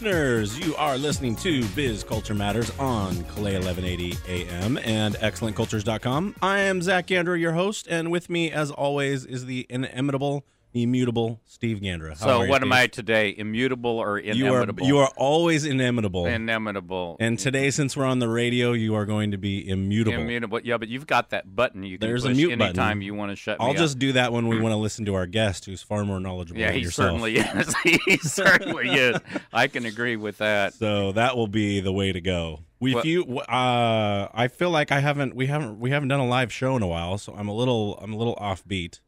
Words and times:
listeners. 0.00 0.56
You 0.60 0.76
are 0.76 0.96
listening 0.96 1.34
to 1.36 1.66
Biz 1.70 2.04
Culture 2.04 2.34
Matters 2.34 2.70
on 2.78 3.24
Clay 3.24 3.54
1180 3.54 4.16
AM 4.28 4.78
and 4.78 5.16
excellentcultures.com. 5.16 6.36
I 6.40 6.60
am 6.60 6.80
Zach 6.82 7.08
Gander, 7.08 7.36
your 7.36 7.52
host, 7.52 7.88
and 7.90 8.12
with 8.12 8.30
me, 8.30 8.48
as 8.52 8.70
always, 8.70 9.24
is 9.24 9.46
the 9.46 9.66
inimitable, 9.68 10.44
immutable 10.74 11.40
Steve 11.46 11.78
Gandra. 11.80 12.10
How 12.10 12.26
So 12.26 12.42
you, 12.42 12.50
what 12.50 12.62
am 12.62 12.72
I 12.72 12.86
today? 12.86 13.34
Immutable 13.36 13.98
or 13.98 14.18
inimitable? 14.18 14.86
You 14.86 14.98
are 14.98 15.00
you 15.02 15.04
are 15.04 15.10
always 15.16 15.64
inimitable. 15.64 16.26
inimitable. 16.26 17.16
and 17.20 17.38
today, 17.38 17.70
since 17.70 17.96
we're 17.96 18.04
on 18.04 18.18
the 18.18 18.28
radio, 18.28 18.72
you 18.72 18.94
are 18.94 19.04
going 19.06 19.30
to 19.32 19.38
be 19.38 19.68
immutable. 19.68 20.18
Immutable. 20.20 20.60
Yeah, 20.62 20.76
but 20.78 20.88
you've 20.88 21.06
got 21.06 21.30
that 21.30 21.54
button 21.54 21.82
you 21.84 21.98
can 21.98 22.08
There's 22.08 22.24
a 22.24 22.28
push 22.28 22.36
mute 22.36 22.52
anytime 22.52 22.72
button. 22.98 23.02
you 23.02 23.14
want 23.14 23.30
to 23.32 23.36
shut 23.36 23.58
down. 23.58 23.68
I'll 23.68 23.74
just 23.74 23.98
do 23.98 24.12
that 24.12 24.32
when 24.32 24.48
we 24.48 24.60
want 24.60 24.72
to 24.72 24.76
listen 24.76 25.04
to 25.06 25.14
our 25.14 25.26
guest, 25.26 25.64
who's 25.64 25.82
far 25.82 26.04
more 26.04 26.20
knowledgeable. 26.20 26.60
Yeah, 26.60 26.66
than 26.68 26.76
he 26.76 26.82
yourself. 26.82 27.20
certainly 27.20 27.36
is. 27.38 27.74
he 28.06 28.16
certainly 28.18 28.88
is. 28.88 29.16
I 29.52 29.68
can 29.68 29.86
agree 29.86 30.16
with 30.16 30.38
that. 30.38 30.74
So 30.74 31.12
that 31.12 31.36
will 31.36 31.48
be 31.48 31.80
the 31.80 31.92
way 31.92 32.12
to 32.12 32.20
go. 32.20 32.60
We 32.80 32.94
Well- 32.94 33.02
few, 33.02 33.38
uh, 33.40 34.28
I 34.32 34.48
feel 34.48 34.70
like 34.70 34.92
I 34.92 35.00
haven't 35.00 35.34
we 35.34 35.46
haven't 35.46 35.80
we 35.80 35.90
haven't 35.90 36.08
done 36.08 36.20
a 36.20 36.26
live 36.26 36.52
show 36.52 36.76
in 36.76 36.82
a 36.82 36.86
while, 36.86 37.18
so 37.18 37.34
I'm 37.36 37.48
a 37.48 37.54
little 37.54 37.98
I'm 38.00 38.12
a 38.12 38.16
little 38.16 38.36
offbeat. 38.36 39.00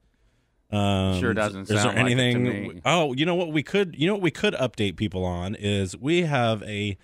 Um, 0.73 1.19
Sure 1.21 1.35
doesn't 1.35 1.63
is 1.63 1.69
there 1.69 1.79
sound 1.79 1.97
like 1.97 2.07
anything? 2.13 2.45
me. 2.45 2.81
Oh, 2.85 3.13
you 3.13 3.27
know 3.27 3.35
what 3.35 3.53
we 3.53 3.63
could 3.63 3.95
you 3.99 4.07
know 4.07 4.15
what 4.15 4.23
we 4.23 4.31
could 4.31 4.55
update 4.55 4.97
people 4.97 5.25
on 5.25 5.55
is 5.55 5.97
we 5.97 6.23
have 6.23 6.63
a, 6.63 6.97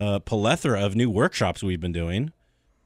uh 0.00 0.18
plethora 0.20 0.80
of 0.84 0.94
new 0.96 1.08
workshops 1.10 1.62
we've 1.62 1.80
been 1.80 1.92
doing, 1.92 2.32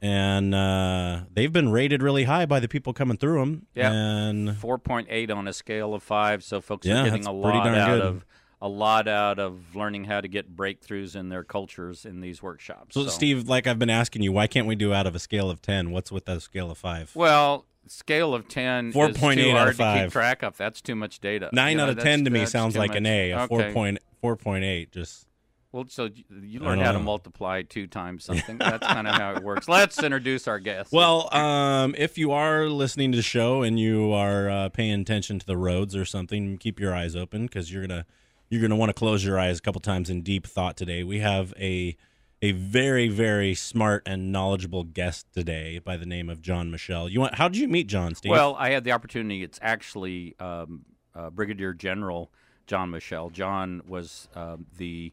and 0.01 0.55
uh, 0.55 1.23
they've 1.33 1.53
been 1.53 1.71
rated 1.71 2.03
really 2.03 2.25
high 2.25 2.47
by 2.47 2.59
the 2.61 2.69
people 2.69 2.93
coming 2.93 3.17
through 3.17 3.41
them. 3.41 3.67
Yeah. 3.75 3.93
and 3.93 4.49
4.8 4.51 5.35
on 5.35 5.47
a 5.49 5.53
scale 5.53 5.95
of 5.95 6.03
five. 6.03 6.43
So 6.43 6.61
folks 6.61 6.87
Yeah, 6.87 7.03
are 7.03 7.05
getting 7.05 7.27
a 7.27 7.33
lot 7.33 7.67
out 7.67 7.87
good. 7.89 8.01
of 8.03 8.27
a 8.61 8.69
lot 8.69 9.09
out 9.09 9.39
of 9.41 9.75
learning 9.75 10.05
how 10.05 10.21
to 10.21 10.29
get 10.29 10.55
breakthroughs 10.57 11.17
in 11.17 11.29
their 11.31 11.43
cultures 11.43 12.05
in 12.05 12.21
these 12.21 12.41
workshops. 12.43 12.95
so, 12.95 13.07
Steve, 13.09 13.49
like 13.49 13.67
I've 13.67 13.79
been 13.79 13.91
asking 13.91 14.23
you, 14.23 14.31
why 14.33 14.47
can't 14.47 14.69
we 14.69 14.77
do 14.77 14.93
out 14.95 15.07
of 15.07 15.15
a 15.17 15.19
scale 15.19 15.51
of 15.51 15.61
ten? 15.61 15.91
What's 15.91 16.13
with 16.13 16.27
that 16.27 16.43
scale 16.43 16.71
of 16.71 16.79
five? 16.79 17.11
Well, 17.17 17.67
scale 17.89 18.35
of 18.35 18.49
10 18.49 18.93
4.8 18.93 19.11
is 19.11 19.17
too 19.17 19.51
out 19.57 19.69
of 19.69 19.77
hard 19.79 19.97
to 19.99 20.03
keep 20.05 20.13
track 20.13 20.43
of. 20.43 20.57
That's 20.57 20.81
too 20.81 20.95
much 20.95 21.21
data. 21.21 21.51
Nine 21.53 21.73
You 21.73 21.77
know, 21.79 21.83
out 21.85 21.89
of 21.91 21.99
ten 21.99 22.25
to 22.25 22.31
me 22.31 22.47
sounds 22.47 22.75
too 22.75 22.81
like 22.81 22.95
an. 22.95 23.07
A. 23.07 23.31
A 23.33 23.39
Okay. 23.43 23.47
four 23.49 23.73
point 23.73 23.99
four 24.21 24.37
point 24.37 24.65
eight. 24.65 24.93
Just 24.93 25.27
Well, 25.73 25.85
so 25.89 26.05
you- 26.05 26.25
you 26.43 26.61
learn 26.61 26.81
how 26.81 26.93
to 26.93 26.99
multiply 26.99 27.63
two 27.63 27.87
times 27.87 28.25
something. 28.27 28.59
That's 28.59 28.87
kind 28.87 29.09
of 29.09 29.15
how 29.15 29.35
it 29.35 29.43
works. 29.43 29.69
Let's 29.69 30.03
introduce 30.03 30.47
our 30.47 30.59
guest. 30.59 30.93
well, 30.93 31.35
um, 31.35 31.95
if 31.97 32.19
you 32.19 32.33
are 32.33 32.67
listening 32.69 33.11
to 33.13 33.17
the 33.17 33.23
show 33.23 33.63
and 33.63 33.81
you 33.81 34.13
are 34.13 34.51
uh, 34.51 34.69
paying 34.69 35.01
attention 35.01 35.39
to 35.39 35.47
the 35.47 35.57
roads 35.57 35.97
or 35.97 36.05
something, 36.05 36.59
keep 36.59 36.79
your 36.79 36.95
eyes 36.95 37.17
open 37.17 37.47
because 37.47 37.73
you're 37.73 37.87
gonna 37.87 38.05
you're 38.51 38.61
gonna 38.61 38.77
want 38.77 38.91
to 38.91 38.95
close 38.95 39.25
your 39.25 39.39
eyes 39.39 39.59
a 39.59 39.63
couple 39.63 39.81
times 39.81 40.11
in 40.11 40.21
deep 40.23 40.47
thought 40.47 40.77
today. 40.77 41.03
We 41.05 41.21
have 41.21 41.55
a 41.59 41.97
a 42.43 42.51
very 42.53 43.09
very 43.09 43.55
smart 43.55 44.03
and 44.05 44.33
knowledgeable 44.33 44.83
guest 44.85 45.27
today 45.33 45.79
by 45.79 45.97
the 45.97 46.05
name 46.05 46.29
of 46.29 46.43
John 46.43 46.71
Michel. 46.71 47.09
You 47.09 47.21
want? 47.21 47.37
How 47.37 47.49
did 47.49 47.59
you 47.59 47.69
meet 47.69 47.87
John? 47.87 48.15
Steve? 48.15 48.31
Well, 48.31 48.57
I 48.59 48.71
had 48.71 48.85
the 48.85 48.93
opportunity. 48.93 49.43
It's 49.43 49.61
actually 49.63 50.35
um, 50.41 50.85
uh, 51.15 51.31
Brigadier 51.31 51.73
General 51.73 52.33
John 52.67 52.91
Michel. 52.91 53.31
John 53.31 53.83
was 53.87 54.29
um, 54.35 54.67
the 54.77 55.13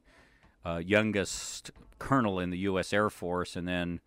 uh, 0.66 0.82
youngest 0.84 1.72
colonel 2.00 2.40
in 2.40 2.50
the 2.50 2.58
U.S. 2.60 2.92
Air 2.92 3.10
Force, 3.10 3.56
and 3.56 3.68
then 3.68 4.00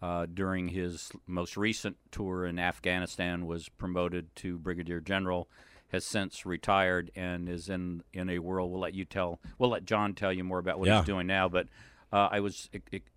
uh, 0.00 0.26
during 0.32 0.68
his 0.68 1.12
most 1.26 1.56
recent 1.56 1.96
tour 2.10 2.46
in 2.46 2.58
Afghanistan, 2.58 3.46
was 3.46 3.68
promoted 3.68 4.34
to 4.36 4.58
Brigadier 4.58 5.00
General. 5.00 5.48
Has 5.88 6.06
since 6.06 6.46
retired 6.46 7.10
and 7.14 7.50
is 7.50 7.68
in 7.68 8.02
in 8.14 8.30
a 8.30 8.38
world. 8.38 8.70
We'll 8.70 8.80
let 8.80 8.94
you 8.94 9.04
tell. 9.04 9.40
We'll 9.58 9.68
let 9.68 9.84
John 9.84 10.14
tell 10.14 10.32
you 10.32 10.42
more 10.42 10.58
about 10.58 10.78
what 10.78 10.88
Yeah. 10.88 11.00
he's 11.00 11.06
doing 11.06 11.26
now. 11.26 11.50
But 11.50 11.66
uh, 12.12 12.28
I 12.30 12.40
was 12.40 12.68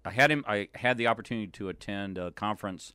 I 0.06 0.12
had 0.12 0.32
him. 0.32 0.46
I 0.48 0.70
had 0.76 0.98
the 0.98 1.08
opportunity 1.08 1.48
to 1.48 1.70
attend 1.70 2.18
a 2.18 2.32
conference 2.32 2.94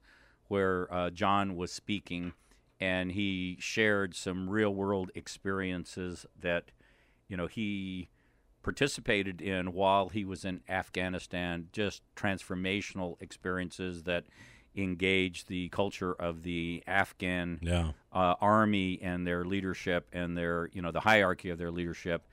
where 0.49 0.93
uh, 0.93 1.11
John 1.11 1.57
was 1.57 1.71
speaking, 1.71 2.33
and 2.81 3.13
he 3.13 3.57
shared 3.61 4.15
some 4.17 4.49
real 4.49 4.75
world 4.75 5.11
experiences 5.15 6.27
that, 6.39 6.71
you 7.29 7.37
know, 7.37 7.47
he 7.47 8.09
participated 8.63 9.41
in 9.41 9.73
while 9.73 10.09
he 10.09 10.25
was 10.25 10.45
in 10.45 10.63
Afghanistan. 10.69 11.69
Just 11.73 12.03
transformational 12.17 13.21
experiences 13.21 14.05
that 14.05 14.25
engaged 14.75 15.49
the 15.49 15.69
culture 15.69 16.15
of 16.15 16.43
the 16.45 16.83
Afghan 16.87 17.59
yeah, 17.61 17.93
uh, 18.13 18.35
army 18.41 18.99
and 19.03 19.27
their 19.27 19.45
leadership 19.45 20.09
and 20.13 20.37
their 20.37 20.71
you 20.73 20.81
know 20.81 20.93
the 20.93 21.01
hierarchy 21.01 21.51
of 21.51 21.59
their 21.59 21.71
leadership 21.71 22.27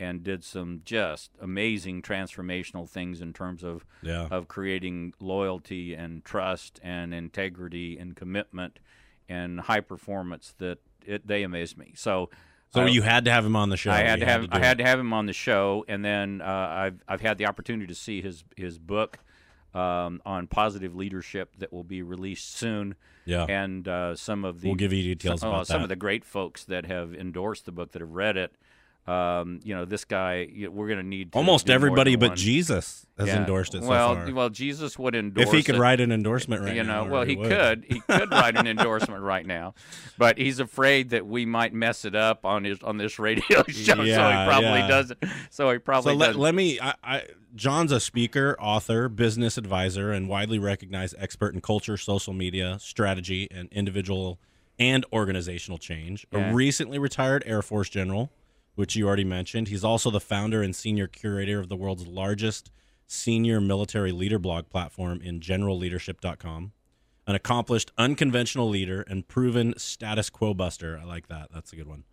and 0.00 0.24
did 0.24 0.42
some 0.42 0.80
just 0.84 1.30
amazing 1.40 2.00
transformational 2.02 2.88
things 2.88 3.20
in 3.20 3.32
terms 3.32 3.62
of 3.62 3.84
yeah. 4.02 4.26
of 4.30 4.48
creating 4.48 5.12
loyalty 5.20 5.94
and 5.94 6.24
trust 6.24 6.80
and 6.82 7.12
integrity 7.14 7.98
and 7.98 8.16
commitment 8.16 8.78
and 9.28 9.60
high 9.60 9.80
performance 9.80 10.54
that 10.58 10.78
it, 11.06 11.26
they 11.26 11.42
amazed 11.44 11.76
me. 11.78 11.92
So, 11.94 12.30
So 12.74 12.86
you 12.86 13.02
had 13.02 13.24
to 13.26 13.30
have 13.30 13.44
him 13.44 13.54
on 13.56 13.68
the 13.68 13.76
show. 13.76 13.90
I 13.92 13.98
had 14.02 14.18
You 14.20 14.24
to 14.26 14.32
have 14.32 14.42
do 14.42 14.48
I 14.52 14.58
it. 14.58 14.64
had 14.64 14.78
to 14.78 14.84
have 14.84 14.98
him 14.98 15.12
on 15.12 15.26
the 15.26 15.32
show, 15.32 15.84
and 15.86 16.04
then 16.04 16.40
uh, 16.40 16.46
I've 16.84 17.04
I've 17.06 17.20
had 17.20 17.38
the 17.38 17.46
opportunity 17.46 17.86
to 17.86 17.94
see 17.94 18.22
his 18.22 18.42
his 18.56 18.78
book 18.78 19.18
um, 19.74 20.20
on 20.26 20.46
positive 20.48 20.96
leadership 20.96 21.54
that 21.58 21.72
will 21.72 21.84
be 21.84 22.02
released 22.02 22.52
soon, 22.56 22.96
Yeah. 23.24 23.44
and 23.48 23.86
uh, 23.86 24.16
some 24.16 24.44
of 24.44 24.62
the 24.62 24.68
We'll 24.68 24.74
give 24.76 24.92
you 24.92 25.02
details 25.14 25.40
some, 25.40 25.50
oh, 25.50 25.52
about 25.54 25.66
some 25.68 25.78
that. 25.80 25.84
of 25.84 25.88
the 25.90 25.96
great 25.96 26.24
folks 26.24 26.64
that 26.64 26.86
have 26.86 27.14
endorsed 27.14 27.66
the 27.66 27.72
book 27.72 27.92
that 27.92 28.00
have 28.00 28.10
read 28.10 28.36
it. 28.36 28.52
Um, 29.06 29.60
you 29.64 29.74
know, 29.74 29.84
this 29.86 30.04
guy, 30.04 30.46
you 30.52 30.66
know, 30.66 30.70
we're 30.72 30.86
going 30.86 30.98
to 31.00 31.04
need 31.06 31.30
Almost 31.32 31.68
everybody 31.68 32.14
but 32.16 32.30
one. 32.30 32.36
Jesus 32.36 33.06
has 33.18 33.26
Yeah. 33.28 33.38
endorsed 33.38 33.74
it 33.74 33.82
so 33.82 33.88
well, 33.88 34.14
far. 34.14 34.32
well, 34.32 34.50
Jesus 34.50 34.98
would 34.98 35.16
endorse 35.16 35.48
if 35.48 35.52
he 35.52 35.62
could 35.62 35.74
it. 35.76 35.80
write 35.80 36.00
an 36.00 36.12
endorsement 36.12 36.62
right 36.62 36.76
you 36.76 36.84
now, 36.84 37.04
know, 37.04 37.10
well, 37.10 37.22
he 37.24 37.34
would. 37.34 37.48
could. 37.48 37.84
He 37.88 38.00
could 38.00 38.30
write 38.30 38.56
an 38.56 38.66
endorsement 38.68 39.22
right 39.22 39.44
now, 39.44 39.74
but 40.16 40.38
he's 40.38 40.60
afraid 40.60 41.10
that 41.10 41.26
we 41.26 41.44
might 41.44 41.72
mess 41.72 42.04
it 42.04 42.14
up 42.14 42.44
on 42.44 42.62
his 42.64 42.80
on 42.82 42.98
this 42.98 43.18
radio 43.18 43.64
show. 43.68 43.94
so 43.94 44.02
he 44.02 44.14
probably 44.14 44.80
yeah. 44.80 44.88
doesn't. 44.88 45.24
So 45.50 45.70
he 45.72 45.78
probably 45.78 46.12
So 46.12 46.16
let, 46.16 46.36
let 46.36 46.54
me. 46.54 46.78
I, 46.78 46.94
I, 47.02 47.22
John's 47.56 47.90
a 47.90 47.98
speaker, 47.98 48.54
author, 48.60 49.08
business 49.08 49.58
advisor, 49.58 50.12
and 50.12 50.28
widely 50.28 50.58
recognized 50.60 51.16
expert 51.18 51.52
in 51.52 51.60
culture, 51.60 51.96
social 51.96 52.32
media, 52.32 52.76
strategy, 52.80 53.48
and 53.50 53.68
individual 53.72 54.38
and 54.78 55.04
organizational 55.12 55.78
change. 55.78 56.26
Yeah. 56.32 56.50
A 56.50 56.54
recently 56.54 56.98
retired 56.98 57.42
Air 57.44 57.60
Force 57.60 57.88
general, 57.88 58.30
which 58.80 58.96
you 58.96 59.06
already 59.06 59.24
mentioned. 59.24 59.68
He's 59.68 59.84
also 59.84 60.10
the 60.10 60.20
founder 60.20 60.62
and 60.62 60.74
senior 60.74 61.06
curator 61.06 61.60
of 61.60 61.68
the 61.68 61.76
world's 61.76 62.06
largest 62.06 62.70
senior 63.06 63.60
military 63.60 64.10
leader 64.10 64.38
blog 64.38 64.70
platform 64.70 65.20
in 65.20 65.38
generalleadership.com. 65.38 66.72
An 67.26 67.34
accomplished, 67.34 67.92
unconventional 67.98 68.70
leader 68.70 69.02
and 69.02 69.28
proven 69.28 69.74
status 69.76 70.30
quo 70.30 70.54
buster. 70.54 70.98
I 70.98 71.04
like 71.04 71.28
that. 71.28 71.48
That's 71.52 71.74
a 71.74 71.76
good 71.76 71.88
one. 71.88 72.04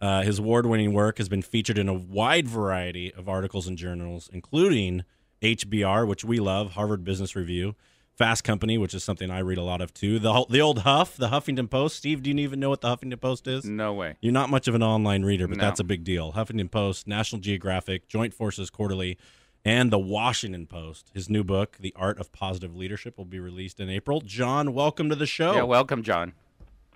Uh, 0.00 0.22
his 0.22 0.40
award 0.40 0.66
winning 0.66 0.92
work 0.92 1.18
has 1.18 1.28
been 1.28 1.40
featured 1.40 1.78
in 1.78 1.88
a 1.88 1.94
wide 1.94 2.48
variety 2.48 3.14
of 3.14 3.28
articles 3.28 3.68
and 3.68 3.78
journals, 3.78 4.28
including 4.32 5.04
HBR, 5.40 6.04
which 6.04 6.24
we 6.24 6.40
love, 6.40 6.72
Harvard 6.72 7.04
Business 7.04 7.36
Review, 7.36 7.76
Fast 8.18 8.42
Company, 8.42 8.76
which 8.78 8.94
is 8.94 9.04
something 9.04 9.30
I 9.30 9.38
read 9.38 9.58
a 9.58 9.62
lot 9.62 9.80
of 9.80 9.94
too, 9.94 10.18
the, 10.18 10.44
the 10.50 10.60
old 10.60 10.80
Huff, 10.80 11.16
the 11.16 11.28
Huffington 11.28 11.70
Post. 11.70 11.94
Steve, 11.96 12.20
do 12.22 12.30
you 12.30 12.36
even 12.38 12.58
know 12.58 12.68
what 12.68 12.80
the 12.80 12.88
Huffington 12.88 13.20
Post 13.20 13.46
is? 13.46 13.64
no 13.64 13.94
way. 13.94 14.16
You're 14.20 14.32
not 14.32 14.50
much 14.50 14.66
of 14.66 14.74
an 14.74 14.82
online 14.82 15.22
reader, 15.22 15.46
but 15.46 15.56
No. 15.58 15.64
that's 15.64 15.78
a 15.78 15.84
big 15.84 16.02
deal. 16.02 16.32
Huffington 16.32 16.68
Post, 16.68 17.06
National 17.06 17.40
Geographic, 17.40 18.08
Joint 18.08 18.34
Forces 18.34 18.70
Quarterly, 18.70 19.16
and 19.64 19.92
the 19.92 19.98
Washington 20.00 20.66
Post. 20.66 21.12
His 21.14 21.30
new 21.30 21.44
book, 21.44 21.76
The 21.78 21.92
Art 21.96 22.18
of 22.18 22.32
Positive 22.32 22.74
Leadership, 22.74 23.16
will 23.16 23.24
be 23.24 23.38
released 23.38 23.78
in 23.78 23.88
April. 23.88 24.20
John, 24.20 24.74
welcome 24.74 25.08
to 25.10 25.14
the 25.16 25.26
show. 25.26 25.54
Yeah, 25.54 25.62
welcome, 25.62 26.02
John. 26.02 26.32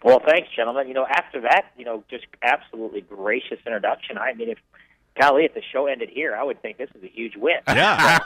Well, 0.02 0.20
thanks, 0.26 0.49
gentlemen. 0.56 0.88
You 0.88 0.94
know, 0.94 1.06
after 1.08 1.41
that, 1.43 1.67
you 1.79 1.85
know, 1.85 2.02
just 2.11 2.25
absolutely 2.43 3.02
gracious 3.02 3.58
introduction. 3.64 4.19
I 4.19 4.35
mean, 4.35 4.49
if 4.49 4.58
golly, 5.20 5.44
if 5.44 5.55
the 5.55 5.62
show 5.73 5.87
ended 5.87 6.09
here, 6.12 6.35
I 6.35 6.43
would 6.43 6.61
think 6.62 6.79
this 6.79 6.88
is 6.94 7.03
a 7.03 7.09
huge 7.09 7.35
win. 7.37 7.56
Yeah. 7.69 8.19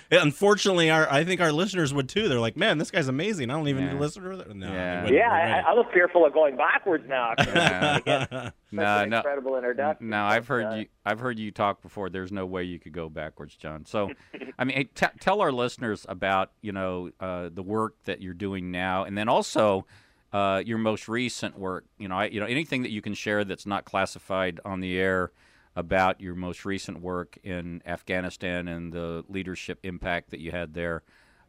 Unfortunately, 0.10 0.90
our 0.90 1.10
I 1.10 1.24
think 1.24 1.40
our 1.40 1.52
listeners 1.52 1.92
would 1.94 2.08
too. 2.08 2.28
They're 2.28 2.40
like, 2.40 2.56
"Man, 2.56 2.78
this 2.78 2.90
guy's 2.90 3.08
amazing. 3.08 3.50
I 3.50 3.54
don't 3.54 3.68
even 3.68 3.84
Yeah. 3.84 3.90
need 3.90 3.96
to 3.96 4.00
listen 4.00 4.22
to 4.24 4.30
it." 4.40 4.54
No, 4.56 4.66
Yeah. 4.66 5.06
yeah, 5.06 5.10
We're 5.10 5.68
I, 5.68 5.70
I 5.70 5.72
was 5.74 5.86
fearful 5.92 6.24
of 6.26 6.32
going 6.32 6.56
backwards 6.56 7.04
now. 7.08 7.34
Yeah. 7.44 7.96
Again, 7.98 8.52
No, 8.72 8.98
an 8.98 9.10
no. 9.10 9.16
incredible 9.18 9.56
introduction. 9.56 10.08
No, 10.08 10.24
I've 10.24 10.48
heard 10.48 10.64
uh, 10.66 10.74
you. 10.76 10.86
I've 11.04 11.20
heard 11.20 11.38
you 11.38 11.50
talk 11.50 11.82
before. 11.82 12.10
There's 12.10 12.32
no 12.32 12.46
way 12.46 12.64
you 12.64 12.78
could 12.78 12.92
go 12.92 13.08
backwards, 13.08 13.54
John. 13.56 13.84
So, 13.86 14.10
I 14.58 14.64
mean, 14.64 14.88
t- 14.94 15.06
tell 15.20 15.40
our 15.40 15.52
listeners 15.52 16.04
about 16.08 16.50
you 16.60 16.72
know 16.72 17.10
uh, 17.20 17.50
the 17.52 17.62
work 17.62 17.94
that 18.04 18.20
you're 18.20 18.34
doing 18.34 18.70
now, 18.70 19.04
and 19.04 19.16
then 19.16 19.28
also 19.28 19.86
uh, 20.32 20.62
your 20.64 20.78
most 20.78 21.08
recent 21.08 21.58
work. 21.58 21.84
You 21.98 22.08
know, 22.08 22.16
I, 22.16 22.26
you 22.26 22.40
know 22.40 22.46
anything 22.46 22.82
that 22.82 22.90
you 22.90 23.00
can 23.02 23.14
share 23.14 23.44
that's 23.44 23.66
not 23.66 23.84
classified 23.84 24.60
on 24.64 24.80
the 24.80 24.98
air 24.98 25.30
about 25.76 26.20
your 26.20 26.34
most 26.34 26.64
recent 26.64 27.00
work 27.00 27.38
in 27.42 27.82
Afghanistan 27.86 28.68
and 28.68 28.92
the 28.92 29.24
leadership 29.28 29.78
impact 29.82 30.30
that 30.30 30.40
you 30.40 30.50
had 30.50 30.74
there. 30.74 31.02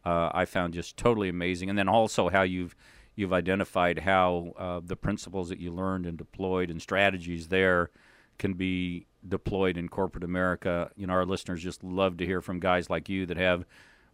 Uh, 0.04 0.30
I 0.32 0.44
found 0.44 0.74
just 0.74 0.96
totally 0.96 1.28
amazing, 1.28 1.68
and 1.70 1.78
then 1.78 1.88
also 1.88 2.28
how 2.28 2.42
you've 2.42 2.76
you've 3.14 3.32
identified 3.32 4.00
how 4.00 4.52
uh, 4.58 4.80
the 4.84 4.96
principles 4.96 5.48
that 5.48 5.58
you 5.58 5.72
learned 5.72 6.06
and 6.06 6.18
deployed 6.18 6.70
and 6.70 6.80
strategies 6.80 7.48
there 7.48 7.90
can 8.38 8.52
be 8.52 9.06
deployed 9.26 9.76
in 9.76 9.88
corporate 9.88 10.22
America. 10.22 10.90
You 10.96 11.06
know, 11.06 11.14
our 11.14 11.24
listeners 11.24 11.62
just 11.62 11.82
love 11.82 12.18
to 12.18 12.26
hear 12.26 12.40
from 12.40 12.60
guys 12.60 12.90
like 12.90 13.08
you 13.08 13.26
that 13.26 13.36
have 13.36 13.64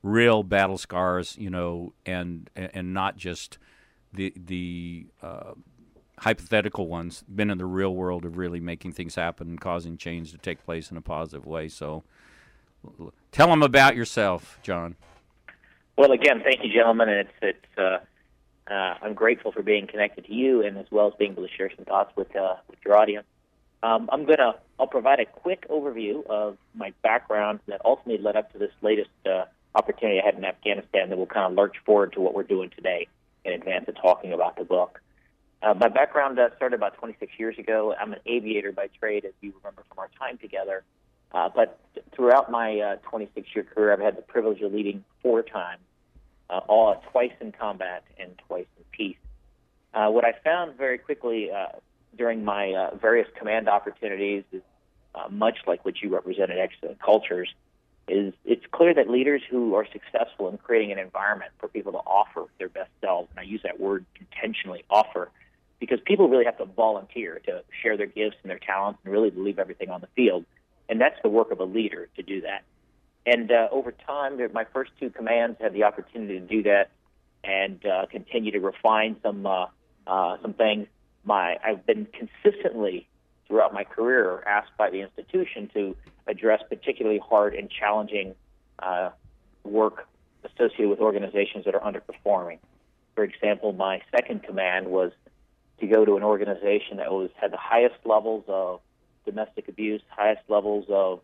real 0.03 0.43
battle 0.43 0.79
scars. 0.79 1.37
You 1.39 1.51
know, 1.51 1.95
and 2.07 2.49
and 2.55 2.95
not 2.95 3.17
just 3.17 3.59
the 4.13 4.33
the 4.37 5.07
uh, 5.23 5.53
hypothetical 6.23 6.87
ones. 6.87 7.25
Been 7.33 7.51
in 7.51 7.59
the 7.59 7.67
real 7.67 7.95
world 7.95 8.25
of 8.25 8.37
really 8.37 8.61
making 8.61 8.93
things 8.93 9.17
happen 9.17 9.49
and 9.49 9.61
causing 9.61 9.97
change 9.97 10.31
to 10.33 10.39
take 10.39 10.65
place 10.65 10.91
in 10.91 10.97
a 10.97 11.01
positive 11.01 11.47
way. 11.47 11.69
So, 11.69 12.05
tell 13.33 13.49
them 13.49 13.63
about 13.63 13.97
yourself, 13.97 14.59
John. 14.63 14.97
Well, 15.97 16.13
again, 16.13 16.41
thank 16.43 16.65
you, 16.65 16.73
gentlemen, 16.73 17.09
and 17.09 17.19
it's 17.21 17.33
it's. 17.43 17.79
Uh, 17.79 17.99
uh, 18.71 18.95
I'm 19.03 19.15
grateful 19.15 19.51
for 19.51 19.63
being 19.63 19.89
connected 19.89 20.25
to 20.27 20.33
you, 20.33 20.63
and 20.65 20.79
as 20.79 20.87
well 20.91 21.09
as 21.09 21.15
being 21.19 21.33
able 21.33 21.43
to 21.43 21.53
share 21.53 21.71
some 21.75 21.85
thoughts 21.85 22.13
with 22.17 22.35
uh, 22.37 22.55
with 22.69 22.79
your 22.85 22.97
audience. 22.97 23.27
Um, 23.83 24.09
I'm 24.13 24.25
gonna 24.25 24.55
I'll 24.79 24.87
provide 24.87 25.19
a 25.19 25.27
quick 25.27 25.67
overview 25.69 26.25
of 26.27 26.57
my 26.75 26.93
background 27.03 27.59
that 27.67 27.83
ultimately 27.85 28.23
led 28.23 28.37
up 28.37 28.53
to 28.53 28.59
this 28.59 28.71
latest 28.81 29.11
uh, 29.27 29.45
opportunity 29.75 30.21
I 30.21 30.25
had 30.25 30.37
in 30.37 30.45
Afghanistan 30.45 31.11
that 31.11 31.19
will 31.19 31.27
kind 31.27 31.51
of 31.51 31.59
lurch 31.59 31.77
forward 31.85 32.13
to 32.13 32.21
what 32.21 32.35
we're 32.35 32.45
doing 32.45 32.71
today 32.71 33.09
in 33.45 33.53
advance 33.53 33.89
of 33.89 33.97
talking 33.97 34.33
about 34.33 34.57
the 34.57 34.65
book. 34.65 35.01
Uh, 35.63 35.75
my 35.75 35.89
background 35.89 36.39
uh, 36.39 36.49
started 36.57 36.75
about 36.75 36.95
26 36.95 37.33
years 37.39 37.57
ago. 37.57 37.95
I'm 37.99 38.13
an 38.13 38.19
aviator 38.27 38.73
by 38.73 38.89
trade, 38.99 39.25
as 39.25 39.33
you 39.41 39.53
remember 39.59 39.85
from 39.89 39.99
our 39.99 40.11
time 40.19 40.39
together. 40.39 40.83
Uh, 41.31 41.49
but 41.55 41.79
throughout 42.15 42.51
my 42.51 42.79
uh, 42.81 42.97
26 43.09 43.49
year 43.55 43.65
career, 43.65 43.93
I've 43.93 44.01
had 44.01 44.17
the 44.17 44.23
privilege 44.23 44.61
of 44.61 44.73
leading 44.73 45.05
four 45.23 45.43
times 45.43 45.81
uh, 46.51 46.59
all 46.67 47.01
twice 47.13 47.33
in 47.41 47.53
combat 47.53 48.03
and 48.19 48.33
twice 48.49 48.67
in 48.77 48.85
peace. 48.91 49.17
Uh, 49.95 50.09
what 50.09 50.25
I 50.25 50.35
found 50.43 50.77
very 50.77 50.99
quickly 50.99 51.51
during 52.17 52.45
my 52.45 52.91
various 53.01 53.29
command 53.39 53.69
opportunities 53.69 54.45
is 54.53 54.63
much 55.31 55.59
like 55.67 55.85
what 55.85 56.03
you 56.03 56.13
represented, 56.13 56.59
excellent 56.59 57.01
cultures, 57.01 57.49
is 58.09 58.35
it's 58.45 58.65
clear 58.73 58.93
that 58.95 59.09
leaders 59.09 59.43
who 59.49 59.75
are 59.75 59.87
successful 59.93 60.49
in 60.49 60.59
creating 60.59 60.93
an 60.93 60.99
environment 60.99 61.53
for 61.59 61.69
people 61.69 61.93
to 61.93 61.99
offer 61.99 62.47
their 62.59 62.69
best 62.69 62.91
selves, 63.01 63.29
and 63.31 63.39
I 63.39 63.43
use 63.45 63.61
that 63.63 63.79
word 63.79 64.05
intentionally, 64.19 64.85
offer, 64.91 65.31
because 65.83 65.99
people 66.05 66.29
really 66.29 66.45
have 66.45 66.57
to 66.59 66.65
volunteer 66.65 67.41
to 67.45 67.65
share 67.83 67.97
their 67.97 68.07
gifts 68.07 68.37
and 68.45 68.51
their 68.51 68.61
talents 68.61 69.01
and 69.03 69.13
really 69.13 69.33
leave 69.33 69.59
everything 69.59 69.91
on 69.91 70.01
the 70.01 70.07
field. 70.15 70.45
And 70.89 71.01
that's 71.01 71.21
the 71.25 71.29
work 71.29 71.51
of 71.51 71.59
a 71.59 71.65
leader 71.65 72.09
to 72.15 72.23
do 72.23 72.43
that. 72.43 72.63
And 73.27 73.51
uh, 73.51 73.67
over 73.73 73.91
time, 73.91 74.41
my 74.53 74.65
first 74.73 74.93
two 75.01 75.11
commands 75.11 75.57
had 75.61 75.73
the 75.73 75.83
opportunity 75.83 76.39
to 76.39 76.47
do 76.47 76.63
that 76.63 76.91
and 77.43 77.85
uh, 77.85 78.07
continue 78.07 78.53
to 78.53 78.61
refine 78.61 79.17
some 79.25 79.45
uh, 79.45 79.67
uh, 80.07 80.37
some 80.41 80.53
things. 80.55 80.87
My 81.25 81.57
I've 81.65 81.85
been 81.85 82.07
consistently 82.07 83.09
throughout 83.49 83.75
my 83.75 83.83
career 83.83 84.45
asked 84.47 84.77
by 84.79 84.89
the 84.89 85.01
institution 85.01 85.69
to 85.75 85.97
address 86.29 86.63
particularly 86.69 87.19
hard 87.19 87.57
and 87.57 87.69
challenging 87.69 88.37
uh, 88.79 89.11
work 89.65 90.07
associated 90.45 90.91
with 90.91 91.01
organizations 91.01 91.65
that 91.65 91.75
are 91.75 91.81
underperforming. 91.81 92.59
For 93.17 93.25
example, 93.25 93.73
my 93.73 94.01
second 94.13 94.45
command 94.45 94.87
was 94.87 95.11
to 95.83 95.89
go 95.89 96.05
to 96.05 96.17
an 96.17 96.23
organization 96.23 96.99
that 96.99 97.11
was 97.11 97.29
had 97.35 97.53
the 97.53 97.59
highest 97.59 97.97
levels 98.05 98.45
of 98.47 98.81
domestic 99.27 99.67
abuse, 99.69 100.01
highest 100.09 100.43
levels 100.49 100.87
of 100.89 101.21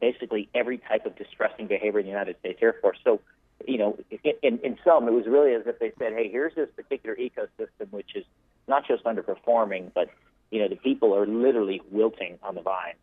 basically 0.00 0.48
every 0.54 0.78
type 0.78 1.06
of 1.06 1.16
distressing 1.16 1.68
behavior 1.68 2.00
in 2.00 2.06
the 2.06 2.10
United 2.10 2.36
States 2.40 2.58
Air 2.60 2.74
Force. 2.82 2.98
So, 3.04 3.20
you 3.66 3.78
know, 3.78 3.96
in, 4.42 4.58
in 4.58 4.76
some, 4.84 5.06
it 5.06 5.12
was 5.12 5.26
really 5.26 5.54
as 5.54 5.62
if 5.66 5.78
they 5.78 5.92
said, 6.00 6.12
hey, 6.12 6.28
here's 6.28 6.54
this 6.56 6.68
particular 6.74 7.16
ecosystem 7.16 7.90
which 7.90 8.16
is 8.16 8.24
not 8.66 8.86
just 8.86 9.04
underperforming, 9.04 9.92
but, 9.94 10.10
you 10.50 10.60
know, 10.60 10.68
the 10.68 10.76
people 10.76 11.14
are 11.14 11.26
literally 11.26 11.80
wilting 11.90 12.38
on 12.42 12.56
the 12.56 12.62
vine. 12.62 12.94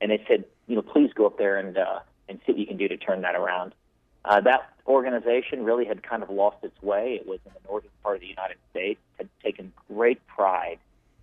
And 0.00 0.12
they 0.12 0.24
said, 0.28 0.44
you 0.68 0.76
know, 0.76 0.82
please 0.82 1.10
go 1.14 1.26
up 1.26 1.36
there 1.36 1.58
and, 1.58 1.76
uh, 1.76 1.98
and 2.28 2.38
see 2.46 2.52
what 2.52 2.58
you 2.60 2.66
can 2.66 2.76
do 2.76 2.86
to 2.86 2.96
turn 2.96 3.22
that 3.22 3.34
around. 3.34 3.74
Uh, 4.24 4.40
that 4.40 4.72
organization 4.86 5.64
really 5.64 5.84
had 5.84 6.02
kind 6.02 6.22
of 6.22 6.30
lost 6.30 6.56
its 6.62 6.80
way. 6.82 7.14
It 7.20 7.26
was 7.26 7.38
in 7.46 7.52
the 7.52 7.68
northern 7.68 7.90
part 8.02 8.16
of 8.16 8.20
the 8.20 8.26
United 8.28 8.56
States, 8.70 9.00
had 9.16 9.28
taken 9.42 9.72
great 9.88 10.26
pride 10.26 10.78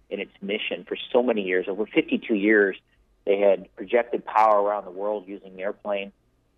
in 0.09 0.19
its 0.19 0.31
mission 0.41 0.85
for 0.87 0.97
so 1.11 1.23
many 1.23 1.41
years. 1.41 1.65
Over 1.67 1.85
52 1.85 2.33
years, 2.35 2.77
they 3.25 3.39
had 3.39 3.73
projected 3.75 4.23
power 4.25 4.61
around 4.61 4.85
the 4.85 4.91
world 4.91 5.27
using 5.27 5.53
an 5.53 5.59
airplane, 5.59 6.11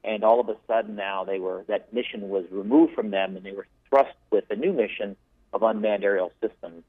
and 0.03 0.23
all 0.23 0.39
of 0.39 0.49
a 0.49 0.57
sudden 0.67 0.95
now 0.95 1.23
they 1.23 1.39
were 1.39 1.63
that 1.67 1.93
mission 1.93 2.29
was 2.29 2.45
removed 2.51 2.93
from 2.93 3.09
them, 3.11 3.35
and 3.35 3.45
they 3.45 3.53
were 3.53 3.67
thrust 3.89 4.15
with 4.31 4.43
a 4.49 4.55
new 4.55 4.73
mission 4.73 5.15
of 5.53 5.63
unmanned 5.63 6.03
aerial 6.03 6.31
systems. 6.41 6.83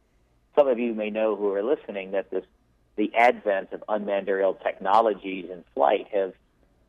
Some 0.56 0.66
of 0.66 0.78
you 0.78 0.94
may 0.94 1.10
know 1.10 1.36
who 1.36 1.52
are 1.54 1.62
listening 1.62 2.10
that 2.12 2.30
this 2.30 2.44
the 2.96 3.14
advent 3.14 3.72
of 3.72 3.84
unmanned 3.88 4.28
aerial 4.28 4.54
technologies 4.54 5.46
in 5.50 5.64
flight 5.74 6.08
have 6.12 6.34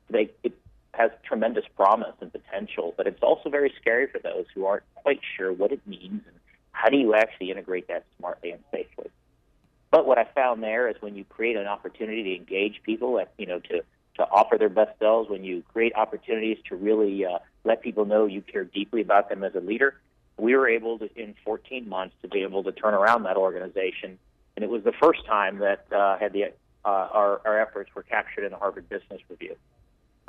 they 0.10 0.32
it 0.44 0.54
has 0.94 1.12
tremendous 1.24 1.66
promise 1.76 2.16
and 2.22 2.32
potential, 2.32 2.94
but 2.98 3.08
it's 3.08 3.22
also 3.22 3.50
very 3.50 3.74
scary 3.80 4.08
for 4.08 4.20
those 4.20 4.46
who 4.54 4.66
aren't 4.66 4.84
quite 4.96 5.22
sure 5.38 5.54
what 5.54 5.72
it 5.72 5.86
means 5.86 6.22
and 6.26 6.36
how 6.72 6.90
do 6.90 6.98
you 6.98 7.14
actually 7.14 7.52
integrate 7.52 7.88
that 7.88 8.06
smartly 8.18 8.52
and 8.52 8.64
safely. 8.72 9.10
But 9.92 10.06
what 10.06 10.18
I 10.18 10.26
found 10.36 10.62
there 10.64 10.88
is 10.88 10.96
when 11.00 11.16
you 11.16 11.26
create 11.26 11.58
an 11.58 11.68
opportunity 11.68 12.24
to 12.24 12.36
engage 12.36 12.82
people, 12.84 13.24
you 13.38 13.46
know, 13.46 13.60
to 13.60 13.84
to 14.16 14.24
offer 14.24 14.58
their 14.58 14.70
best 14.70 15.00
selves, 15.00 15.30
when 15.30 15.46
you 15.46 15.64
create 15.74 15.94
opportunities 15.96 16.58
to 16.68 16.76
really 16.76 17.26
uh, 17.26 17.40
let 17.64 17.82
people 17.82 18.04
know 18.04 18.26
you 18.26 18.42
care 18.42 18.66
deeply 18.66 19.02
about 19.02 19.30
them 19.30 19.46
as 19.46 19.56
a 19.56 19.62
leader, 19.62 19.96
we 20.38 20.56
were 20.58 20.68
able 20.68 21.00
to, 21.00 21.10
in 21.16 21.36
14 21.46 21.88
months, 21.88 22.16
to 22.22 22.28
be 22.28 22.42
able 22.42 22.62
to 22.64 22.74
turn 22.74 22.94
around 22.94 23.24
that 23.24 23.38
organization. 23.38 24.20
And 24.58 24.64
it 24.64 24.70
was 24.70 24.84
the 24.84 24.92
first 24.92 25.26
time 25.26 25.60
that 25.60 25.86
uh, 25.94 26.18
had 26.18 26.34
the 26.34 26.52
uh, 26.86 26.88
our, 26.88 27.42
our 27.46 27.62
efforts 27.62 27.92
were 27.96 28.04
captured 28.04 28.44
in 28.44 28.52
the 28.52 28.58
Harvard 28.58 28.88
Business 28.90 29.22
Review. 29.30 29.56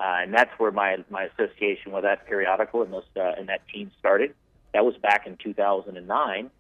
Uh, 0.00 0.22
and 0.22 0.32
that's 0.32 0.50
where 0.58 0.70
my 0.70 0.96
my 1.10 1.24
association 1.24 1.92
with 1.92 2.04
that 2.04 2.26
periodical 2.26 2.82
and 2.82 2.90
those 2.90 3.04
uh, 3.16 3.32
and 3.36 3.48
that 3.50 3.60
team 3.68 3.90
started. 3.98 4.34
That 4.72 4.84
was 4.84 4.96
back 4.96 5.26
in 5.26 5.36
2009, 5.36 6.50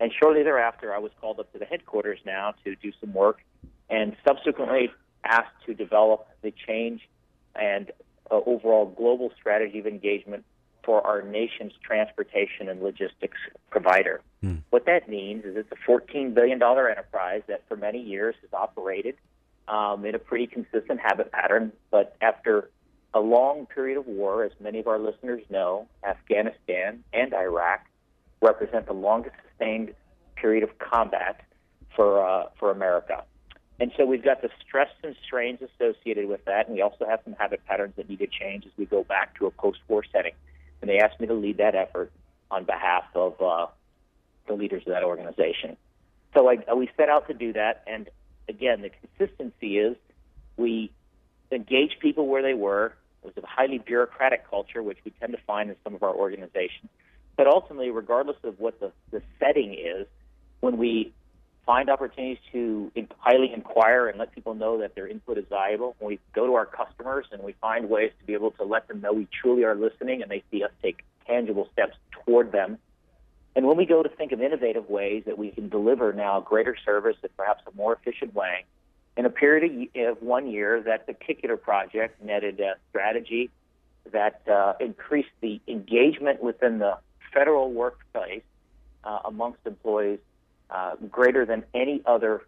and 0.00 0.12
shortly 0.18 0.42
thereafter, 0.42 0.94
I 0.94 0.98
was 0.98 1.12
called 1.20 1.38
up 1.38 1.52
to 1.52 1.58
the 1.58 1.66
headquarters 1.66 2.20
now 2.24 2.54
to 2.64 2.74
do 2.76 2.92
some 3.00 3.12
work, 3.12 3.42
and 3.90 4.16
subsequently 4.26 4.90
asked 5.24 5.66
to 5.66 5.74
develop 5.74 6.26
the 6.40 6.52
change 6.66 7.06
and 7.54 7.90
uh, 8.30 8.40
overall 8.46 8.86
global 8.86 9.30
strategy 9.38 9.80
of 9.80 9.86
engagement 9.86 10.44
for 10.82 11.04
our 11.06 11.20
nation's 11.20 11.72
transportation 11.82 12.68
and 12.68 12.80
logistics 12.80 13.38
provider. 13.70 14.22
Hmm. 14.40 14.56
What 14.70 14.86
that 14.86 15.08
means 15.08 15.44
is 15.44 15.56
it's 15.56 15.70
a 15.72 15.90
$14 15.90 16.32
billion 16.32 16.62
enterprise 16.62 17.42
that 17.48 17.64
for 17.68 17.76
many 17.76 18.00
years 18.00 18.36
has 18.42 18.52
operated 18.52 19.16
um, 19.66 20.04
in 20.04 20.14
a 20.14 20.18
pretty 20.18 20.46
consistent 20.46 21.00
habit 21.00 21.32
pattern, 21.32 21.72
but 21.90 22.16
after 22.20 22.70
a 23.14 23.20
long 23.20 23.66
period 23.66 23.98
of 23.98 24.06
war, 24.06 24.44
as 24.44 24.52
many 24.60 24.78
of 24.78 24.86
our 24.86 24.98
listeners 24.98 25.42
know, 25.48 25.88
Afghanistan 26.06 27.02
and 27.12 27.32
Iraq 27.32 27.86
represent 28.42 28.86
the 28.86 28.92
longest 28.92 29.36
sustained 29.48 29.94
period 30.36 30.62
of 30.62 30.78
combat 30.78 31.40
for 31.94 32.26
uh, 32.26 32.48
for 32.58 32.70
America. 32.70 33.24
And 33.78 33.92
so 33.96 34.06
we've 34.06 34.24
got 34.24 34.40
the 34.40 34.50
stress 34.66 34.88
and 35.02 35.14
strains 35.24 35.60
associated 35.60 36.28
with 36.28 36.44
that, 36.46 36.66
and 36.66 36.76
we 36.76 36.82
also 36.82 37.06
have 37.06 37.20
some 37.24 37.34
habit 37.34 37.60
patterns 37.66 37.94
that 37.96 38.08
need 38.08 38.20
to 38.20 38.26
change 38.26 38.64
as 38.64 38.72
we 38.78 38.86
go 38.86 39.04
back 39.04 39.38
to 39.38 39.46
a 39.46 39.50
post-war 39.50 40.02
setting. 40.10 40.32
And 40.80 40.88
they 40.88 40.98
asked 40.98 41.20
me 41.20 41.26
to 41.26 41.34
lead 41.34 41.58
that 41.58 41.74
effort 41.74 42.10
on 42.50 42.64
behalf 42.64 43.04
of 43.14 43.40
uh, 43.40 43.66
the 44.46 44.54
leaders 44.54 44.82
of 44.86 44.92
that 44.94 45.04
organization. 45.04 45.76
So 46.32 46.48
I, 46.48 46.72
we 46.74 46.88
set 46.96 47.08
out 47.08 47.28
to 47.28 47.34
do 47.34 47.52
that, 47.52 47.82
and 47.86 48.08
again, 48.48 48.82
the 48.82 48.90
consistency 48.90 49.78
is 49.78 49.96
we 50.56 50.90
engage 51.50 51.98
people 52.00 52.26
where 52.26 52.42
they 52.42 52.54
were. 52.54 52.94
It 53.24 53.34
was 53.34 53.44
a 53.44 53.46
highly 53.46 53.78
bureaucratic 53.78 54.48
culture, 54.48 54.82
which 54.82 54.98
we 55.04 55.12
tend 55.20 55.32
to 55.32 55.38
find 55.46 55.70
in 55.70 55.76
some 55.84 55.94
of 55.94 56.02
our 56.02 56.14
organizations. 56.14 56.90
But 57.36 57.46
ultimately, 57.46 57.90
regardless 57.90 58.36
of 58.44 58.58
what 58.58 58.80
the, 58.80 58.92
the 59.10 59.22
setting 59.38 59.74
is, 59.74 60.06
when 60.60 60.78
we 60.78 61.12
find 61.66 61.90
opportunities 61.90 62.38
to 62.52 62.90
highly 63.18 63.52
inquire 63.52 64.08
and 64.08 64.18
let 64.18 64.32
people 64.32 64.54
know 64.54 64.78
that 64.78 64.94
their 64.94 65.08
input 65.08 65.36
is 65.36 65.44
valuable, 65.50 65.96
when 65.98 66.08
we 66.10 66.18
go 66.32 66.46
to 66.46 66.54
our 66.54 66.64
customers 66.64 67.26
and 67.32 67.42
we 67.42 67.52
find 67.60 67.90
ways 67.90 68.12
to 68.20 68.24
be 68.24 68.34
able 68.34 68.52
to 68.52 68.64
let 68.64 68.86
them 68.88 69.00
know 69.00 69.12
we 69.12 69.28
truly 69.42 69.64
are 69.64 69.74
listening 69.74 70.22
and 70.22 70.30
they 70.30 70.42
see 70.50 70.62
us 70.62 70.70
take 70.80 71.04
tangible 71.26 71.68
steps 71.72 71.96
toward 72.24 72.52
them. 72.52 72.78
And 73.56 73.66
when 73.66 73.76
we 73.76 73.84
go 73.84 74.02
to 74.02 74.08
think 74.08 74.32
of 74.32 74.40
innovative 74.40 74.88
ways 74.88 75.24
that 75.26 75.38
we 75.38 75.50
can 75.50 75.68
deliver 75.68 76.12
now 76.12 76.40
greater 76.40 76.76
service 76.84 77.16
at 77.24 77.36
perhaps 77.36 77.62
a 77.66 77.76
more 77.76 77.94
efficient 77.94 78.34
way, 78.34 78.64
in 79.16 79.24
a 79.24 79.30
period 79.30 79.88
of 79.96 80.22
one 80.22 80.46
year, 80.48 80.82
that 80.82 81.06
particular 81.06 81.56
project 81.56 82.22
netted 82.22 82.60
a 82.60 82.74
strategy 82.90 83.50
that 84.12 84.42
uh, 84.48 84.74
increased 84.78 85.30
the 85.40 85.60
engagement 85.66 86.42
within 86.42 86.78
the 86.78 86.98
federal 87.32 87.72
workplace 87.72 88.42
uh, 89.04 89.20
amongst 89.24 89.58
employees 89.66 90.18
uh, 90.70 90.96
greater 91.10 91.46
than 91.46 91.64
any 91.74 92.02
other 92.06 92.42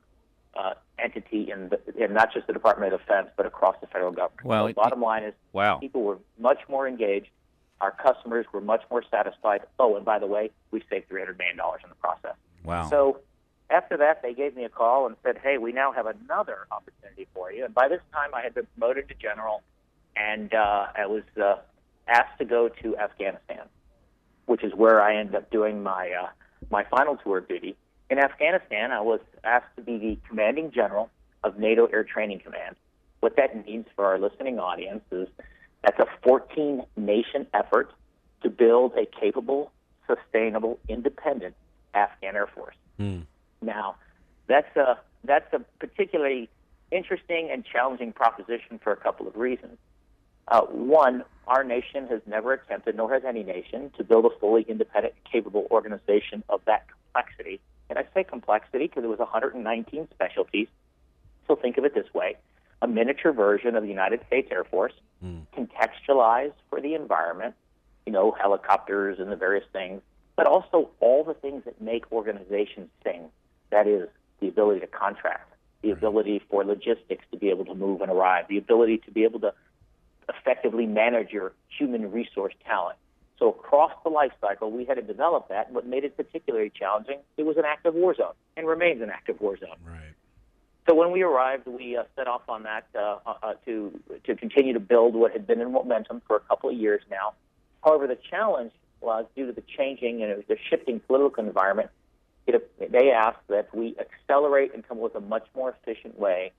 uh, 0.54 0.75
entity 0.98 1.50
in, 1.50 1.70
the, 1.70 2.04
in 2.04 2.12
not 2.12 2.32
just 2.32 2.46
the 2.46 2.52
Department 2.52 2.92
of 2.92 3.00
Defense, 3.00 3.28
but 3.37 3.46
across 3.46 3.76
the 3.80 3.87
federal 3.87 4.12
government. 4.12 4.44
Well, 4.44 4.68
so 4.68 4.72
bottom 4.75 5.00
line 5.00 5.25
is, 5.25 5.34
wow. 5.52 5.78
people 5.78 6.02
were 6.02 6.18
much 6.38 6.58
more 6.68 6.87
engaged. 6.87 7.28
Our 7.80 7.92
customers 7.92 8.44
were 8.52 8.60
much 8.60 8.82
more 8.90 9.04
satisfied. 9.08 9.62
Oh, 9.78 9.96
and 9.96 10.04
by 10.04 10.18
the 10.18 10.26
way, 10.26 10.50
we 10.70 10.82
saved 10.90 11.08
$300 11.08 11.38
million 11.38 11.58
in 11.82 11.88
the 11.88 11.94
process. 12.00 12.34
Wow. 12.64 12.90
So 12.90 13.20
after 13.70 13.96
that, 13.98 14.22
they 14.22 14.34
gave 14.34 14.56
me 14.56 14.64
a 14.64 14.68
call 14.68 15.06
and 15.06 15.16
said, 15.22 15.38
"Hey, 15.38 15.58
we 15.58 15.72
now 15.72 15.92
have 15.92 16.06
another 16.06 16.66
opportunity 16.70 17.26
for 17.34 17.52
you." 17.52 17.64
And 17.64 17.75
by 17.75 17.88
this 17.88 18.00
time, 18.12 18.34
I 18.34 18.42
had 18.42 18.54
been 18.54 18.66
promoted 18.78 19.08
to 19.08 19.14
general, 19.14 19.62
and 20.16 20.52
uh, 20.54 20.87
I 20.96 21.06
was 21.06 21.22
uh, 21.40 21.56
asked 22.06 22.38
to 22.38 22.44
go 22.44 22.68
to 22.82 22.96
Afghanistan, 22.96 23.66
which 24.46 24.64
is 24.64 24.75
where 24.75 25.02
I 25.02 25.16
ended 25.16 25.34
up 25.34 25.50
doing 25.50 25.82
my 25.82 26.10
uh, 26.10 26.28
my 26.70 26.84
final 26.84 27.16
tour 27.16 27.38
of 27.38 27.48
duty. 27.48 27.76
In 28.10 28.18
Afghanistan, 28.18 28.90
I 28.90 29.00
was 29.00 29.20
asked 29.44 29.76
to 29.76 29.82
be 29.82 29.98
the 29.98 30.18
commanding 30.28 30.70
general 30.70 31.10
of 31.44 31.58
NATO 31.58 31.87
Air 31.87 32.04
Training 32.04 32.40
Command. 32.40 32.75
What 33.20 33.37
that 33.37 33.66
means 33.66 33.87
for 33.94 34.06
our 34.06 34.18
listening 34.18 34.58
audience 34.58 35.02
is 35.10 35.28
that's 35.82 35.98
a 35.98 36.06
14 36.22 36.82
nation 36.96 37.46
effort 37.52 37.92
to 38.42 38.50
build 38.50 38.94
a 38.96 39.06
capable, 39.20 39.72
sustainable, 40.06 40.78
independent 40.88 41.54
Afghan 41.94 42.37
Air 42.37 42.46
Force. 42.46 42.76
Mm. 42.98 43.26
Now, 43.61 43.97
that's 44.47 44.75
a 44.77 44.99
that's 45.25 45.53
a 45.53 45.61
particularly 45.79 46.49
interesting 46.91 47.50
and 47.53 47.65
challenging 47.65 48.12
proposition 48.12 48.79
for 48.83 48.93
a 48.93 48.97
couple 48.97 49.27
of 49.27 49.37
reasons. 49.37 49.79
Uh, 50.47 50.62
one, 50.62 51.25
our 51.47 51.62
nation 51.62 52.07
has 52.09 52.23
never 52.27 52.55
attempted, 52.55 52.97
nor 52.97 53.12
has 53.12 53.23
any 53.25 53.43
nation, 53.43 53.91
to 53.99 54.05
build 54.05 54.25
a 54.25 54.31
fully 54.41 54.65
independent, 54.67 55.15
capable 55.31 55.67
organization 55.71 56.43
of 56.49 56.62
that 56.65 56.87
complexity. 56.88 57.61
And 57.91 57.99
I 57.99 58.07
say 58.15 58.25
complexity 58.25 58.87
because 58.87 59.05
it 59.05 59.09
was 59.09 59.19
119 59.19 60.09
specialties. 60.15 60.69
So 61.47 61.57
think 61.57 61.77
of 61.79 61.85
it 61.85 61.95
this 61.95 62.12
way 62.15 62.37
a 62.81 62.87
miniature 62.87 63.33
version 63.33 63.75
of 63.75 63.83
the 63.83 63.88
United 63.88 64.21
States 64.27 64.49
Air 64.53 64.65
Force, 64.65 64.93
Mm. 65.25 65.47
contextualized 65.53 66.55
for 66.71 66.81
the 66.81 66.95
environment, 66.95 67.57
you 68.07 68.12
know, 68.12 68.31
helicopters 68.31 69.19
and 69.19 69.33
the 69.33 69.37
various 69.37 69.67
things, 69.73 70.00
but 70.37 70.47
also 70.47 70.91
all 71.00 71.25
the 71.25 71.35
things 71.35 71.65
that 71.65 71.81
make 71.81 72.11
organizations 72.12 72.88
sing. 73.03 73.29
That 73.70 73.87
is 73.87 74.08
the 74.40 74.48
ability 74.48 74.80
to 74.80 74.87
contract, 74.87 75.52
the 75.82 75.90
ability 75.90 76.42
for 76.50 76.64
logistics 76.64 77.25
to 77.32 77.38
be 77.38 77.50
able 77.50 77.64
to 77.66 77.75
move 77.75 78.00
and 78.00 78.10
arrive, 78.10 78.46
the 78.48 78.58
ability 78.58 78.98
to 79.06 79.10
be 79.10 79.25
able 79.25 79.40
to 79.40 79.52
effectively 80.28 80.87
manage 80.87 81.30
your 81.30 81.52
human 81.68 82.10
resource 82.10 82.54
talent. 82.66 82.98
So 83.38 83.50
across 83.50 83.92
the 84.02 84.10
life 84.10 84.32
cycle, 84.40 84.70
we 84.70 84.84
had 84.84 84.94
to 84.94 85.02
develop 85.02 85.48
that. 85.48 85.70
What 85.70 85.87
made 85.87 86.04
it 86.04 86.16
particularly 86.16 86.72
challenging, 86.76 87.20
it 87.37 87.44
was 87.44 87.56
an 87.56 87.64
active 87.64 87.94
war 87.94 88.14
zone 88.14 88.32
and 88.56 88.66
remains 88.66 89.00
an 89.00 89.10
active 89.10 89.40
war 89.40 89.56
zone. 89.56 89.76
Right. 89.84 90.14
So 90.88 90.94
when 90.94 91.12
we 91.12 91.22
arrived, 91.22 91.66
we 91.66 91.96
uh, 91.96 92.04
set 92.16 92.26
off 92.26 92.42
on 92.48 92.62
that 92.62 92.87
uh, 92.98 93.18
uh, 93.26 93.54
to 93.66 94.00
to 94.25 94.34
continue 94.34 94.72
to 94.72 94.80
build 94.80 95.14
what 95.14 95.32
had 95.32 95.46
been 95.46 95.60
in 95.60 95.70
momentum 95.70 96.22
for 96.26 96.37
a 96.37 96.40
couple 96.40 96.70
of 96.70 96.76
years 96.76 97.02
now. 97.10 97.34
However, 97.84 98.06
the 98.06 98.18
challenge 98.30 98.72
was 99.00 99.26
due 99.37 99.46
to 99.46 99.52
the 99.52 99.62
changing 99.76 100.22
and 100.22 100.32
it 100.32 100.37
was 100.37 100.46
the 100.48 100.56
shifting 100.68 100.98
political 101.00 101.44
environment. 101.44 101.90
It, 102.55 102.93
they 102.93 103.11
asked 103.11 103.47
that 103.49 103.75
we 103.75 103.97
accelerate 103.99 104.73
and 104.75 104.87
come 104.87 104.99
up 104.99 105.05
with 105.05 105.14
a 105.14 105.21
much 105.21 105.47
more 105.55 105.75
efficient 105.83 106.19
way 106.19 106.52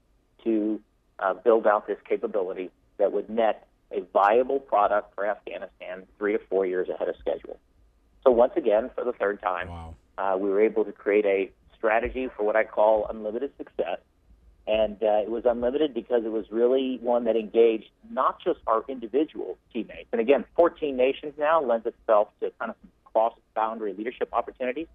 to 0.43 0.79
uh, 1.19 1.33
build 1.33 1.67
out 1.67 1.87
this 1.87 1.97
capability 2.07 2.69
that 2.97 3.11
would 3.11 3.29
net 3.29 3.67
a 3.91 4.01
viable 4.13 4.59
product 4.59 5.15
for 5.15 5.25
Afghanistan 5.25 6.03
three 6.17 6.33
to 6.33 6.39
four 6.49 6.65
years 6.65 6.89
ahead 6.89 7.09
of 7.09 7.15
schedule. 7.19 7.57
So 8.23 8.31
once 8.31 8.53
again, 8.55 8.91
for 8.95 9.03
the 9.03 9.13
third 9.13 9.41
time, 9.41 9.69
Wow. 9.69 9.95
uh, 10.17 10.37
we 10.37 10.49
were 10.49 10.61
able 10.61 10.85
to 10.85 10.91
create 10.91 11.25
a 11.25 11.51
strategy 11.75 12.29
for 12.35 12.43
what 12.43 12.55
I 12.55 12.65
call 12.65 13.07
unlimited 13.09 13.51
success. 13.57 13.99
And 14.67 15.01
uh, 15.01 15.23
it 15.23 15.31
was 15.31 15.45
unlimited 15.45 15.95
because 15.95 16.25
it 16.25 16.31
was 16.31 16.45
really 16.51 16.99
one 17.01 17.23
that 17.23 17.35
engaged 17.35 17.89
not 18.11 18.39
just 18.43 18.59
our 18.67 18.83
individual 18.87 19.57
teammates. 19.73 20.09
And 20.11 20.21
again, 20.21 20.45
14 20.55 20.95
nations 20.95 21.33
now 21.39 21.59
lends 21.63 21.87
itself 21.87 22.27
to 22.41 22.51
kind 22.59 22.69
of 22.69 22.75
cross 23.05 23.33
boundary 23.55 23.93
leadership 23.93 24.29
opportunities. 24.31 24.87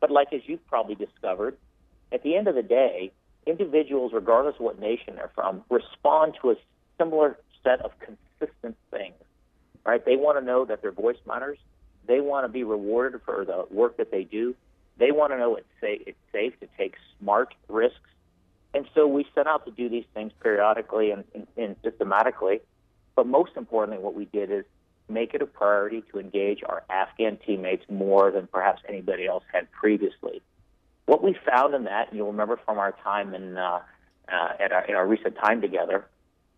But 0.00 0.10
like 0.10 0.32
as 0.32 0.42
you've 0.46 0.66
probably 0.66 0.94
discovered, 0.94 1.56
at 2.12 2.22
the 2.22 2.36
end 2.36 2.48
of 2.48 2.54
the 2.54 2.62
day, 2.62 3.12
individuals, 3.46 4.12
regardless 4.12 4.56
of 4.56 4.60
what 4.60 4.78
nation 4.78 5.16
they're 5.16 5.30
from, 5.34 5.62
respond 5.70 6.34
to 6.42 6.50
a 6.50 6.54
similar 6.98 7.38
set 7.62 7.80
of 7.80 7.92
consistent 7.98 8.76
things. 8.90 9.14
Right? 9.84 10.04
They 10.04 10.16
want 10.16 10.38
to 10.38 10.44
know 10.44 10.64
that 10.64 10.82
their 10.82 10.92
voice 10.92 11.16
matters. 11.26 11.58
They 12.06 12.20
want 12.20 12.44
to 12.44 12.48
be 12.48 12.64
rewarded 12.64 13.20
for 13.24 13.44
the 13.44 13.66
work 13.70 13.96
that 13.98 14.10
they 14.10 14.24
do. 14.24 14.54
They 14.98 15.12
want 15.12 15.32
to 15.32 15.38
know 15.38 15.56
it's 15.56 15.66
safe, 15.80 16.02
it's 16.06 16.18
safe 16.32 16.58
to 16.60 16.68
take 16.76 16.94
smart 17.18 17.54
risks. 17.68 17.98
And 18.74 18.86
so 18.94 19.06
we 19.06 19.26
set 19.34 19.46
out 19.46 19.64
to 19.64 19.70
do 19.70 19.88
these 19.88 20.04
things 20.12 20.32
periodically 20.42 21.10
and, 21.10 21.24
and, 21.34 21.46
and 21.56 21.76
systematically. 21.82 22.60
But 23.14 23.26
most 23.26 23.52
importantly, 23.56 24.02
what 24.02 24.14
we 24.14 24.26
did 24.26 24.50
is 24.50 24.64
make 25.08 25.34
it 25.34 25.42
a 25.42 25.46
priority 25.46 26.02
to 26.12 26.18
engage 26.18 26.62
our 26.68 26.82
Afghan 26.90 27.38
teammates 27.44 27.84
more 27.88 28.30
than 28.30 28.46
perhaps 28.46 28.82
anybody 28.88 29.26
else 29.26 29.44
had 29.52 29.70
previously. 29.72 30.42
What 31.06 31.22
we 31.22 31.36
found 31.50 31.74
in 31.74 31.84
that, 31.84 32.08
and 32.08 32.16
you'll 32.16 32.32
remember 32.32 32.58
from 32.64 32.78
our 32.78 32.92
time 33.02 33.34
in, 33.34 33.56
uh, 33.56 33.80
uh, 34.30 34.48
at 34.60 34.72
our, 34.72 34.84
in 34.84 34.94
our 34.94 35.06
recent 35.06 35.36
time 35.36 35.60
together, 35.60 36.06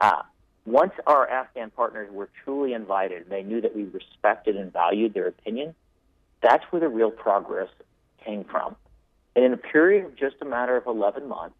uh, 0.00 0.22
once 0.66 0.92
our 1.06 1.28
Afghan 1.28 1.70
partners 1.70 2.08
were 2.12 2.28
truly 2.44 2.72
invited, 2.72 3.28
they 3.28 3.42
knew 3.42 3.60
that 3.60 3.74
we 3.74 3.84
respected 3.84 4.56
and 4.56 4.72
valued 4.72 5.14
their 5.14 5.26
opinion. 5.26 5.74
That's 6.42 6.64
where 6.70 6.80
the 6.80 6.88
real 6.88 7.10
progress 7.10 7.68
came 8.24 8.44
from. 8.44 8.76
And 9.36 9.44
in 9.44 9.52
a 9.52 9.56
period 9.56 10.04
of 10.04 10.16
just 10.16 10.36
a 10.40 10.44
matter 10.44 10.76
of 10.76 10.86
11 10.86 11.28
months, 11.28 11.56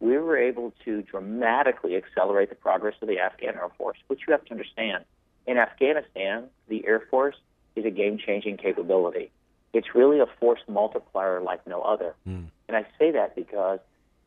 we 0.00 0.18
were 0.18 0.36
able 0.36 0.72
to 0.84 1.02
dramatically 1.02 1.96
accelerate 1.96 2.48
the 2.48 2.56
progress 2.56 2.94
of 3.00 3.08
the 3.08 3.20
Afghan 3.20 3.54
Air 3.54 3.70
Force, 3.78 3.98
which 4.08 4.20
you 4.26 4.32
have 4.32 4.44
to 4.46 4.50
understand. 4.50 5.04
In 5.46 5.58
Afghanistan, 5.58 6.44
the 6.68 6.86
Air 6.86 7.00
Force 7.10 7.36
is 7.74 7.84
a 7.84 7.90
game 7.90 8.18
changing 8.18 8.56
capability. 8.56 9.30
It's 9.72 9.94
really 9.94 10.20
a 10.20 10.26
force 10.38 10.60
multiplier 10.68 11.40
like 11.40 11.66
no 11.66 11.80
other. 11.82 12.14
Mm. 12.28 12.46
And 12.68 12.76
I 12.76 12.86
say 12.98 13.12
that 13.12 13.34
because 13.34 13.80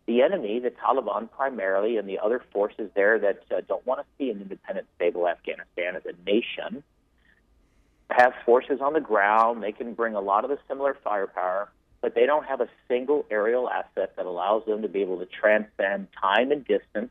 the 0.07 0.22
enemy, 0.22 0.60
the 0.60 0.72
Taliban 0.72 1.29
primarily, 1.31 1.98
and 1.98 2.07
the 2.07 2.19
other 2.19 2.41
forces 2.51 2.89
there 2.95 3.19
that 3.19 3.43
uh, 3.51 3.62
don't 3.67 3.86
want 3.86 4.01
to 4.01 4.05
see 4.17 4.29
an 4.29 4.41
independent, 4.41 4.88
stable 4.95 5.27
Afghanistan 5.27 5.95
as 5.95 6.03
a 6.05 6.13
nation, 6.29 6.84
have 8.10 8.34
forces 8.45 8.81
on 8.81 8.93
the 8.93 9.00
ground. 9.00 9.63
They 9.63 9.72
can 9.72 9.93
bring 9.93 10.15
a 10.15 10.22
lot 10.22 10.43
of 10.43 10.50
the 10.50 10.60
similar 10.67 10.98
firepower, 11.03 11.69
but 12.01 12.13
they 12.13 12.25
don't 12.25 12.45
have 12.45 12.62
a 12.62 12.67
single 12.88 13.25
aerial 13.31 13.69
asset 13.69 14.15
that 14.15 14.25
allows 14.25 14.65
them 14.65 14.81
to 14.84 14.88
be 14.88 15.01
able 15.01 15.19
to 15.19 15.25
transcend 15.25 16.07
time 16.19 16.51
and 16.51 16.65
distance, 16.65 17.10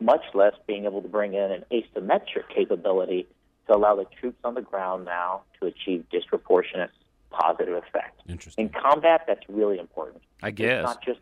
much 0.00 0.22
less 0.34 0.54
being 0.66 0.84
able 0.84 1.02
to 1.02 1.08
bring 1.08 1.34
in 1.34 1.50
an 1.52 1.64
asymmetric 1.70 2.48
capability 2.52 3.26
to 3.66 3.74
allow 3.76 3.96
the 3.96 4.06
troops 4.20 4.38
on 4.44 4.54
the 4.54 4.60
ground 4.62 5.04
now 5.04 5.42
to 5.60 5.66
achieve 5.66 6.04
disproportionate 6.10 6.90
positive 7.30 7.74
effect. 7.74 8.20
Interesting. 8.28 8.66
In 8.66 8.72
combat, 8.82 9.22
that's 9.26 9.48
really 9.48 9.78
important. 9.78 10.22
I 10.42 10.50
guess. 10.50 10.66
It's 10.66 10.80
guess. 10.80 10.84
not 10.84 11.04
just 11.04 11.20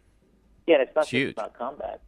yeah, 0.67 0.77
it's 0.83 0.95
not 0.95 1.03
It's 1.03 1.11
huge. 1.11 1.35
just 1.35 1.39
about 1.39 1.55
combat. 1.59 2.01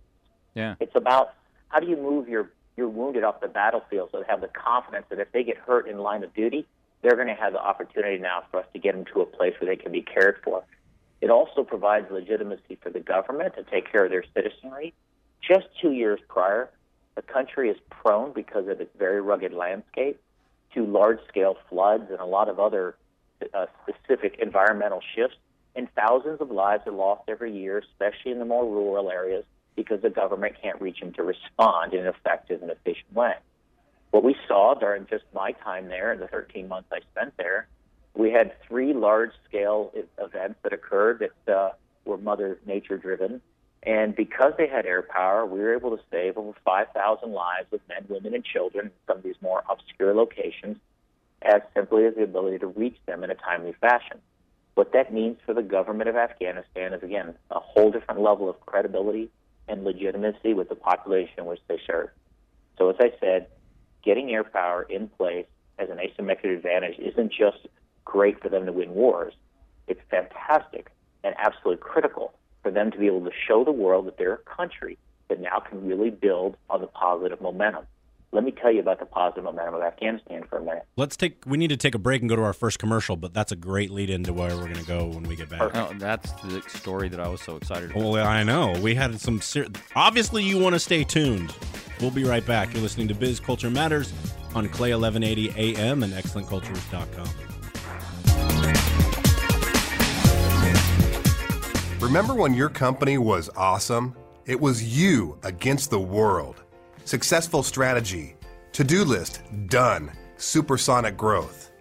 Yeah. 0.55 0.75
It's 0.81 0.95
about 0.95 1.35
how 1.69 1.81
do 1.81 1.87
you 1.89 1.97
move 1.97 2.29
your 2.29 2.51
your 2.77 2.89
wounded 2.89 3.23
off 3.25 3.41
the 3.41 3.49
battlefield 3.49 4.11
so 4.13 4.21
they 4.21 4.27
have 4.29 4.41
the 4.41 4.49
confidence 4.49 5.07
that 5.11 5.19
if 5.19 5.31
they 5.33 5.45
get 5.45 5.59
hurt 5.59 5.87
in 5.89 5.99
line 5.99 6.25
of 6.25 6.33
duty, 6.35 6.67
they're 7.03 7.17
going 7.17 7.29
to 7.29 7.35
have 7.35 7.53
the 7.53 7.61
opportunity 7.61 8.19
now 8.19 8.43
for 8.51 8.61
us 8.61 8.67
to 8.73 8.79
get 8.79 8.95
them 8.95 9.05
to 9.13 9.21
a 9.21 9.27
place 9.27 9.53
where 9.61 9.69
they 9.69 9.81
can 9.81 9.93
be 9.93 10.01
cared 10.03 10.37
for. 10.43 10.65
It 11.21 11.31
also 11.31 11.65
provides 11.65 12.11
legitimacy 12.11 12.79
for 12.83 12.91
the 12.91 13.01
government 13.01 13.55
to 13.57 13.63
take 13.65 13.91
care 13.93 14.05
of 14.05 14.11
their 14.11 14.25
citizenry. 14.35 14.95
Just 15.47 15.67
two 15.81 15.93
years 15.93 16.19
prior, 16.29 16.71
the 17.15 17.23
country 17.23 17.69
is 17.71 17.77
prone 17.91 18.33
because 18.33 18.69
of 18.69 18.81
its 18.81 18.91
very 18.99 19.21
rugged 19.21 19.53
landscape 19.53 20.21
to 20.75 20.87
large 20.87 21.19
scale 21.29 21.57
floods 21.69 22.05
and 22.11 22.21
a 22.21 22.25
lot 22.25 22.49
of 22.49 22.59
other 22.59 22.97
uh, 23.55 23.67
specific 23.87 24.39
environmental 24.41 25.01
shifts 25.15 25.37
and 25.75 25.89
thousands 25.95 26.41
of 26.41 26.51
lives 26.51 26.87
are 26.87 26.93
lost 26.93 27.23
every 27.29 27.53
year, 27.57 27.79
especially 27.79 28.33
in 28.33 28.39
the 28.39 28.45
more 28.45 28.65
rural 28.65 29.11
areas, 29.11 29.45
because 29.75 30.03
the 30.03 30.11
government 30.11 30.55
can't 30.61 30.81
reach 30.81 31.01
them 31.01 31.13
to 31.15 31.23
respond 31.23 31.95
in 31.95 32.01
an 32.01 32.07
effective 32.07 32.61
and 32.63 32.71
efficient 32.71 33.13
way. 33.15 33.35
What 34.11 34.23
we 34.23 34.37
saw 34.47 34.75
during 34.75 35.07
just 35.07 35.25
my 35.35 35.53
time 35.53 35.89
there, 35.89 36.13
in 36.13 36.21
the 36.21 36.29
13 36.29 36.69
months 36.69 36.91
I 36.93 37.01
spent 37.13 37.35
there, 37.39 37.69
we 38.15 38.31
had 38.31 38.53
three 38.69 38.93
large-scale 38.93 39.93
e- 39.97 40.03
events 40.19 40.59
that 40.63 40.75
occurred 40.75 41.27
that 41.47 41.53
uh, 41.53 41.71
were 42.05 42.19
Mother 42.19 42.59
Nature 42.67 42.99
driven, 42.99 43.41
and 43.83 44.15
because 44.15 44.53
they 44.57 44.69
had 44.69 44.87
air 44.87 45.03
power, 45.03 45.45
we 45.45 45.59
were 45.59 45.75
able 45.75 45.97
to 45.97 46.03
save 46.11 46.39
over 46.39 46.53
5,000 46.65 47.33
lives 47.33 47.67
with 47.71 47.81
men, 47.89 48.05
women, 48.09 48.35
and 48.35 48.45
children 48.45 48.87
in 48.87 48.93
some 49.07 49.19
of 49.19 49.23
these 49.25 49.35
more 49.41 49.65
obscure 49.69 50.15
locations, 50.15 50.77
as 51.43 51.63
simply 51.75 52.05
as 52.05 52.15
the 52.15 52.23
ability 52.23 52.59
to 52.61 52.69
reach 52.69 52.97
them 53.07 53.25
in 53.25 53.31
a 53.31 53.35
timely 53.35 53.75
fashion. 53.81 54.19
What 54.75 54.93
that 54.93 55.13
means 55.13 55.39
for 55.45 55.53
the 55.53 55.63
government 55.63 56.09
of 56.09 56.17
Afghanistan 56.17 56.95
is, 56.95 57.03
again, 57.03 57.35
a 57.51 57.59
whole 57.59 57.91
different 57.91 58.21
level 58.21 58.49
of 58.49 58.61
credibility 58.61 59.31
and 59.67 59.85
legitimacy 59.85 60.55
with 60.55 60.69
the 60.69 60.77
population 60.77 61.45
which 61.47 61.61
they 61.69 61.81
serve. 61.85 62.11
So, 62.79 62.89
as 62.89 62.97
I 63.01 63.13
said, 63.21 63.49
getting 64.05 64.31
air 64.31 64.45
power 64.45 64.85
in 64.85 65.09
place 65.09 65.47
as 65.79 65.91
an 65.91 65.99
asymmetric 65.99 66.57
advantage 66.57 66.99
isn't 66.99 67.33
just 67.33 67.67
great 68.05 68.41
for 68.41 68.49
them 68.49 68.65
to 68.67 68.73
win 68.73 68.95
wars, 68.95 69.35
it's 69.89 70.01
fantastic 70.09 70.91
and 71.25 71.35
absolutely 71.39 71.83
critical 71.83 72.33
for 72.63 72.71
them 72.71 72.91
to 72.91 72.99
be 72.99 73.07
able 73.07 73.25
to 73.25 73.33
show 73.47 73.65
the 73.65 73.73
world 73.73 74.07
that 74.07 74.19
they're 74.19 74.35
a 74.35 74.39
country 74.57 74.99
that 75.29 75.41
now 75.41 75.59
can 75.61 75.87
really 75.87 76.11
build 76.11 76.57
on 76.71 76.81
the 76.81 76.87
positive 76.87 77.41
momentum. 77.41 77.85
let 78.33 78.45
me 78.45 78.51
tell 78.51 78.73
you 78.73 78.81
about 78.81 78.99
the 78.99 79.05
positive 79.07 79.45
momentum 79.45 79.75
of 79.75 79.83
Afghanistan 79.83 80.43
for 80.49 80.59
a 80.59 80.63
minute. 80.63 80.85
Let's 80.97 81.17
take. 81.17 81.43
We 81.47 81.59
need 81.59 81.69
to 81.69 81.77
take 81.77 81.95
a 81.95 81.99
break 81.99 82.21
and 82.23 82.29
go 82.31 82.37
to 82.37 82.43
our 82.43 82.53
first 82.55 82.79
commercial, 82.79 83.17
but 83.17 83.35
that's 83.35 83.53
a 83.53 83.57
great 83.57 83.91
lead 83.91 84.09
into 84.11 84.33
where 84.33 84.57
we're 84.57 84.65
going 84.65 84.75
to 84.77 84.87
go 84.87 85.07
when 85.07 85.25
we 85.25 85.37
get 85.37 85.49
back. 85.51 85.71
Oh, 85.75 85.93
that's 85.99 86.31
the 86.43 86.63
story 86.69 87.09
that 87.11 87.21
I 87.21 87.29
was 87.29 87.41
so 87.43 87.57
excited 87.57 87.91
about. 87.91 88.03
Well, 88.03 88.27
I 88.27 88.43
know 88.43 88.73
we 88.81 88.95
had 88.95 89.21
some. 89.21 89.41
Ser- 89.41 89.67
Obviously, 89.95 90.43
you 90.45 90.59
want 90.59 90.75
to 90.75 90.81
stay 90.81 91.05
tuned. 91.05 91.55
We'll 92.01 92.11
be 92.11 92.25
right 92.25 92.45
back. 92.47 92.73
You're 92.73 92.83
listening 92.83 93.09
to 93.09 93.15
Biz 93.15 93.39
Culture 93.41 93.71
Matters 93.71 94.13
on 94.55 94.69
Clay 94.69 94.95
1180 94.95 95.79
AM 95.79 96.03
and 96.03 96.13
ExcellentCultures.com. 96.13 97.29
Remember 102.13 102.35
when 102.35 102.53
your 102.53 102.69
company 102.69 103.17
was 103.17 103.49
awesome? 103.57 104.15
It 104.45 104.61
was 104.61 104.85
you 104.85 105.39
against 105.45 105.89
the 105.89 105.99
world. 105.99 106.63
Successful 107.07 107.63
strategy, 107.63 108.37
to 108.73 108.85
do 108.85 109.03
list, 109.03 109.41
done, 109.69 110.13
supersonic 110.37 111.17
growth. 111.17 111.73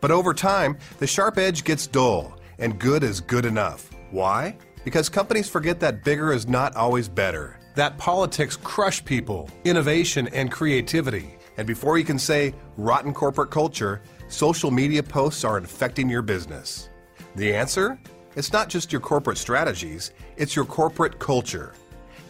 But 0.00 0.12
over 0.12 0.32
time, 0.32 0.78
the 1.00 1.08
sharp 1.08 1.38
edge 1.38 1.64
gets 1.64 1.88
dull, 1.88 2.38
and 2.60 2.78
good 2.78 3.02
is 3.02 3.20
good 3.20 3.44
enough. 3.44 3.90
Why? 4.12 4.56
Because 4.84 5.08
companies 5.08 5.48
forget 5.48 5.80
that 5.80 6.04
bigger 6.04 6.32
is 6.32 6.46
not 6.46 6.76
always 6.76 7.08
better. 7.08 7.58
That 7.74 7.98
politics 7.98 8.54
crush 8.54 9.04
people, 9.04 9.50
innovation, 9.64 10.28
and 10.28 10.52
creativity. 10.52 11.34
And 11.56 11.66
before 11.66 11.98
you 11.98 12.04
can 12.04 12.20
say 12.20 12.54
rotten 12.76 13.12
corporate 13.12 13.50
culture, 13.50 14.02
social 14.28 14.70
media 14.70 15.02
posts 15.02 15.42
are 15.42 15.58
infecting 15.58 16.08
your 16.08 16.22
business. 16.22 16.90
The 17.34 17.52
answer? 17.52 17.98
It's 18.36 18.52
not 18.52 18.68
just 18.68 18.92
your 18.92 19.00
corporate 19.00 19.38
strategies, 19.38 20.12
it's 20.36 20.54
your 20.54 20.64
corporate 20.64 21.18
culture. 21.18 21.72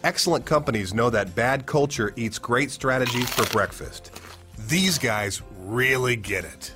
Excellent 0.03 0.45
companies 0.45 0.95
know 0.95 1.11
that 1.11 1.35
bad 1.35 1.67
culture 1.67 2.11
eats 2.15 2.39
great 2.39 2.71
strategies 2.71 3.29
for 3.29 3.45
breakfast. 3.51 4.19
These 4.67 4.97
guys 4.97 5.43
really 5.59 6.15
get 6.15 6.43
it. 6.43 6.73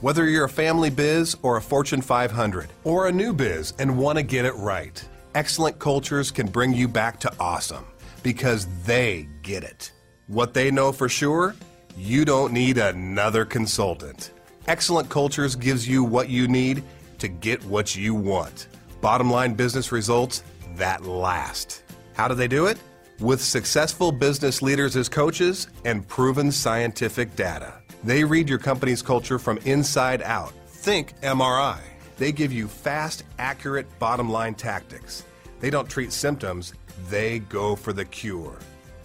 Whether 0.00 0.26
you're 0.26 0.44
a 0.44 0.48
family 0.48 0.90
biz 0.90 1.36
or 1.42 1.56
a 1.56 1.62
Fortune 1.62 2.00
500 2.00 2.68
or 2.84 3.08
a 3.08 3.12
new 3.12 3.32
biz 3.32 3.74
and 3.80 3.98
want 3.98 4.16
to 4.16 4.22
get 4.22 4.44
it 4.44 4.54
right, 4.54 5.02
excellent 5.34 5.80
cultures 5.80 6.30
can 6.30 6.46
bring 6.46 6.72
you 6.72 6.86
back 6.86 7.18
to 7.20 7.32
awesome 7.40 7.84
because 8.22 8.68
they 8.84 9.28
get 9.42 9.64
it. 9.64 9.90
What 10.28 10.54
they 10.54 10.70
know 10.70 10.92
for 10.92 11.08
sure, 11.08 11.56
you 11.96 12.24
don't 12.24 12.52
need 12.52 12.78
another 12.78 13.44
consultant. 13.44 14.30
Excellent 14.68 15.08
Cultures 15.08 15.56
gives 15.56 15.88
you 15.88 16.04
what 16.04 16.28
you 16.28 16.46
need 16.46 16.82
to 17.18 17.28
get 17.28 17.64
what 17.64 17.96
you 17.96 18.14
want. 18.14 18.68
Bottom 19.00 19.30
line 19.30 19.54
business 19.54 19.92
results 19.92 20.42
that 20.76 21.04
last. 21.04 21.82
How 22.14 22.28
do 22.28 22.34
they 22.34 22.48
do 22.48 22.66
it? 22.66 22.78
With 23.20 23.42
successful 23.42 24.12
business 24.12 24.62
leaders 24.62 24.96
as 24.96 25.08
coaches 25.08 25.68
and 25.84 26.06
proven 26.06 26.52
scientific 26.52 27.34
data. 27.36 27.74
They 28.04 28.24
read 28.24 28.48
your 28.48 28.58
company's 28.58 29.02
culture 29.02 29.38
from 29.38 29.58
inside 29.58 30.22
out. 30.22 30.52
Think 30.66 31.20
MRI. 31.20 31.80
They 32.16 32.32
give 32.32 32.52
you 32.52 32.68
fast, 32.68 33.24
accurate 33.38 33.86
bottom 33.98 34.30
line 34.30 34.54
tactics. 34.54 35.24
They 35.60 35.70
don't 35.70 35.88
treat 35.88 36.12
symptoms, 36.12 36.74
they 37.08 37.40
go 37.40 37.76
for 37.76 37.92
the 37.92 38.04
cure. 38.04 38.58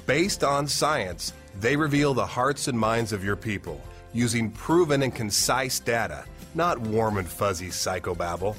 Based 0.05 0.43
on 0.43 0.67
science, 0.67 1.33
they 1.59 1.75
reveal 1.75 2.13
the 2.13 2.25
hearts 2.25 2.67
and 2.67 2.77
minds 2.77 3.13
of 3.13 3.23
your 3.23 3.35
people 3.35 3.81
using 4.13 4.51
proven 4.51 5.03
and 5.03 5.13
concise 5.13 5.79
data, 5.79 6.25
not 6.55 6.79
warm 6.79 7.17
and 7.17 7.27
fuzzy 7.27 7.69
psychobabble. 7.69 8.55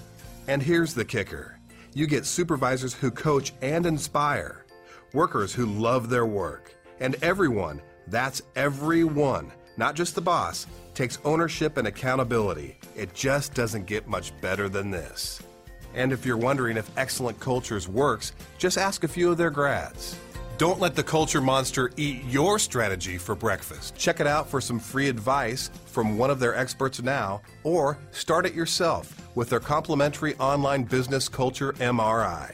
And 0.48 0.62
here's 0.62 0.94
the 0.94 1.04
kicker 1.04 1.58
you 1.92 2.06
get 2.06 2.26
supervisors 2.26 2.94
who 2.94 3.10
coach 3.10 3.52
and 3.62 3.86
inspire, 3.86 4.64
workers 5.12 5.54
who 5.54 5.66
love 5.66 6.10
their 6.10 6.26
work, 6.26 6.74
and 7.00 7.16
everyone 7.22 7.80
that's 8.06 8.42
everyone, 8.54 9.50
not 9.76 9.94
just 9.94 10.14
the 10.14 10.20
boss 10.20 10.66
takes 10.94 11.18
ownership 11.24 11.76
and 11.76 11.88
accountability. 11.88 12.78
It 12.94 13.14
just 13.14 13.54
doesn't 13.54 13.86
get 13.86 14.06
much 14.06 14.38
better 14.40 14.68
than 14.68 14.90
this. 14.90 15.42
And 15.94 16.12
if 16.12 16.26
you're 16.26 16.36
wondering 16.36 16.76
if 16.76 16.90
Excellent 16.98 17.38
Cultures 17.40 17.88
works, 17.88 18.32
just 18.58 18.78
ask 18.78 19.04
a 19.04 19.08
few 19.08 19.30
of 19.30 19.38
their 19.38 19.50
grads. 19.50 20.16
Don't 20.56 20.78
let 20.78 20.94
the 20.94 21.02
culture 21.02 21.40
monster 21.40 21.90
eat 21.96 22.22
your 22.26 22.60
strategy 22.60 23.18
for 23.18 23.34
breakfast. 23.34 23.96
Check 23.96 24.20
it 24.20 24.26
out 24.28 24.48
for 24.48 24.60
some 24.60 24.78
free 24.78 25.08
advice 25.08 25.68
from 25.86 26.16
one 26.16 26.30
of 26.30 26.38
their 26.38 26.54
experts 26.54 27.02
now, 27.02 27.42
or 27.64 27.98
start 28.12 28.46
it 28.46 28.54
yourself 28.54 29.20
with 29.34 29.50
their 29.50 29.58
complimentary 29.58 30.36
online 30.36 30.84
business 30.84 31.28
culture 31.28 31.72
MRI. 31.74 32.52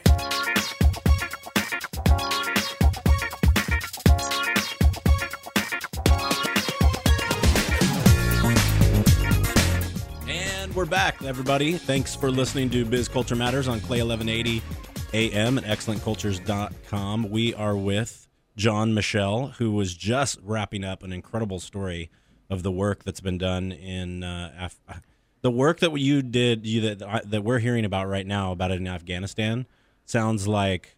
And 10.27 10.75
we're 10.75 10.87
back, 10.87 11.23
everybody. 11.23 11.75
Thanks 11.75 12.17
for 12.17 12.31
listening 12.31 12.71
to 12.71 12.87
Biz 12.87 13.09
Culture 13.09 13.37
Matters 13.37 13.69
on 13.69 13.79
Clay 13.81 14.03
1180 14.03 14.63
AM 15.13 15.59
and 15.59 15.67
excellentcultures.com. 15.67 17.31
We 17.31 17.55
are 17.55 17.77
with 17.77 18.29
John 18.57 18.95
Michel, 18.95 19.49
who 19.59 19.73
was 19.73 19.95
just 19.95 20.39
wrapping 20.43 20.85
up 20.85 21.03
an 21.03 21.13
incredible 21.13 21.61
story 21.61 22.11
of 22.49 22.63
the 22.63 22.71
work 22.71 23.05
that's 23.05 23.21
been 23.21 23.39
done 23.39 23.73
in 23.73 24.23
uh, 24.23 24.71
Af- 24.89 25.03
the 25.43 25.51
work 25.51 25.81
that 25.81 25.97
you 25.99 26.23
did 26.23 26.67
you, 26.67 26.95
that, 26.95 27.31
that 27.31 27.45
we're 27.45 27.61
hearing 27.61 27.85
about 27.85 28.09
right 28.09 28.27
now 28.27 28.53
about 28.53 28.71
it 28.71 28.79
in 28.79 28.87
Afghanistan 28.87 29.67
sounds 30.05 30.47
like 30.47 30.97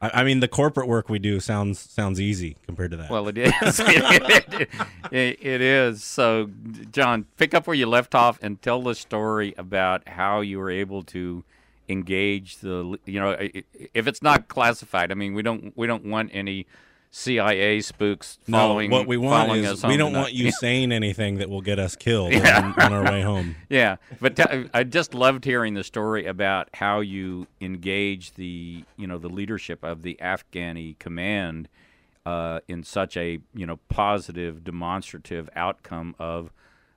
I, 0.00 0.20
I 0.20 0.24
mean 0.24 0.40
the 0.40 0.48
corporate 0.48 0.86
work 0.86 1.08
we 1.08 1.18
do 1.18 1.40
sounds 1.40 1.78
sounds 1.78 2.20
easy 2.20 2.56
compared 2.66 2.90
to 2.90 2.96
that. 2.98 3.10
Well, 3.10 3.28
it 3.28 3.38
is. 3.38 3.52
it, 3.62 4.68
it, 5.12 5.38
it 5.40 5.60
is. 5.60 6.04
So, 6.04 6.50
John, 6.90 7.26
pick 7.36 7.54
up 7.54 7.66
where 7.66 7.74
you 7.74 7.86
left 7.86 8.14
off 8.14 8.38
and 8.42 8.60
tell 8.60 8.82
the 8.82 8.94
story 8.94 9.54
about 9.56 10.08
how 10.08 10.40
you 10.40 10.58
were 10.58 10.70
able 10.70 11.02
to 11.04 11.44
engage 11.92 12.56
the. 12.58 12.98
You 13.04 13.20
know, 13.20 13.36
if 13.94 14.06
it's 14.06 14.22
not 14.22 14.48
classified, 14.48 15.12
I 15.12 15.14
mean, 15.14 15.34
we 15.34 15.42
don't 15.42 15.72
we 15.76 15.86
don't 15.86 16.04
want 16.04 16.30
any 16.32 16.66
CIA 17.14 17.80
spooks 17.82 18.38
following. 18.50 18.88
no, 18.90 18.96
what 18.96 19.06
we 19.06 19.18
want 19.18 19.46
following 19.48 19.64
is 19.64 19.84
us 19.84 19.88
we 19.88 19.98
don't 19.98 20.14
want 20.14 20.32
you 20.32 20.50
saying 20.60 20.90
anything 20.92 21.36
that 21.36 21.50
will 21.50 21.60
get 21.60 21.78
us 21.78 21.94
killed 21.94 22.32
Yeah. 22.32 22.72
on, 22.78 22.82
on 22.82 22.92
our 22.92 23.04
way 23.04 23.20
home. 23.20 23.54
Yeah, 23.68 23.96
but 24.20 24.34
t- 24.36 24.68
I 24.72 24.82
just 24.84 25.12
loved 25.14 25.44
hearing 25.44 25.74
the 25.74 25.84
story 25.84 26.24
about 26.26 26.70
how 26.74 27.00
you 27.00 27.46
engage 27.60 28.32
the 28.34 28.84
you 28.96 29.06
know 29.06 29.18
the 29.18 29.28
leadership 29.28 29.84
of 29.84 30.00
the 30.02 30.18
Afghani 30.22 30.98
command 30.98 31.68
uh, 32.24 32.60
in 32.66 32.82
such 32.82 33.16
a 33.18 33.40
you 33.54 33.66
know 33.66 33.76
positive, 33.90 34.64
demonstrative 34.64 35.50
outcome 35.54 36.14
of 36.18 36.50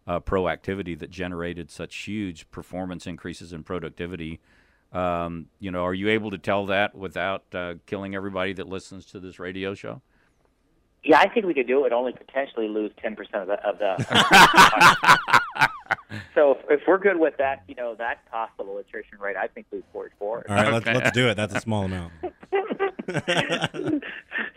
uh, 0.08 0.20
proactivity 0.22 0.98
that 0.98 1.10
generated 1.10 1.70
such 1.70 1.94
huge 1.94 2.50
performance 2.52 3.06
increases 3.06 3.52
in 3.52 3.64
productivity. 3.64 4.40
Um, 4.96 5.48
you 5.60 5.72
know, 5.72 5.84
are 5.84 5.94
you 5.94 6.08
able 6.10 6.32
to 6.32 6.38
tell 6.38 6.68
that 6.68 6.96
without 6.96 7.44
uh, 7.54 7.74
killing 7.86 8.16
everybody 8.16 8.54
that 8.54 8.70
listens 8.70 9.06
to 9.08 9.20
this 9.20 9.40
radio 9.40 9.74
show? 9.74 10.02
Yeah, 11.04 11.20
I 11.20 11.28
think 11.28 11.46
we 11.46 11.54
could 11.54 11.68
do 11.68 11.86
it. 11.86 11.92
Only 11.92 12.14
potentially 12.14 12.70
lose 12.70 12.92
ten 13.02 13.16
percent 13.16 13.44
of 13.44 13.48
the. 13.48 13.68
Of 13.68 13.78
the 13.78 15.70
so 16.36 16.52
if, 16.52 16.58
if 16.70 16.82
we're 16.88 16.98
good 16.98 17.20
with 17.20 17.36
that, 17.38 17.64
you 17.68 17.76
know, 17.76 17.94
that 17.96 18.26
possible 18.32 18.78
attrition 18.78 19.20
rate, 19.20 19.36
I 19.36 19.48
think 19.48 19.68
we 19.72 19.84
forge 19.92 20.14
forward. 20.18 20.46
All 20.50 20.56
right, 20.56 20.72
let's, 20.72 20.86
let's 20.86 21.12
do 21.12 21.28
it. 21.28 21.36
That's 21.36 21.54
a 21.54 21.60
small 21.60 21.84
amount. 21.84 22.14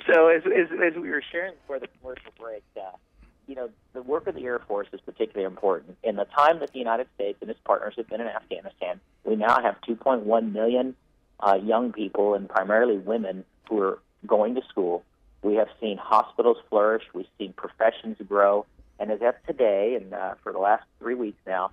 so 0.06 0.28
as, 0.28 0.42
as, 0.46 0.68
as 0.82 0.94
we 0.94 1.10
were 1.10 1.22
sharing 1.30 1.54
before 1.56 1.78
the 1.80 1.88
commercial 2.00 2.32
break, 2.38 2.62
uh, 2.76 2.96
you 3.48 3.54
know, 3.54 3.70
the 3.94 4.02
work 4.02 4.26
of 4.26 4.34
the 4.34 4.44
Air 4.44 4.60
Force 4.68 4.88
is 4.92 5.00
particularly 5.00 5.46
important. 5.46 5.96
In 6.04 6.16
the 6.16 6.26
time 6.26 6.60
that 6.60 6.72
the 6.72 6.78
United 6.78 7.06
States 7.14 7.38
and 7.40 7.50
its 7.50 7.58
partners 7.64 7.94
have 7.96 8.06
been 8.08 8.20
in 8.20 8.28
Afghanistan, 8.28 9.00
we 9.24 9.36
now 9.36 9.60
have 9.60 9.80
2.1 9.88 10.52
million 10.52 10.94
uh, 11.40 11.58
young 11.62 11.92
people, 11.92 12.34
and 12.34 12.48
primarily 12.48 12.98
women, 12.98 13.44
who 13.68 13.80
are 13.80 13.98
going 14.26 14.54
to 14.54 14.62
school. 14.68 15.02
We 15.42 15.54
have 15.54 15.68
seen 15.80 15.96
hospitals 15.96 16.58
flourish. 16.68 17.04
We've 17.14 17.26
seen 17.38 17.54
professions 17.54 18.16
grow. 18.28 18.66
And 18.98 19.10
as 19.10 19.20
of 19.22 19.34
today, 19.46 19.94
and 19.94 20.12
uh, 20.12 20.34
for 20.42 20.52
the 20.52 20.58
last 20.58 20.84
three 20.98 21.14
weeks 21.14 21.38
now, 21.46 21.70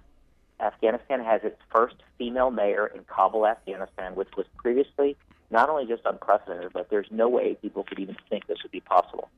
Afghanistan 0.60 1.24
has 1.24 1.42
its 1.44 1.60
first 1.74 1.96
female 2.18 2.52
mayor 2.52 2.88
in 2.88 3.04
Kabul, 3.04 3.46
Afghanistan, 3.46 4.16
which 4.16 4.30
was 4.38 4.46
previously 4.58 5.18
not 5.50 5.70
only 5.70 5.86
just 5.86 6.04
unprecedented, 6.06 6.72
but 6.74 6.90
there's 6.90 7.08
no 7.12 7.28
way 7.28 7.56
people 7.56 7.84
could 7.84 8.00
even 8.00 8.16
think 8.30 8.48
this 8.48 8.60
would 8.64 8.72
be 8.72 8.80
possible. 8.80 9.30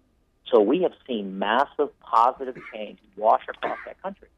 So 0.51 0.61
we 0.61 0.81
have 0.83 0.93
seen 1.05 1.37
massive 1.37 1.89
positive 1.99 2.55
change 2.73 2.99
wash 3.15 3.43
across 3.49 3.77
that 3.85 4.01
country 4.01 4.29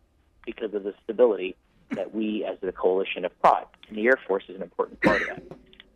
because 0.45 0.73
of 0.73 0.83
the 0.83 0.93
stability 1.03 1.55
that 1.91 2.13
we 2.13 2.45
as 2.45 2.57
the 2.61 2.71
coalition 2.71 3.23
have 3.23 3.41
brought. 3.41 3.73
And 3.87 3.97
the 3.97 4.05
Air 4.05 4.19
Force 4.27 4.43
is 4.47 4.55
an 4.55 4.61
important 4.61 5.01
part 5.01 5.21
of 5.21 5.27
that. 5.27 5.43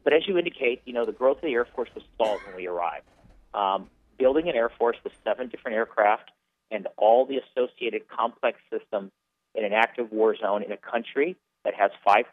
But 0.04 0.14
as 0.14 0.28
you 0.28 0.38
indicate, 0.38 0.82
you 0.86 0.94
know, 0.94 1.06
the 1.06 1.12
growth 1.12 1.38
of 1.38 1.44
the 1.44 1.54
Air 1.54 1.66
Force 1.76 1.90
was 1.96 2.04
stalled 2.16 2.40
when 2.46 2.56
we 2.56 2.68
arrived. 2.68 3.06
Um, 3.54 3.90
building 4.18 4.50
an 4.50 4.56
Air 4.56 4.70
Force 4.78 4.98
with 5.04 5.14
seven 5.24 5.48
different 5.48 5.78
aircraft 5.78 6.32
and 6.72 6.88
all 6.98 7.26
the 7.26 7.38
associated 7.38 8.08
complex 8.08 8.60
systems 8.72 9.12
in 9.56 9.64
an 9.64 9.74
active 9.74 10.12
war 10.12 10.36
zone 10.36 10.64
in 10.64 10.72
a 10.72 10.78
country 10.78 11.36
that 11.64 11.74
has 11.76 11.92
5% 12.06 12.26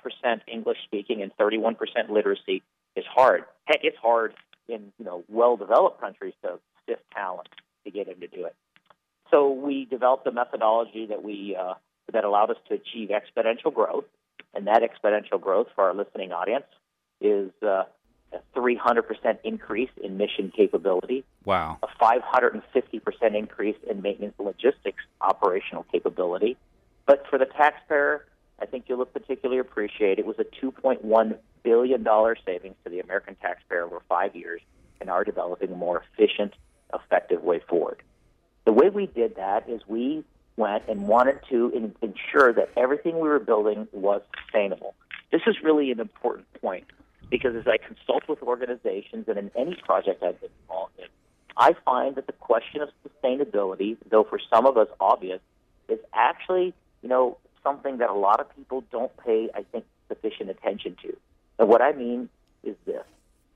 English 0.49 0.79
speaking 0.85 1.23
and 1.23 1.31
31% 1.37 1.77
literacy 2.11 2.63
is 2.97 3.05
hard. 3.07 3.45
Heck, 3.67 3.81
it's 3.85 3.99
hard 3.99 4.35
in, 4.69 4.93
you 4.99 5.05
know, 5.05 5.25
well-developed 5.29 6.01
countries 6.01 6.35
to 6.43 6.59
sift 6.87 7.03
talent. 7.15 7.49
To 7.85 7.91
get 7.91 8.09
him 8.09 8.21
to 8.21 8.27
do 8.27 8.45
it. 8.45 8.55
So 9.31 9.51
we 9.51 9.85
developed 9.85 10.27
a 10.27 10.33
methodology 10.33 11.07
that 11.07 11.23
we 11.23 11.57
uh, 11.59 11.75
that 12.13 12.25
allowed 12.25 12.51
us 12.51 12.57
to 12.69 12.75
achieve 12.75 13.11
exponential 13.11 13.73
growth, 13.73 14.05
and 14.55 14.67
that 14.67 14.83
exponential 14.83 15.41
growth 15.41 15.69
for 15.75 15.85
our 15.85 15.95
listening 15.95 16.33
audience 16.33 16.65
is 17.21 17.51
uh, 17.63 17.85
a 18.33 18.59
300% 18.59 19.39
increase 19.45 19.91
in 20.03 20.17
mission 20.17 20.53
capability, 20.57 21.25
Wow. 21.45 21.79
a 21.83 21.89
550% 22.03 22.63
increase 23.35 23.77
in 23.89 24.03
maintenance 24.03 24.35
logistics 24.39 25.03
operational 25.21 25.85
capability. 25.93 26.57
But 27.07 27.25
for 27.29 27.39
the 27.39 27.47
taxpayer, 27.47 28.25
I 28.61 28.67
think 28.67 28.85
you'll 28.89 29.05
particularly 29.05 29.61
appreciate 29.61 30.19
it 30.19 30.27
was 30.27 30.39
a 30.39 30.45
$2.1 30.65 31.39
billion 31.63 32.07
savings 32.47 32.77
to 32.85 32.91
the 32.91 33.01
American 33.01 33.37
taxpayer 33.37 33.85
over 33.85 34.01
five 34.09 34.37
years 34.37 34.61
in 35.01 35.09
our 35.09 35.25
developing 35.25 35.73
a 35.73 35.77
more 35.77 36.03
efficient, 36.13 36.55
effective 36.95 37.43
way 37.43 37.61
forward. 37.69 38.03
The 38.65 38.73
way 38.73 38.89
we 38.89 39.07
did 39.07 39.37
that 39.37 39.69
is 39.69 39.83
we 39.87 40.25
went 40.57 40.85
and 40.89 41.09
wanted 41.09 41.41
to 41.51 41.71
in, 41.75 41.95
ensure 42.03 42.53
that 42.53 42.71
everything 42.77 43.19
we 43.19 43.29
were 43.29 43.39
building 43.39 43.89
was 43.93 44.23
sustainable. 44.43 44.95
This 45.33 45.43
is 45.47 45.57
really 45.63 45.91
an 45.91 46.01
important 46.01 46.47
point 46.61 46.85
because 47.31 47.55
as 47.55 47.67
I 47.67 47.79
consult 47.79 48.29
with 48.29 48.43
organizations 48.43 49.27
and 49.29 49.39
in 49.39 49.51
any 49.57 49.77
project 49.77 50.23
I've 50.23 50.41
been 50.41 50.51
involved 50.63 50.99
in, 50.99 51.07
I 51.57 51.75
find 51.85 52.15
that 52.17 52.27
the 52.27 52.33
question 52.33 52.81
of 52.83 52.89
sustainability, 53.07 53.97
though 54.11 54.25
for 54.25 54.41
some 54.53 54.67
of 54.67 54.77
us 54.77 54.89
obvious, 55.01 55.41
is 55.89 55.99
actually, 56.13 56.75
you 57.03 57.09
know, 57.09 57.39
something 57.63 57.99
that 57.99 58.11
a 58.11 58.15
lot 58.15 58.41
of 58.41 58.55
people 58.57 58.85
don't 58.91 59.15
pay, 59.19 59.49
I 59.55 59.63
think, 59.63 59.85
sufficient 60.09 60.51
attention 60.51 60.97
to. 61.03 61.17
And 61.59 61.69
what 61.69 61.83
I 61.83 61.93
mean 61.93 62.29
is 62.65 62.77
this. 62.87 63.05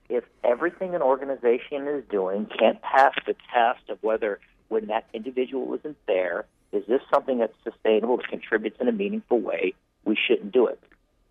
If 0.08 0.24
everything 0.42 0.94
an 0.94 1.02
organization 1.02 1.88
is 1.88 2.04
doing 2.10 2.46
can't 2.46 2.80
pass 2.82 3.14
the 3.26 3.34
test 3.52 3.88
of 3.88 4.02
whether 4.02 4.40
when 4.68 4.86
that 4.86 5.06
individual 5.12 5.74
isn't 5.74 5.96
there, 6.06 6.46
is 6.72 6.84
this 6.86 7.00
something 7.12 7.38
that's 7.38 7.54
sustainable 7.62 8.16
that 8.18 8.28
contributes 8.28 8.80
in 8.80 8.88
a 8.88 8.92
meaningful 8.92 9.40
way, 9.40 9.74
we 10.04 10.16
shouldn't 10.16 10.52
do 10.52 10.66
it. 10.66 10.80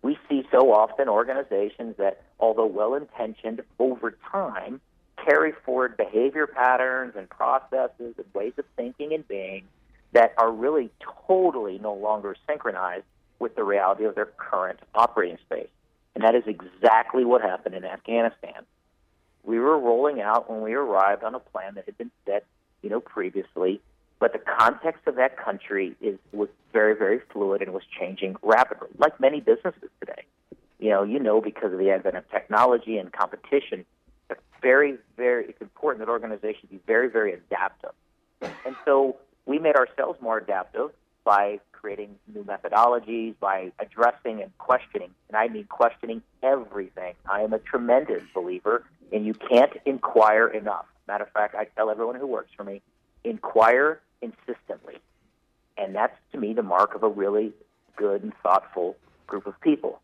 We 0.02 0.18
see 0.28 0.46
so 0.50 0.72
often 0.72 1.08
organizations 1.08 1.96
that, 1.98 2.22
although 2.38 2.66
well 2.66 2.94
intentioned, 2.94 3.62
over 3.78 4.16
time 4.30 4.80
carry 5.24 5.52
forward 5.64 5.96
behavior 5.96 6.46
patterns 6.46 7.14
and 7.16 7.28
processes 7.28 8.14
and 8.16 8.26
ways 8.34 8.52
of 8.58 8.64
thinking 8.76 9.14
and 9.14 9.26
being 9.26 9.64
that 10.12 10.34
are 10.38 10.52
really 10.52 10.90
totally 11.26 11.78
no 11.78 11.94
longer 11.94 12.36
synchronized 12.46 13.04
with 13.38 13.54
the 13.56 13.64
reality 13.64 14.04
of 14.04 14.14
their 14.14 14.26
current 14.36 14.78
operating 14.94 15.38
space. 15.38 15.68
And 16.14 16.24
that 16.24 16.34
is 16.34 16.44
exactly 16.46 17.24
what 17.24 17.42
happened 17.42 17.74
in 17.74 17.84
Afghanistan. 17.84 18.64
We 19.42 19.58
were 19.58 19.78
rolling 19.78 20.20
out 20.20 20.50
when 20.50 20.62
we 20.62 20.74
arrived 20.74 21.24
on 21.24 21.34
a 21.34 21.40
plan 21.40 21.74
that 21.74 21.84
had 21.84 21.98
been 21.98 22.10
set, 22.24 22.46
you 22.82 22.90
know, 22.90 23.00
previously, 23.00 23.80
but 24.20 24.32
the 24.32 24.38
context 24.38 25.06
of 25.06 25.16
that 25.16 25.36
country 25.36 25.96
is 26.00 26.18
was 26.32 26.48
very, 26.72 26.94
very 26.96 27.20
fluid 27.30 27.62
and 27.62 27.72
was 27.72 27.82
changing 27.98 28.36
rapidly, 28.42 28.88
like 28.96 29.20
many 29.20 29.40
businesses 29.40 29.90
today. 30.00 30.24
You 30.78 30.90
know, 30.90 31.02
you 31.02 31.18
know 31.18 31.40
because 31.40 31.72
of 31.72 31.78
the 31.78 31.90
advent 31.90 32.16
of 32.16 32.30
technology 32.30 32.96
and 32.96 33.12
competition, 33.12 33.84
it's 34.30 34.40
very, 34.62 34.96
very 35.16 35.46
it's 35.46 35.60
important 35.60 36.06
that 36.06 36.10
organizations 36.10 36.70
be 36.70 36.80
very, 36.86 37.08
very 37.10 37.34
adaptive. 37.34 37.92
And 38.40 38.76
so 38.84 39.16
we 39.46 39.58
made 39.58 39.76
ourselves 39.76 40.20
more 40.22 40.38
adaptive 40.38 40.90
by 41.24 41.60
creating 41.72 42.16
new 42.32 42.44
methodologies, 42.44 43.34
by 43.40 43.72
addressing 43.78 44.40
and 44.42 44.56
questioning. 44.58 45.10
And 45.28 45.36
I 45.36 45.48
mean 45.48 45.64
questioning 45.64 46.22
everything. 46.42 47.14
I 47.28 47.42
am 47.42 47.52
a 47.52 47.58
tremendous 47.58 48.22
believer 48.34 48.84
in 49.12 49.24
you 49.24 49.34
can't 49.34 49.72
inquire 49.84 50.46
enough. 50.48 50.86
Matter 51.06 51.24
of 51.24 51.30
fact, 51.32 51.54
I 51.54 51.66
tell 51.76 51.90
everyone 51.90 52.16
who 52.16 52.26
works 52.26 52.50
for 52.56 52.64
me, 52.64 52.80
inquire 53.22 54.00
insistently. 54.22 54.96
And 55.76 55.94
that's 55.94 56.16
to 56.32 56.38
me 56.38 56.52
the 56.54 56.62
mark 56.62 56.94
of 56.94 57.02
a 57.02 57.08
really 57.08 57.52
good 57.96 58.22
and 58.22 58.32
thoughtful 58.42 58.96
group 59.26 59.46
of 59.46 59.60
people. 59.60 60.00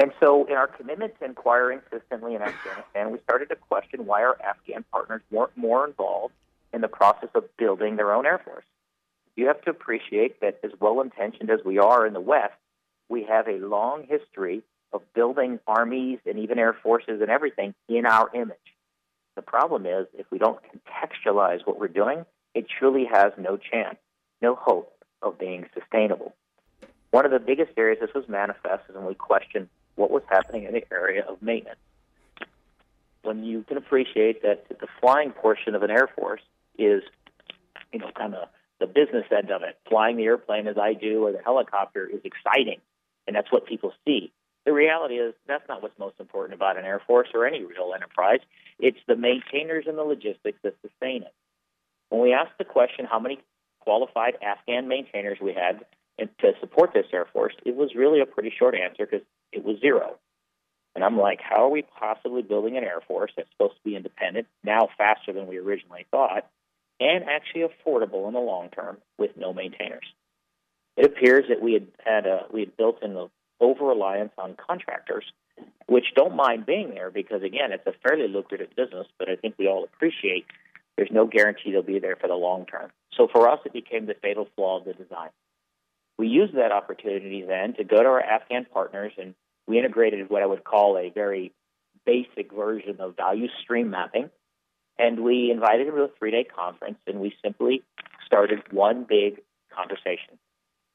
And 0.00 0.12
so, 0.20 0.44
in 0.44 0.54
our 0.54 0.68
commitment 0.68 1.18
to 1.18 1.24
inquire 1.24 1.72
insistently 1.72 2.36
in 2.36 2.42
Afghanistan, 2.42 3.10
we 3.10 3.18
started 3.24 3.48
to 3.48 3.56
question 3.56 4.06
why 4.06 4.22
our 4.22 4.38
Afghan 4.40 4.84
partners 4.92 5.22
weren't 5.30 5.56
more 5.56 5.86
involved 5.86 6.34
in 6.72 6.80
the 6.82 6.88
process 6.88 7.30
of 7.34 7.44
building 7.56 7.96
their 7.96 8.12
own 8.12 8.24
Air 8.24 8.38
Force. 8.38 8.64
You 9.38 9.46
have 9.46 9.62
to 9.62 9.70
appreciate 9.70 10.40
that, 10.40 10.58
as 10.64 10.72
well 10.80 11.00
intentioned 11.00 11.48
as 11.48 11.60
we 11.64 11.78
are 11.78 12.04
in 12.04 12.12
the 12.12 12.20
West, 12.20 12.54
we 13.08 13.22
have 13.22 13.46
a 13.46 13.64
long 13.64 14.04
history 14.08 14.62
of 14.92 15.00
building 15.14 15.60
armies 15.64 16.18
and 16.26 16.40
even 16.40 16.58
air 16.58 16.72
forces 16.72 17.20
and 17.20 17.30
everything 17.30 17.72
in 17.88 18.04
our 18.04 18.28
image. 18.34 18.56
The 19.36 19.42
problem 19.42 19.86
is, 19.86 20.08
if 20.18 20.26
we 20.32 20.38
don't 20.38 20.58
contextualize 20.64 21.64
what 21.64 21.78
we're 21.78 21.86
doing, 21.86 22.26
it 22.52 22.66
truly 22.68 23.04
has 23.04 23.32
no 23.38 23.56
chance, 23.56 23.94
no 24.42 24.56
hope 24.56 24.92
of 25.22 25.38
being 25.38 25.66
sustainable. 25.72 26.34
One 27.12 27.24
of 27.24 27.30
the 27.30 27.38
biggest 27.38 27.70
areas 27.76 28.00
this 28.00 28.10
was 28.16 28.28
manifest 28.28 28.88
is 28.88 28.96
when 28.96 29.06
we 29.06 29.14
questioned 29.14 29.68
what 29.94 30.10
was 30.10 30.24
happening 30.28 30.64
in 30.64 30.72
the 30.72 30.84
area 30.92 31.24
of 31.24 31.40
maintenance. 31.40 31.78
When 33.22 33.44
you 33.44 33.62
can 33.62 33.76
appreciate 33.76 34.42
that 34.42 34.68
the 34.68 34.88
flying 35.00 35.30
portion 35.30 35.76
of 35.76 35.84
an 35.84 35.92
air 35.92 36.08
force 36.16 36.42
is, 36.76 37.04
you 37.92 38.00
know, 38.00 38.10
kind 38.16 38.34
of 38.34 38.48
the 38.80 38.86
business 38.86 39.26
end 39.36 39.50
of 39.50 39.62
it. 39.62 39.78
Flying 39.88 40.16
the 40.16 40.24
airplane 40.24 40.66
as 40.66 40.78
I 40.78 40.94
do 40.94 41.26
or 41.26 41.32
the 41.32 41.42
helicopter 41.42 42.06
is 42.06 42.20
exciting, 42.24 42.80
and 43.26 43.34
that's 43.34 43.50
what 43.50 43.66
people 43.66 43.92
see. 44.06 44.32
The 44.64 44.72
reality 44.72 45.14
is 45.14 45.34
that's 45.46 45.66
not 45.68 45.82
what's 45.82 45.98
most 45.98 46.16
important 46.20 46.54
about 46.54 46.78
an 46.78 46.84
air 46.84 47.00
force 47.06 47.28
or 47.32 47.46
any 47.46 47.64
real 47.64 47.92
enterprise. 47.94 48.40
It's 48.78 48.98
the 49.06 49.16
maintainers 49.16 49.86
and 49.86 49.96
the 49.96 50.02
logistics 50.02 50.58
that 50.62 50.74
sustain 50.82 51.22
it. 51.22 51.32
When 52.10 52.20
we 52.20 52.32
asked 52.32 52.58
the 52.58 52.64
question 52.64 53.06
how 53.06 53.18
many 53.18 53.40
qualified 53.80 54.36
Afghan 54.42 54.88
maintainers 54.88 55.38
we 55.40 55.54
had 55.54 55.84
to 56.18 56.52
support 56.60 56.92
this 56.92 57.06
air 57.12 57.26
force, 57.32 57.54
it 57.64 57.76
was 57.76 57.94
really 57.94 58.20
a 58.20 58.26
pretty 58.26 58.52
short 58.56 58.74
answer 58.74 59.06
because 59.06 59.26
it 59.52 59.64
was 59.64 59.80
zero. 59.80 60.16
And 60.94 61.04
I'm 61.04 61.16
like, 61.16 61.40
how 61.40 61.64
are 61.64 61.70
we 61.70 61.82
possibly 61.82 62.42
building 62.42 62.76
an 62.76 62.84
air 62.84 63.00
force 63.06 63.30
that's 63.36 63.48
supposed 63.52 63.76
to 63.76 63.84
be 63.84 63.96
independent 63.96 64.48
now 64.64 64.88
faster 64.98 65.32
than 65.32 65.46
we 65.46 65.58
originally 65.58 66.06
thought? 66.10 66.46
And 67.00 67.24
actually 67.24 67.62
affordable 67.62 68.26
in 68.26 68.34
the 68.34 68.40
long 68.40 68.70
term 68.70 68.98
with 69.18 69.30
no 69.36 69.52
maintainers. 69.52 70.04
It 70.96 71.06
appears 71.06 71.44
that 71.48 71.62
we 71.62 71.74
had 71.74 71.86
had 72.04 72.26
a, 72.26 72.46
we 72.52 72.60
had 72.60 72.76
built 72.76 73.02
in 73.02 73.14
the 73.14 73.28
over 73.60 73.86
reliance 73.86 74.32
on 74.38 74.56
contractors, 74.56 75.24
which 75.86 76.06
don't 76.16 76.36
mind 76.36 76.66
being 76.66 76.90
there 76.90 77.10
because 77.10 77.42
again, 77.42 77.72
it's 77.72 77.86
a 77.86 77.92
fairly 78.06 78.28
lucrative 78.28 78.70
business. 78.76 79.06
But 79.18 79.28
I 79.28 79.36
think 79.36 79.54
we 79.58 79.68
all 79.68 79.84
appreciate 79.84 80.46
there's 80.96 81.10
no 81.12 81.26
guarantee 81.26 81.70
they'll 81.70 81.82
be 81.82 82.00
there 82.00 82.16
for 82.16 82.26
the 82.26 82.34
long 82.34 82.66
term. 82.66 82.90
So 83.16 83.28
for 83.30 83.48
us, 83.48 83.60
it 83.64 83.72
became 83.72 84.06
the 84.06 84.14
fatal 84.20 84.48
flaw 84.56 84.78
of 84.78 84.84
the 84.84 84.92
design. 84.92 85.30
We 86.18 86.26
used 86.26 86.56
that 86.56 86.72
opportunity 86.72 87.44
then 87.46 87.74
to 87.74 87.84
go 87.84 88.02
to 88.02 88.08
our 88.08 88.20
Afghan 88.20 88.66
partners 88.72 89.12
and 89.16 89.34
we 89.68 89.78
integrated 89.78 90.30
what 90.30 90.42
I 90.42 90.46
would 90.46 90.64
call 90.64 90.98
a 90.98 91.10
very 91.10 91.52
basic 92.04 92.52
version 92.52 92.96
of 93.00 93.16
value 93.16 93.46
stream 93.62 93.90
mapping 93.90 94.30
and 94.98 95.20
we 95.20 95.50
invited 95.50 95.86
him 95.86 95.96
to 95.96 96.02
a 96.02 96.08
three 96.18 96.30
day 96.30 96.44
conference, 96.44 96.98
and 97.06 97.20
we 97.20 97.34
simply 97.42 97.82
started 98.26 98.60
one 98.70 99.04
big 99.08 99.40
conversation. 99.74 100.38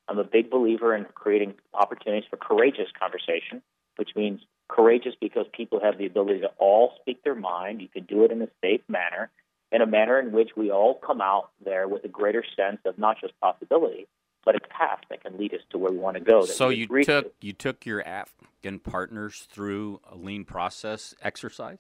I'm 0.08 0.20
a 0.20 0.24
big 0.24 0.50
believer 0.50 0.96
in 0.96 1.06
creating 1.16 1.54
opportunities 1.74 2.26
for 2.30 2.38
courageous 2.38 2.88
conversation, 3.00 3.62
which 3.96 4.10
means 4.16 4.42
courageous 4.68 5.14
because 5.20 5.46
people 5.54 5.80
have 5.82 5.98
the 5.98 6.06
ability 6.06 6.42
to 6.42 6.52
all 6.58 6.94
speak 7.00 7.24
their 7.24 7.36
mind. 7.36 7.82
You 7.82 7.88
can 7.88 8.04
do 8.04 8.24
it 8.24 8.32
in 8.32 8.42
a 8.42 8.48
safe 8.62 8.82
manner, 8.90 9.30
in 9.72 9.82
a 9.82 9.86
manner 9.86 10.20
in 10.20 10.32
which 10.32 10.52
we 10.58 10.72
all 10.72 10.96
come 10.96 11.22
out 11.22 11.52
there 11.64 11.88
with 11.88 12.04
a 12.04 12.10
greater 12.10 12.44
sense 12.56 12.80
of 12.86 12.98
not 12.98 13.18
just 13.22 13.34
possibility, 13.40 14.08
but 14.44 14.56
a 14.56 14.60
path 14.60 15.00
that 15.10 15.24
can 15.24 15.38
lead 15.38 15.54
us 15.54 15.62
to 15.70 15.78
where 15.78 15.92
we 15.92 15.98
want 15.98 16.18
to 16.18 16.24
go. 16.24 16.46
So 16.46 16.68
you 16.68 16.88
took 17.04 17.40
to. 17.40 17.46
you 17.48 17.54
took 17.54 17.86
your 17.86 18.06
Afghan 18.06 18.80
partners 18.80 19.48
through 19.50 20.02
a 20.12 20.18
lean 20.18 20.44
process 20.44 21.16
exercise. 21.22 21.80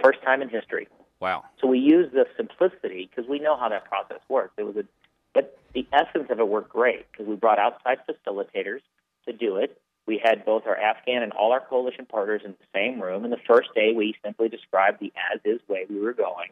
First 0.00 0.22
time 0.22 0.42
in 0.42 0.48
history. 0.48 0.86
Wow. 1.20 1.44
So 1.60 1.66
we 1.66 1.78
use 1.78 2.10
the 2.12 2.26
simplicity 2.36 3.08
because 3.10 3.28
we 3.28 3.38
know 3.38 3.56
how 3.56 3.68
that 3.68 3.86
process 3.86 4.20
works. 4.28 4.52
It 4.58 4.64
was 4.64 4.76
a, 4.76 4.84
but 5.32 5.58
the 5.74 5.86
essence 5.92 6.26
of 6.30 6.38
it 6.38 6.48
worked 6.48 6.70
great 6.70 7.10
because 7.10 7.26
we 7.26 7.36
brought 7.36 7.58
outside 7.58 7.98
facilitators 8.08 8.80
to 9.26 9.32
do 9.32 9.56
it. 9.56 9.80
We 10.06 10.20
had 10.22 10.44
both 10.44 10.66
our 10.66 10.76
Afghan 10.76 11.22
and 11.22 11.32
all 11.32 11.52
our 11.52 11.60
coalition 11.60 12.06
partners 12.06 12.42
in 12.44 12.52
the 12.52 12.66
same 12.74 13.00
room. 13.00 13.24
And 13.24 13.32
the 13.32 13.40
first 13.46 13.70
day, 13.74 13.92
we 13.94 14.14
simply 14.24 14.48
described 14.48 15.00
the 15.00 15.12
as-is 15.32 15.60
way 15.68 15.84
we 15.88 15.98
were 15.98 16.12
going, 16.12 16.50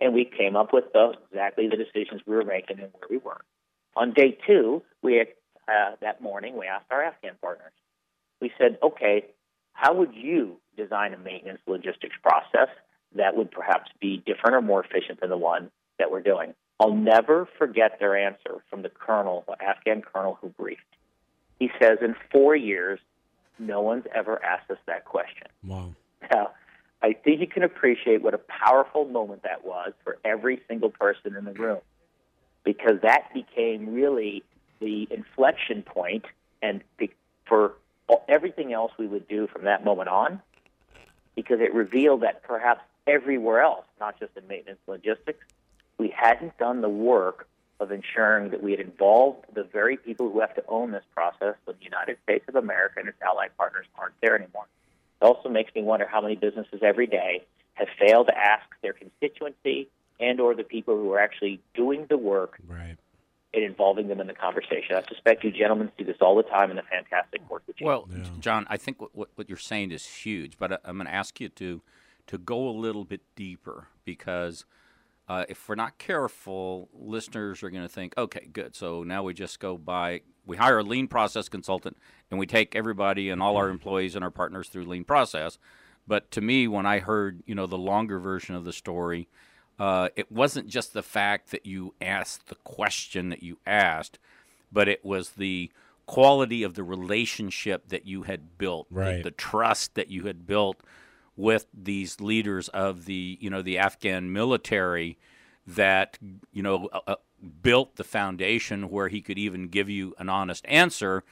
and 0.00 0.14
we 0.14 0.24
came 0.24 0.54
up 0.54 0.72
with 0.72 0.92
the, 0.92 1.14
exactly 1.30 1.68
the 1.68 1.76
decisions 1.76 2.22
we 2.26 2.36
were 2.36 2.44
making 2.44 2.78
and 2.78 2.92
where 2.92 3.08
we 3.10 3.16
were. 3.16 3.40
On 3.96 4.12
day 4.12 4.38
two, 4.46 4.82
we 5.02 5.20
uh, 5.20 5.96
that 6.00 6.22
morning 6.22 6.56
we 6.56 6.66
asked 6.66 6.86
our 6.90 7.02
Afghan 7.02 7.34
partners. 7.40 7.72
We 8.40 8.52
said, 8.56 8.78
"Okay, 8.82 9.26
how 9.72 9.94
would 9.94 10.14
you 10.14 10.58
design 10.76 11.12
a 11.12 11.18
maintenance 11.18 11.60
logistics 11.66 12.16
process 12.22 12.68
that 13.16 13.36
would 13.36 13.50
perhaps 13.50 13.90
be 14.00 14.22
different 14.24 14.56
or 14.56 14.62
more 14.62 14.84
efficient 14.84 15.20
than 15.20 15.30
the 15.30 15.36
one 15.36 15.70
that 15.98 16.10
we're 16.10 16.22
doing. 16.22 16.54
I'll 16.80 16.94
never 16.94 17.48
forget 17.58 17.98
their 18.00 18.16
answer 18.16 18.62
from 18.68 18.82
the 18.82 18.88
colonel, 18.88 19.44
the 19.46 19.62
Afghan 19.62 20.02
colonel 20.02 20.38
who 20.40 20.48
briefed. 20.48 20.82
He 21.58 21.70
says, 21.80 21.98
in 22.00 22.16
four 22.32 22.56
years, 22.56 22.98
no 23.58 23.80
one's 23.80 24.04
ever 24.14 24.42
asked 24.44 24.70
us 24.70 24.78
that 24.86 25.04
question. 25.04 25.46
Wow. 25.64 25.94
Now, 26.32 26.50
I 27.02 27.12
think 27.12 27.40
you 27.40 27.46
can 27.46 27.62
appreciate 27.62 28.22
what 28.22 28.34
a 28.34 28.38
powerful 28.38 29.04
moment 29.04 29.42
that 29.44 29.64
was 29.64 29.92
for 30.02 30.18
every 30.24 30.60
single 30.68 30.90
person 30.90 31.36
in 31.36 31.44
the 31.44 31.52
room 31.52 31.80
because 32.64 33.00
that 33.02 33.32
became 33.34 33.92
really 33.92 34.42
the 34.80 35.06
inflection 35.10 35.82
point 35.82 36.24
and 36.62 36.82
for 37.46 37.74
everything 38.28 38.72
else 38.72 38.92
we 38.98 39.06
would 39.06 39.28
do 39.28 39.46
from 39.46 39.64
that 39.64 39.84
moment 39.84 40.08
on 40.08 40.40
because 41.34 41.60
it 41.60 41.74
revealed 41.74 42.22
that 42.22 42.42
perhaps 42.42 42.82
everywhere 43.06 43.62
else, 43.62 43.84
not 44.00 44.18
just 44.18 44.36
in 44.36 44.46
maintenance 44.46 44.80
logistics, 44.86 45.44
we 45.98 46.12
hadn't 46.16 46.56
done 46.58 46.80
the 46.80 46.88
work 46.88 47.48
of 47.80 47.90
ensuring 47.90 48.50
that 48.50 48.62
we 48.62 48.70
had 48.70 48.80
involved 48.80 49.44
the 49.54 49.64
very 49.64 49.96
people 49.96 50.30
who 50.30 50.40
have 50.40 50.54
to 50.54 50.62
own 50.68 50.92
this 50.92 51.04
process, 51.14 51.54
the 51.66 51.74
United 51.80 52.16
States 52.22 52.44
of 52.48 52.54
America 52.54 52.94
and 53.00 53.08
its 53.08 53.18
allied 53.22 53.50
partners 53.56 53.86
aren't 53.98 54.14
there 54.20 54.36
anymore. 54.36 54.66
It 55.20 55.24
also 55.24 55.48
makes 55.48 55.74
me 55.74 55.82
wonder 55.82 56.06
how 56.06 56.20
many 56.20 56.36
businesses 56.36 56.80
every 56.82 57.06
day 57.06 57.44
have 57.74 57.88
failed 57.98 58.28
to 58.28 58.38
ask 58.38 58.64
their 58.82 58.92
constituency 58.92 59.88
and 60.20 60.40
or 60.40 60.54
the 60.54 60.64
people 60.64 60.96
who 60.96 61.12
are 61.12 61.18
actually 61.18 61.60
doing 61.74 62.06
the 62.08 62.16
work 62.16 62.56
right. 62.68 62.96
and 63.52 63.64
involving 63.64 64.08
them 64.08 64.20
in 64.20 64.28
the 64.28 64.34
conversation. 64.34 64.94
I 64.94 65.02
suspect 65.08 65.42
you 65.42 65.50
gentlemen 65.50 65.90
see 65.98 66.04
this 66.04 66.18
all 66.20 66.36
the 66.36 66.42
time 66.44 66.70
in 66.70 66.76
the 66.76 66.82
fantastic 66.82 67.48
work 67.50 67.66
that 67.66 67.80
you 67.80 67.86
Well, 67.86 68.06
do. 68.06 68.18
Yeah. 68.18 68.24
John, 68.38 68.66
I 68.70 68.76
think 68.76 69.00
what, 69.00 69.14
what, 69.14 69.28
what 69.34 69.48
you're 69.48 69.58
saying 69.58 69.90
is 69.90 70.06
huge, 70.06 70.56
but 70.58 70.72
I, 70.72 70.78
I'm 70.84 70.96
going 70.96 71.06
to 71.06 71.14
ask 71.14 71.40
you 71.40 71.48
to 71.48 71.82
to 72.32 72.38
go 72.38 72.66
a 72.68 72.72
little 72.72 73.04
bit 73.04 73.20
deeper 73.36 73.88
because 74.06 74.64
uh, 75.28 75.44
if 75.50 75.68
we're 75.68 75.74
not 75.74 75.98
careful, 75.98 76.88
listeners 76.94 77.62
are 77.62 77.68
going 77.70 77.82
to 77.82 77.88
think, 77.88 78.14
okay, 78.16 78.48
good. 78.50 78.74
So 78.74 79.02
now 79.02 79.22
we 79.22 79.34
just 79.34 79.60
go 79.60 79.76
by, 79.76 80.22
we 80.46 80.56
hire 80.56 80.78
a 80.78 80.82
lean 80.82 81.08
process 81.08 81.50
consultant 81.50 81.96
and 82.30 82.40
we 82.40 82.46
take 82.46 82.74
everybody 82.74 83.28
and 83.28 83.42
all 83.42 83.56
our 83.58 83.68
employees 83.68 84.16
and 84.16 84.24
our 84.24 84.30
partners 84.30 84.68
through 84.68 84.86
lean 84.86 85.04
process. 85.04 85.58
But 86.08 86.30
to 86.32 86.40
me, 86.40 86.66
when 86.68 86.86
I 86.86 87.00
heard, 87.00 87.42
you 87.46 87.54
know, 87.54 87.66
the 87.66 87.76
longer 87.78 88.18
version 88.18 88.54
of 88.54 88.64
the 88.64 88.72
story, 88.72 89.28
uh, 89.78 90.08
it 90.16 90.32
wasn't 90.32 90.68
just 90.68 90.94
the 90.94 91.02
fact 91.02 91.50
that 91.50 91.66
you 91.66 91.94
asked 92.00 92.46
the 92.48 92.54
question 92.56 93.28
that 93.28 93.42
you 93.42 93.58
asked, 93.66 94.18
but 94.72 94.88
it 94.88 95.04
was 95.04 95.30
the 95.32 95.70
quality 96.06 96.62
of 96.62 96.74
the 96.74 96.82
relationship 96.82 97.88
that 97.88 98.06
you 98.06 98.22
had 98.22 98.56
built, 98.58 98.86
the- 98.90 98.96
the, 99.22 99.30
trust 99.30 99.94
that 99.94 100.08
you 100.08 100.24
had 100.24 100.46
built 100.46 100.80
with 101.36 101.66
these 101.72 102.20
leaders 102.20 102.68
of 102.68 103.04
the, 103.06 103.38
you 103.40 103.50
know, 103.50 103.62
the 103.62 103.78
Afghan 103.78 104.32
military 104.32 105.18
that, 105.66 106.18
you 106.52 106.62
know, 106.62 106.88
uh, 106.92 107.00
uh, 107.06 107.16
built 107.62 107.96
the 107.96 108.04
foundation 108.04 108.90
where 108.90 109.08
he 109.08 109.20
could 109.20 109.38
even 109.38 109.68
give 109.68 109.88
you 109.88 110.14
an 110.18 110.28
honest 110.28 110.64
answer 110.68 111.24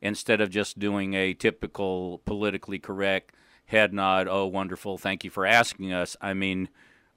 instead 0.00 0.40
of 0.40 0.50
just 0.50 0.78
doing 0.78 1.14
a 1.14 1.34
typical 1.34 2.20
politically 2.24 2.78
correct 2.78 3.34
head 3.66 3.92
nod, 3.92 4.28
oh, 4.28 4.46
wonderful, 4.46 4.96
thank 4.96 5.24
you 5.24 5.30
for 5.30 5.44
asking 5.44 5.92
us. 5.92 6.16
I 6.20 6.34
mean, 6.34 6.68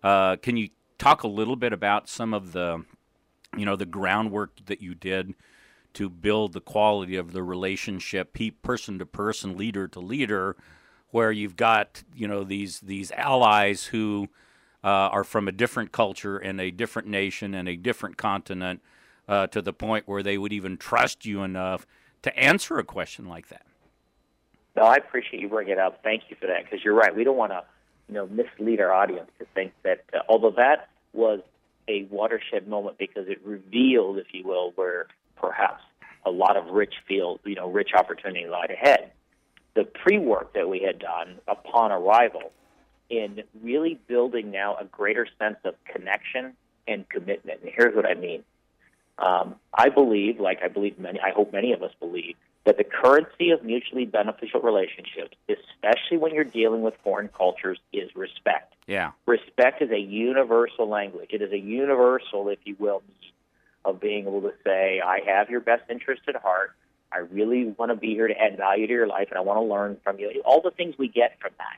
uh, 0.04 0.38
can 0.38 0.58
you 0.58 0.69
talk 0.97 1.23
a 1.23 1.28
little 1.28 1.56
bit 1.56 1.73
about 1.73 2.10
some 2.10 2.34
of 2.34 2.54
the, 2.54 2.84
you 3.56 3.65
know, 3.65 3.75
the 3.75 3.86
groundwork 3.86 4.65
that 4.65 4.82
you 4.82 4.95
did 4.95 5.36
to 5.93 6.10
build 6.10 6.54
the 6.54 6.62
quality 6.62 7.15
of 7.15 7.34
the 7.34 7.43
relationship, 7.43 8.38
person 8.62 8.99
to 8.99 9.06
person, 9.06 9.58
leader 9.58 9.88
to 9.88 9.99
leader, 9.99 10.56
where 11.12 11.32
you've 11.32 11.56
got, 11.56 12.04
you 12.15 12.28
know, 12.28 12.43
these 12.43 12.80
these 12.82 13.12
allies 13.12 13.86
who 13.86 14.28
uh, 14.84 14.88
are 14.88 15.24
from 15.24 15.48
a 15.48 15.52
different 15.52 15.91
culture 15.91 16.38
and 16.38 16.62
a 16.62 16.72
different 16.72 17.08
nation 17.08 17.54
and 17.54 17.67
a 17.67 17.76
different 17.76 18.17
continent, 18.17 18.82
uh, 19.28 19.48
to 19.48 19.62
the 19.62 19.74
point 19.74 20.08
where 20.08 20.24
they 20.24 20.38
would 20.38 20.54
even 20.54 20.78
trust 20.78 21.26
you 21.26 21.43
enough 21.43 21.86
to 22.22 22.38
answer 22.38 22.78
a 22.80 22.84
question 22.84 23.28
like 23.28 23.48
that. 23.50 23.65
No, 24.76 24.84
I 24.84 24.95
appreciate 24.95 25.41
you 25.41 25.50
bringing 25.50 25.74
it 25.74 25.80
up. 25.80 26.02
Thank 26.04 26.24
you 26.30 26.38
for 26.39 26.48
that 26.48 26.63
because 26.63 26.84
you're 26.84 26.93
right. 26.93 27.15
We 27.15 27.24
don't 27.24 27.38
want 27.38 27.52
to, 27.52 27.63
you 28.08 28.15
know, 28.15 28.28
mislead 28.28 28.80
our 28.80 28.93
audience 28.93 29.30
to 29.39 29.45
think 29.54 29.74
that 29.84 30.04
uh, 30.13 30.19
although 30.30 30.52
that 30.52 30.89
was 31.13 31.41
a 31.88 32.04
watershed 32.10 32.67
moment 32.67 32.98
because 32.98 33.28
it 33.28 33.39
revealed, 33.43 34.19
if 34.19 34.28
you 34.32 34.45
will, 34.45 34.72
where 34.76 35.08
perhaps 35.36 35.82
a 36.26 36.32
lot 36.32 36.56
of 36.56 36.67
rich 36.67 36.93
field, 37.08 37.39
you 37.45 37.56
know, 37.56 37.69
rich 37.69 37.89
opportunity 37.98 38.48
lied 38.48 38.72
ahead. 38.72 39.12
The 39.79 39.85
pre-work 39.85 40.55
that 40.55 40.67
we 40.67 40.79
had 40.79 40.99
done 40.99 41.39
upon 41.47 41.93
arrival 41.93 42.51
in 43.09 43.43
really 43.63 43.97
building 44.07 44.51
now 44.51 44.75
a 44.75 44.83
greater 44.83 45.25
sense 45.39 45.55
of 45.63 45.73
connection 45.85 46.51
and 46.85 47.07
commitment. 47.07 47.61
And 47.61 47.71
here's 47.73 47.95
what 47.95 48.05
I 48.05 48.13
mean. 48.15 48.43
Um, 49.17 49.55
I 49.73 49.87
believe, 49.87 50.37
like 50.37 50.59
I 50.61 50.67
believe 50.67 50.99
many, 50.99 51.17
I 51.21 51.29
hope 51.29 51.53
many 51.53 51.71
of 51.71 51.81
us 51.81 51.93
believe, 51.97 52.35
that 52.65 52.75
the 52.75 52.83
currency 52.83 53.51
of 53.51 53.63
mutually 53.63 54.03
beneficial 54.03 54.59
relationships, 54.59 55.37
especially 55.47 56.17
when 56.17 56.33
you're 56.33 56.43
dealing 56.43 56.81
with 56.81 56.95
foreign 57.01 57.29
cultures, 57.29 57.79
is 57.93 58.13
respect. 58.17 58.73
Yeah. 58.85 59.11
Respect 59.27 59.81
is 59.81 59.91
a 59.91 59.99
universal 59.99 60.89
language. 60.89 61.29
It 61.31 61.41
is 61.41 61.53
a 61.53 61.57
universal, 61.57 62.49
if 62.49 62.59
you 62.65 62.75
will, 62.77 63.01
of 63.85 64.01
being 64.01 64.27
able 64.27 64.41
to 64.41 64.53
say, 64.65 64.99
I 64.99 65.21
have 65.25 65.49
your 65.49 65.61
best 65.61 65.83
interest 65.89 66.23
at 66.27 66.35
heart. 66.35 66.75
I 67.12 67.19
really 67.19 67.74
want 67.78 67.91
to 67.91 67.95
be 67.95 68.13
here 68.13 68.28
to 68.28 68.39
add 68.39 68.58
value 68.58 68.88
to 68.88 68.93
your 68.93 69.08
life, 69.08 69.28
and 69.30 69.38
I 69.38 69.41
want 69.41 69.58
to 69.58 69.63
learn 69.63 69.98
from 70.04 70.19
you. 70.19 70.41
All 70.45 70.62
the 70.62 70.72
things 70.72 70.95
we 70.98 71.08
get 71.08 71.39
from 71.39 71.52
that. 71.58 71.78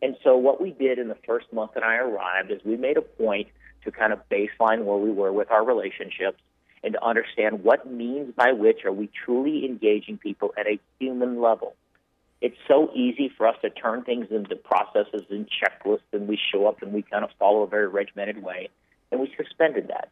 And 0.00 0.16
so, 0.22 0.36
what 0.36 0.60
we 0.60 0.70
did 0.70 0.98
in 0.98 1.08
the 1.08 1.16
first 1.26 1.52
month 1.52 1.72
that 1.74 1.82
I 1.82 1.96
arrived 1.96 2.50
is 2.50 2.60
we 2.64 2.76
made 2.76 2.96
a 2.96 3.02
point 3.02 3.48
to 3.84 3.90
kind 3.90 4.12
of 4.12 4.20
baseline 4.28 4.84
where 4.84 4.96
we 4.96 5.10
were 5.10 5.32
with 5.32 5.50
our 5.50 5.64
relationships 5.64 6.38
and 6.84 6.92
to 6.92 7.04
understand 7.04 7.64
what 7.64 7.90
means 7.90 8.32
by 8.36 8.52
which 8.52 8.84
are 8.84 8.92
we 8.92 9.10
truly 9.24 9.64
engaging 9.64 10.18
people 10.18 10.54
at 10.56 10.66
a 10.66 10.78
human 11.00 11.40
level. 11.40 11.74
It's 12.40 12.56
so 12.68 12.90
easy 12.94 13.32
for 13.36 13.48
us 13.48 13.56
to 13.62 13.70
turn 13.70 14.04
things 14.04 14.28
into 14.30 14.54
processes 14.54 15.22
and 15.28 15.48
checklists, 15.48 16.02
and 16.12 16.28
we 16.28 16.38
show 16.52 16.68
up 16.68 16.82
and 16.82 16.92
we 16.92 17.02
kind 17.02 17.24
of 17.24 17.30
follow 17.38 17.62
a 17.62 17.66
very 17.66 17.88
regimented 17.88 18.42
way, 18.42 18.68
and 19.10 19.20
we 19.20 19.32
suspended 19.36 19.88
that. 19.88 20.10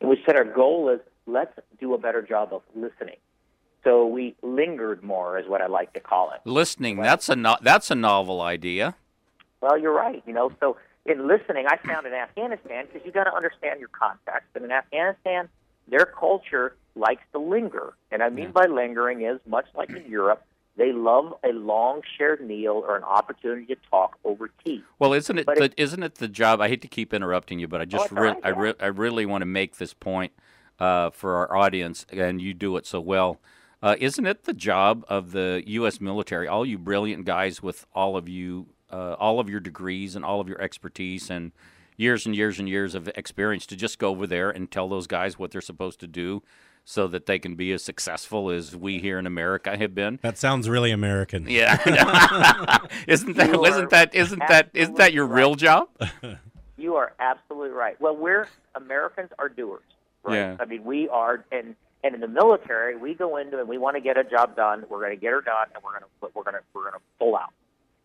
And 0.00 0.08
we 0.08 0.22
said 0.24 0.36
our 0.36 0.44
goal 0.44 0.90
is 0.90 1.00
let's 1.26 1.58
do 1.80 1.94
a 1.94 1.98
better 1.98 2.22
job 2.22 2.52
of 2.52 2.62
listening. 2.76 3.16
So 3.84 4.06
we 4.06 4.34
lingered 4.42 5.02
more, 5.02 5.38
is 5.38 5.46
what 5.46 5.60
I 5.60 5.66
like 5.66 5.92
to 5.92 6.00
call 6.00 6.32
it. 6.32 6.40
Listening, 6.44 6.96
that's 6.96 7.28
a 7.28 7.36
no- 7.36 7.58
that's 7.60 7.90
a 7.90 7.94
novel 7.94 8.40
idea. 8.40 8.96
Well, 9.60 9.78
you're 9.78 9.92
right. 9.92 10.22
You 10.26 10.32
know, 10.32 10.50
so 10.60 10.76
in 11.06 11.26
listening, 11.28 11.66
I 11.68 11.76
found 11.76 12.06
in 12.06 12.14
Afghanistan 12.14 12.86
because 12.90 13.04
you 13.06 13.12
got 13.12 13.24
to 13.24 13.34
understand 13.34 13.80
your 13.80 13.90
context. 13.90 14.48
And 14.54 14.64
in 14.64 14.72
Afghanistan, 14.72 15.48
their 15.86 16.06
culture 16.06 16.76
likes 16.96 17.22
to 17.32 17.38
linger, 17.38 17.92
and 18.10 18.22
I 18.22 18.30
mean 18.30 18.52
by 18.52 18.66
lingering 18.66 19.22
is 19.22 19.38
much 19.46 19.66
like 19.74 19.90
in 19.90 20.06
Europe, 20.08 20.44
they 20.76 20.92
love 20.92 21.34
a 21.44 21.52
long 21.52 22.02
shared 22.16 22.40
meal 22.40 22.82
or 22.86 22.96
an 22.96 23.04
opportunity 23.04 23.66
to 23.66 23.76
talk 23.90 24.16
over 24.24 24.50
tea. 24.64 24.82
Well, 24.98 25.12
isn't 25.12 25.38
it 25.38 25.46
the, 25.46 25.72
isn't 25.76 26.02
it 26.02 26.16
the 26.16 26.28
job? 26.28 26.60
I 26.60 26.68
hate 26.68 26.82
to 26.82 26.88
keep 26.88 27.12
interrupting 27.12 27.58
you, 27.58 27.68
but 27.68 27.80
I 27.80 27.84
just 27.84 28.06
it's 28.06 28.12
all 28.12 28.22
re- 28.22 28.28
right, 28.30 28.40
I, 28.42 28.48
re- 28.50 28.74
I 28.80 28.86
really 28.86 29.26
want 29.26 29.42
to 29.42 29.46
make 29.46 29.76
this 29.76 29.92
point 29.92 30.32
uh, 30.78 31.10
for 31.10 31.36
our 31.36 31.56
audience, 31.56 32.06
and 32.10 32.40
you 32.40 32.54
do 32.54 32.76
it 32.76 32.86
so 32.86 33.00
well. 33.00 33.40
Uh, 33.84 33.96
isn't 34.00 34.24
it 34.24 34.44
the 34.44 34.54
job 34.54 35.04
of 35.08 35.32
the 35.32 35.62
U.S. 35.66 36.00
military, 36.00 36.48
all 36.48 36.64
you 36.64 36.78
brilliant 36.78 37.26
guys 37.26 37.62
with 37.62 37.84
all 37.94 38.16
of 38.16 38.30
you, 38.30 38.66
uh, 38.90 39.14
all 39.18 39.38
of 39.38 39.50
your 39.50 39.60
degrees 39.60 40.16
and 40.16 40.24
all 40.24 40.40
of 40.40 40.48
your 40.48 40.58
expertise 40.58 41.28
and 41.28 41.52
years 41.98 42.24
and 42.24 42.34
years 42.34 42.58
and 42.58 42.66
years 42.66 42.94
of 42.94 43.08
experience, 43.08 43.66
to 43.66 43.76
just 43.76 43.98
go 43.98 44.08
over 44.08 44.26
there 44.26 44.48
and 44.48 44.70
tell 44.70 44.88
those 44.88 45.06
guys 45.06 45.38
what 45.38 45.50
they're 45.50 45.60
supposed 45.60 46.00
to 46.00 46.06
do, 46.06 46.42
so 46.86 47.06
that 47.08 47.26
they 47.26 47.38
can 47.38 47.56
be 47.56 47.72
as 47.72 47.84
successful 47.84 48.48
as 48.48 48.74
we 48.74 49.00
here 49.00 49.18
in 49.18 49.26
America 49.26 49.76
have 49.76 49.94
been? 49.94 50.18
That 50.22 50.38
sounds 50.38 50.66
really 50.66 50.90
American. 50.90 51.46
Yeah, 51.46 51.76
isn't 53.06 53.36
that 53.36 53.50
you 53.52 53.66
isn't 53.66 53.90
that 53.90 54.14
isn't 54.14 54.42
that 54.48 54.70
isn't 54.72 54.96
that 54.96 55.12
your 55.12 55.24
absolutely 55.24 55.36
real 55.36 55.54
job? 55.56 55.88
You 56.76 56.96
are 56.96 57.14
absolutely 57.20 57.70
right. 57.70 57.98
Well, 58.00 58.16
we're 58.16 58.48
Americans 58.74 59.30
are 59.38 59.48
doers, 59.48 59.84
right? 60.24 60.34
Yeah. 60.34 60.56
I 60.58 60.64
mean, 60.64 60.84
we 60.84 61.08
are, 61.08 61.44
and 61.52 61.76
and 62.04 62.14
in 62.14 62.20
the 62.20 62.28
military, 62.28 62.96
we 62.96 63.14
go 63.14 63.38
into 63.38 63.58
and 63.58 63.66
we 63.66 63.78
want 63.78 63.96
to 63.96 64.00
get 64.00 64.18
a 64.18 64.24
job 64.24 64.54
done. 64.54 64.84
We're 64.90 65.00
going 65.00 65.16
to 65.16 65.20
get 65.20 65.32
her 65.32 65.40
done, 65.40 65.68
and 65.74 65.82
we're 65.82 65.98
going 65.98 66.02
to 66.02 66.28
we're 66.34 66.42
going 66.44 66.54
to 66.54 66.60
we're 66.74 66.82
going 66.82 66.92
to 66.92 67.00
pull 67.18 67.34
out. 67.34 67.52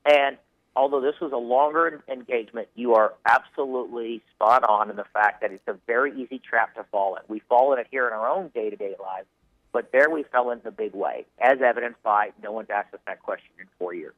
And 0.05 0.37
although 0.73 1.01
this 1.01 1.15
was 1.19 1.33
a 1.33 1.37
longer 1.37 2.01
engagement, 2.07 2.69
you 2.75 2.95
are 2.95 3.13
absolutely 3.25 4.23
spot 4.33 4.63
on 4.63 4.89
in 4.89 4.95
the 4.95 5.03
fact 5.13 5.41
that 5.41 5.51
it's 5.51 5.67
a 5.67 5.75
very 5.85 6.13
easy 6.19 6.39
trap 6.39 6.75
to 6.75 6.85
fall 6.85 7.15
in. 7.17 7.23
We 7.27 7.41
fall 7.49 7.73
in 7.73 7.79
it 7.79 7.87
here 7.91 8.07
in 8.07 8.13
our 8.13 8.29
own 8.29 8.47
day 8.55 8.69
to 8.69 8.75
day 8.77 8.95
lives, 9.01 9.27
but 9.73 9.91
there 9.91 10.09
we 10.09 10.23
fell 10.23 10.49
in 10.51 10.61
a 10.63 10.71
big 10.71 10.93
way, 10.93 11.25
as 11.37 11.61
evidenced 11.61 12.01
by 12.01 12.31
no 12.41 12.53
one's 12.53 12.69
asked 12.69 12.93
us 12.93 13.01
that 13.05 13.21
question 13.21 13.51
in 13.59 13.67
four 13.77 13.93
years. 13.93 14.15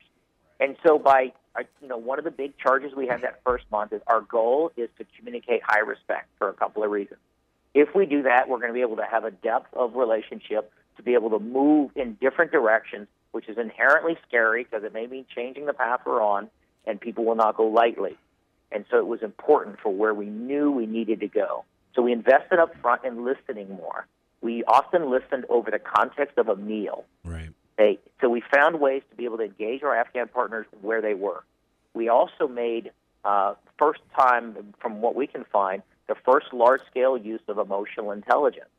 And 0.59 0.77
so, 0.85 0.99
by 0.99 1.33
uh, 1.55 1.63
you 1.81 1.87
know, 1.87 1.97
one 1.97 2.19
of 2.19 2.23
the 2.23 2.31
big 2.31 2.55
charges 2.59 2.93
we 2.95 3.07
had 3.07 3.23
that 3.23 3.41
first 3.43 3.65
month 3.71 3.93
is 3.93 4.01
our 4.05 4.21
goal 4.21 4.71
is 4.77 4.89
to 4.99 5.05
communicate 5.17 5.61
high 5.65 5.79
respect 5.79 6.27
for 6.37 6.49
a 6.49 6.53
couple 6.53 6.83
of 6.83 6.91
reasons. 6.91 7.19
If 7.73 7.95
we 7.95 8.05
do 8.05 8.23
that, 8.23 8.49
we're 8.49 8.57
going 8.57 8.69
to 8.69 8.73
be 8.73 8.81
able 8.81 8.97
to 8.97 9.05
have 9.09 9.23
a 9.23 9.31
depth 9.31 9.73
of 9.73 9.95
relationship 9.95 10.71
to 10.97 11.03
be 11.03 11.13
able 11.13 11.29
to 11.31 11.39
move 11.39 11.91
in 11.95 12.17
different 12.19 12.51
directions, 12.51 13.07
which 13.31 13.47
is 13.47 13.57
inherently 13.57 14.17
scary 14.27 14.63
because 14.63 14.83
it 14.83 14.93
may 14.93 15.07
mean 15.07 15.25
changing 15.33 15.65
the 15.65 15.73
path 15.73 16.01
we're 16.05 16.21
on, 16.21 16.49
and 16.85 16.99
people 16.99 17.23
will 17.23 17.35
not 17.35 17.55
go 17.55 17.67
lightly. 17.67 18.17
And 18.71 18.85
so, 18.89 18.97
it 18.97 19.07
was 19.07 19.21
important 19.21 19.79
for 19.81 19.93
where 19.93 20.13
we 20.13 20.25
knew 20.25 20.71
we 20.71 20.85
needed 20.85 21.19
to 21.21 21.27
go. 21.27 21.65
So 21.93 22.01
we 22.01 22.13
invested 22.13 22.59
up 22.59 22.73
front 22.81 23.03
in 23.03 23.25
listening 23.25 23.69
more. 23.69 24.07
We 24.41 24.63
often 24.63 25.09
listened 25.11 25.45
over 25.49 25.69
the 25.69 25.79
context 25.79 26.37
of 26.37 26.47
a 26.47 26.55
meal. 26.55 27.05
Right. 27.23 27.49
They, 27.77 27.99
so 28.21 28.29
we 28.29 28.41
found 28.53 28.79
ways 28.79 29.03
to 29.09 29.15
be 29.15 29.25
able 29.25 29.37
to 29.37 29.43
engage 29.43 29.83
our 29.83 29.95
Afghan 29.95 30.27
partners 30.27 30.65
where 30.81 31.01
they 31.01 31.13
were. 31.13 31.43
we 31.93 32.09
also 32.09 32.47
made 32.47 32.91
uh, 33.23 33.55
first 33.77 34.01
time, 34.17 34.73
from 34.79 35.01
what 35.01 35.15
we 35.15 35.27
can 35.27 35.45
find, 35.51 35.83
the 36.07 36.15
first 36.25 36.53
large 36.53 36.81
scale 36.89 37.17
use 37.17 37.41
of 37.47 37.57
emotional 37.57 38.11
intelligence. 38.11 38.69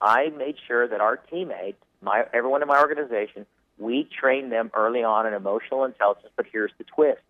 I 0.00 0.28
made 0.36 0.56
sure 0.66 0.86
that 0.86 1.00
our 1.00 1.16
teammates, 1.16 1.78
my 2.02 2.24
everyone 2.32 2.62
in 2.62 2.68
my 2.68 2.80
organization, 2.80 3.46
we 3.78 4.08
trained 4.20 4.52
them 4.52 4.70
early 4.74 5.02
on 5.02 5.26
in 5.26 5.34
emotional 5.34 5.84
intelligence. 5.84 6.32
But 6.36 6.46
here's 6.52 6.72
the 6.78 6.84
twist: 6.84 7.22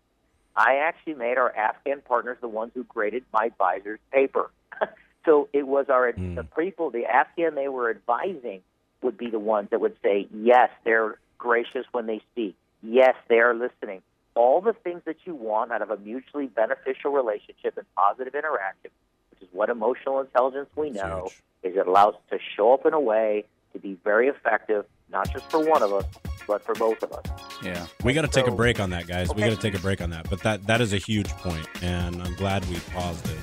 I 0.55 0.77
actually 0.83 1.15
made 1.15 1.37
our 1.37 1.55
Afghan 1.55 2.01
partners 2.01 2.37
the 2.41 2.47
ones 2.47 2.71
who 2.73 2.83
graded 2.83 3.23
my 3.31 3.45
advisor's 3.45 3.99
paper. 4.11 4.49
so 5.25 5.49
it 5.53 5.67
was 5.67 5.85
our 5.89 6.11
mm. 6.11 6.35
the 6.35 6.43
people, 6.43 6.89
the 6.89 7.05
Afghan 7.05 7.55
they 7.55 7.67
were 7.67 7.89
advising, 7.89 8.61
would 9.01 9.17
be 9.17 9.29
the 9.29 9.39
ones 9.39 9.69
that 9.71 9.79
would 9.79 9.95
say 10.03 10.27
yes, 10.33 10.69
they're 10.83 11.17
gracious 11.37 11.85
when 11.91 12.07
they 12.07 12.21
speak. 12.31 12.55
Yes, 12.81 13.15
they 13.29 13.39
are 13.39 13.53
listening. 13.53 14.01
All 14.35 14.61
the 14.61 14.73
things 14.73 15.01
that 15.05 15.17
you 15.25 15.33
want 15.33 15.71
out 15.71 15.81
of 15.81 15.89
a 15.89 15.97
mutually 15.97 16.47
beneficial 16.47 17.11
relationship 17.11 17.77
and 17.77 17.85
positive 17.95 18.35
interaction, 18.35 18.91
which 19.39 19.49
is 19.49 19.55
what 19.55 19.69
emotional 19.69 20.19
intelligence 20.19 20.69
we 20.75 20.89
know, 20.89 21.29
is 21.63 21.75
it 21.75 21.87
allows 21.87 22.15
us 22.15 22.21
to 22.31 22.39
show 22.55 22.73
up 22.73 22.85
in 22.85 22.93
a 22.93 22.99
way 22.99 23.45
to 23.73 23.79
be 23.79 23.97
very 24.03 24.27
effective, 24.27 24.85
not 25.11 25.31
just 25.31 25.49
for 25.49 25.67
one 25.67 25.83
of 25.83 25.93
us, 25.93 26.05
but 26.47 26.63
for 26.63 26.73
both 26.75 27.01
of 27.03 27.11
us. 27.11 27.25
Yeah, 27.63 27.85
we 28.03 28.13
got 28.13 28.21
to 28.21 28.27
take 28.27 28.45
so, 28.45 28.53
a 28.53 28.55
break 28.55 28.79
on 28.79 28.91
that, 28.91 29.07
guys. 29.07 29.29
Okay. 29.29 29.41
We 29.41 29.49
got 29.49 29.55
to 29.55 29.61
take 29.61 29.77
a 29.77 29.81
break 29.81 30.01
on 30.01 30.09
that. 30.11 30.29
But 30.29 30.41
that 30.43 30.65
that 30.67 30.81
is 30.81 30.93
a 30.93 30.97
huge 30.97 31.29
point, 31.29 31.67
and 31.81 32.21
I'm 32.21 32.35
glad 32.35 32.63
we 32.69 32.79
paused 32.93 33.27
it 33.29 33.37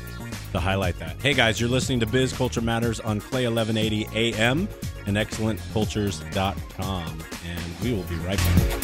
to 0.52 0.60
highlight 0.60 0.98
that. 1.00 1.20
Hey 1.20 1.34
guys, 1.34 1.60
you're 1.60 1.68
listening 1.68 1.98
to 2.00 2.06
Biz 2.06 2.32
Culture 2.32 2.60
Matters 2.60 3.00
on 3.00 3.20
KLAY 3.20 3.48
1180 3.48 4.08
AM 4.14 4.68
and 5.06 5.16
excellentcultures.com, 5.16 7.24
and 7.46 7.62
we 7.82 7.92
will 7.92 8.04
be 8.04 8.14
right 8.16 8.38
back. 8.38 8.80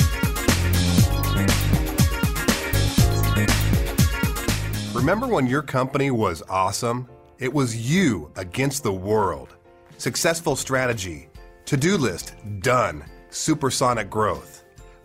Remember 4.93 5.29
when 5.29 5.47
your 5.47 5.63
company 5.63 6.11
was 6.11 6.43
awesome? 6.49 7.09
It 7.39 7.53
was 7.53 7.77
you 7.77 8.33
against 8.35 8.83
the 8.83 8.93
world. 8.93 9.55
Successful 9.99 10.57
strategy, 10.57 11.29
to 11.67 11.77
do 11.77 11.97
list 11.97 12.35
done, 12.59 13.05
supersonic 13.31 14.11
growth. 14.11 14.65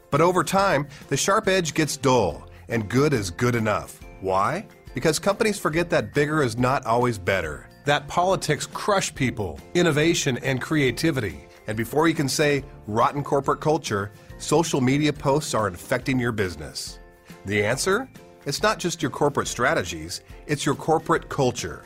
But 0.10 0.22
over 0.22 0.44
time, 0.44 0.88
the 1.10 1.18
sharp 1.18 1.48
edge 1.48 1.76
gets 1.76 1.98
dull, 1.98 2.50
and 2.68 2.90
good 2.90 3.14
is 3.14 3.30
good 3.30 3.54
enough. 3.54 4.00
Why? 4.22 4.66
Because 4.96 5.20
companies 5.20 5.60
forget 5.60 5.92
that 5.92 6.16
bigger 6.16 6.42
is 6.42 6.58
not 6.58 6.84
always 6.88 7.20
better. 7.20 7.70
That 7.86 8.08
politics 8.08 8.66
crush 8.66 9.14
people, 9.14 9.60
innovation, 9.76 10.40
and 10.40 10.60
creativity. 10.60 11.48
And 11.68 11.78
before 11.78 12.08
you 12.08 12.16
can 12.16 12.28
say 12.28 12.66
rotten 12.88 13.24
corporate 13.24 13.62
culture, 13.62 14.12
social 14.40 14.82
media 14.82 15.14
posts 15.14 15.54
are 15.54 15.68
infecting 15.68 16.18
your 16.18 16.32
business. 16.32 16.98
The 17.46 17.64
answer? 17.64 18.10
It's 18.46 18.62
not 18.62 18.78
just 18.78 19.02
your 19.02 19.12
corporate 19.12 19.48
strategies, 19.48 20.22
it's 20.46 20.66
your 20.66 20.76
corporate 20.76 21.30
culture. 21.30 21.84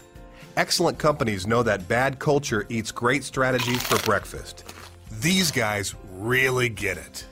Excellent 0.57 0.97
companies 0.97 1.47
know 1.47 1.63
that 1.63 1.87
bad 1.87 2.19
culture 2.19 2.65
eats 2.67 2.91
great 2.91 3.23
strategies 3.23 3.81
for 3.81 3.97
breakfast. 4.05 4.65
These 5.21 5.51
guys 5.51 5.95
really 6.11 6.67
get 6.67 6.97
it. 6.97 7.25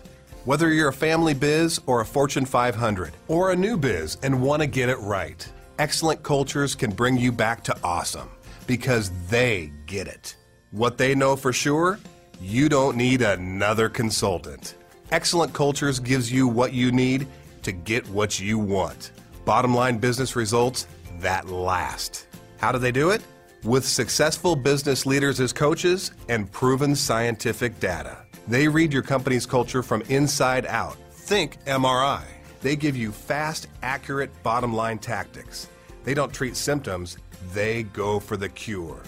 Whether 0.45 0.71
you're 0.71 0.89
a 0.89 0.93
family 0.93 1.33
biz 1.33 1.81
or 1.87 1.99
a 1.99 2.05
Fortune 2.05 2.45
500 2.45 3.11
or 3.27 3.51
a 3.51 3.55
new 3.55 3.75
biz 3.75 4.17
and 4.23 4.41
want 4.41 4.61
to 4.61 4.67
get 4.67 4.87
it 4.87 4.99
right, 4.99 5.45
excellent 5.77 6.23
cultures 6.23 6.73
can 6.73 6.91
bring 6.91 7.17
you 7.17 7.33
back 7.33 7.65
to 7.65 7.77
awesome 7.83 8.29
because 8.65 9.11
they 9.27 9.73
get 9.87 10.07
it. 10.07 10.37
What 10.71 10.97
they 10.97 11.15
know 11.15 11.35
for 11.35 11.51
sure, 11.51 11.99
you 12.39 12.69
don't 12.69 12.95
need 12.95 13.21
another 13.21 13.89
consultant. 13.89 14.75
Excellent 15.11 15.53
Cultures 15.53 15.99
gives 15.99 16.31
you 16.31 16.47
what 16.47 16.73
you 16.73 16.91
need 16.91 17.27
to 17.67 17.73
get 17.73 18.07
what 18.07 18.39
you 18.39 18.57
want. 18.57 19.11
Bottom 19.43 19.75
line 19.75 19.97
business 19.97 20.37
results 20.37 20.87
that 21.19 21.49
last. 21.49 22.25
How 22.59 22.71
do 22.71 22.79
they 22.79 22.93
do 22.93 23.09
it? 23.09 23.21
With 23.63 23.85
successful 23.85 24.55
business 24.55 25.05
leaders 25.05 25.41
as 25.41 25.51
coaches 25.51 26.11
and 26.29 26.49
proven 26.49 26.95
scientific 26.95 27.77
data. 27.81 28.19
They 28.47 28.69
read 28.69 28.93
your 28.93 29.01
company's 29.01 29.45
culture 29.45 29.83
from 29.83 30.01
inside 30.03 30.65
out. 30.65 30.95
Think 31.11 31.61
MRI. 31.65 32.23
They 32.61 32.77
give 32.77 32.95
you 32.95 33.11
fast, 33.11 33.67
accurate 33.83 34.31
bottom 34.43 34.73
line 34.73 34.97
tactics. 34.97 35.67
They 36.05 36.13
don't 36.13 36.33
treat 36.33 36.55
symptoms, 36.55 37.17
they 37.53 37.83
go 37.83 38.21
for 38.21 38.37
the 38.37 38.47
cure. 38.47 39.03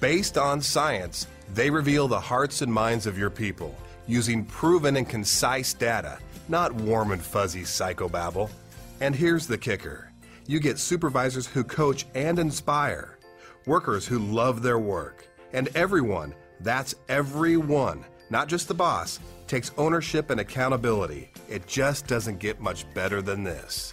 Based 0.00 0.36
on 0.36 0.60
science, 0.60 1.26
they 1.54 1.70
reveal 1.70 2.08
the 2.08 2.20
hearts 2.20 2.60
and 2.60 2.70
minds 2.70 3.06
of 3.06 3.16
your 3.16 3.30
people 3.30 3.74
using 4.06 4.44
proven 4.44 4.96
and 4.98 5.08
concise 5.08 5.72
data, 5.72 6.18
not 6.52 6.72
warm 6.74 7.10
and 7.10 7.22
fuzzy 7.22 7.62
psychobabble. 7.62 8.48
And 9.00 9.16
here's 9.16 9.48
the 9.48 9.58
kicker 9.58 10.12
you 10.46 10.60
get 10.60 10.78
supervisors 10.78 11.48
who 11.48 11.64
coach 11.64 12.06
and 12.14 12.38
inspire, 12.38 13.18
workers 13.66 14.06
who 14.06 14.20
love 14.20 14.62
their 14.62 14.78
work, 14.78 15.26
and 15.52 15.68
everyone 15.74 16.34
that's 16.62 16.94
everyone, 17.08 18.04
not 18.30 18.48
just 18.48 18.68
the 18.68 18.74
boss 18.74 19.18
takes 19.48 19.72
ownership 19.76 20.30
and 20.30 20.40
accountability. 20.40 21.30
It 21.48 21.66
just 21.66 22.06
doesn't 22.06 22.38
get 22.38 22.60
much 22.60 22.92
better 22.94 23.20
than 23.20 23.42
this. 23.42 23.92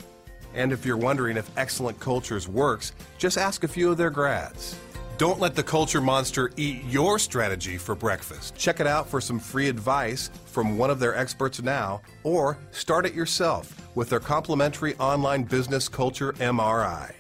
And 0.54 0.72
if 0.72 0.86
you're 0.86 0.98
wondering 0.98 1.36
if 1.38 1.50
Excellent 1.58 2.00
Cultures 2.00 2.48
works, 2.48 2.94
just 3.18 3.38
ask 3.38 3.64
a 3.64 3.68
few 3.68 3.92
of 3.92 3.98
their 3.98 4.10
grads. 4.10 4.78
Don't 5.20 5.42
let 5.42 5.54
the 5.54 5.64
culture 5.64 6.00
monster 6.00 6.50
eat 6.56 6.82
your 6.86 7.20
strategy 7.20 7.78
for 7.78 7.94
breakfast. 7.94 8.56
Check 8.56 8.80
it 8.80 8.88
out 8.88 9.06
for 9.06 9.20
some 9.20 9.38
free 9.38 9.68
advice 9.68 10.32
from 10.46 10.78
one 10.78 10.90
of 10.90 10.98
their 10.98 11.14
experts 11.14 11.62
now, 11.62 12.02
or 12.24 12.58
start 12.72 13.06
it 13.06 13.14
yourself 13.14 13.76
with 13.96 14.10
their 14.10 14.22
complimentary 14.22 14.96
online 14.96 15.44
business 15.44 15.90
culture 15.90 16.32
MRI. 16.40 17.14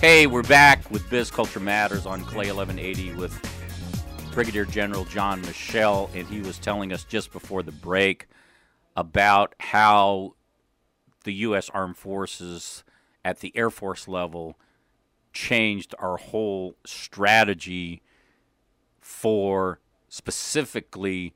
Hey, 0.00 0.26
we're 0.26 0.42
back 0.44 0.90
with 0.90 1.02
Biz 1.10 1.30
Culture 1.30 1.60
Matters 1.60 2.06
on 2.06 2.22
KLAY 2.22 2.50
1180 2.50 3.12
with 3.16 3.49
Brigadier 4.32 4.64
General 4.64 5.04
John 5.04 5.42
Michel, 5.42 6.08
and 6.14 6.26
he 6.28 6.40
was 6.40 6.58
telling 6.58 6.92
us 6.92 7.02
just 7.02 7.32
before 7.32 7.64
the 7.64 7.72
break 7.72 8.28
about 8.96 9.56
how 9.58 10.34
the 11.24 11.32
U.S. 11.34 11.68
Armed 11.70 11.96
Forces 11.96 12.84
at 13.24 13.40
the 13.40 13.52
Air 13.56 13.70
Force 13.70 14.06
level 14.06 14.56
changed 15.32 15.94
our 15.98 16.16
whole 16.16 16.76
strategy 16.86 18.02
for 19.00 19.80
specifically 20.08 21.34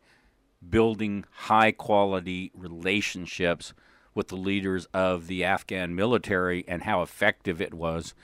building 0.66 1.24
high 1.32 1.72
quality 1.72 2.52
relationships 2.54 3.74
with 4.14 4.28
the 4.28 4.36
leaders 4.36 4.86
of 4.94 5.26
the 5.26 5.42
Afghan 5.42 5.96
military 5.96 6.64
and 6.68 6.84
how 6.84 7.02
effective 7.02 7.60
it 7.60 7.74
was 7.74 8.14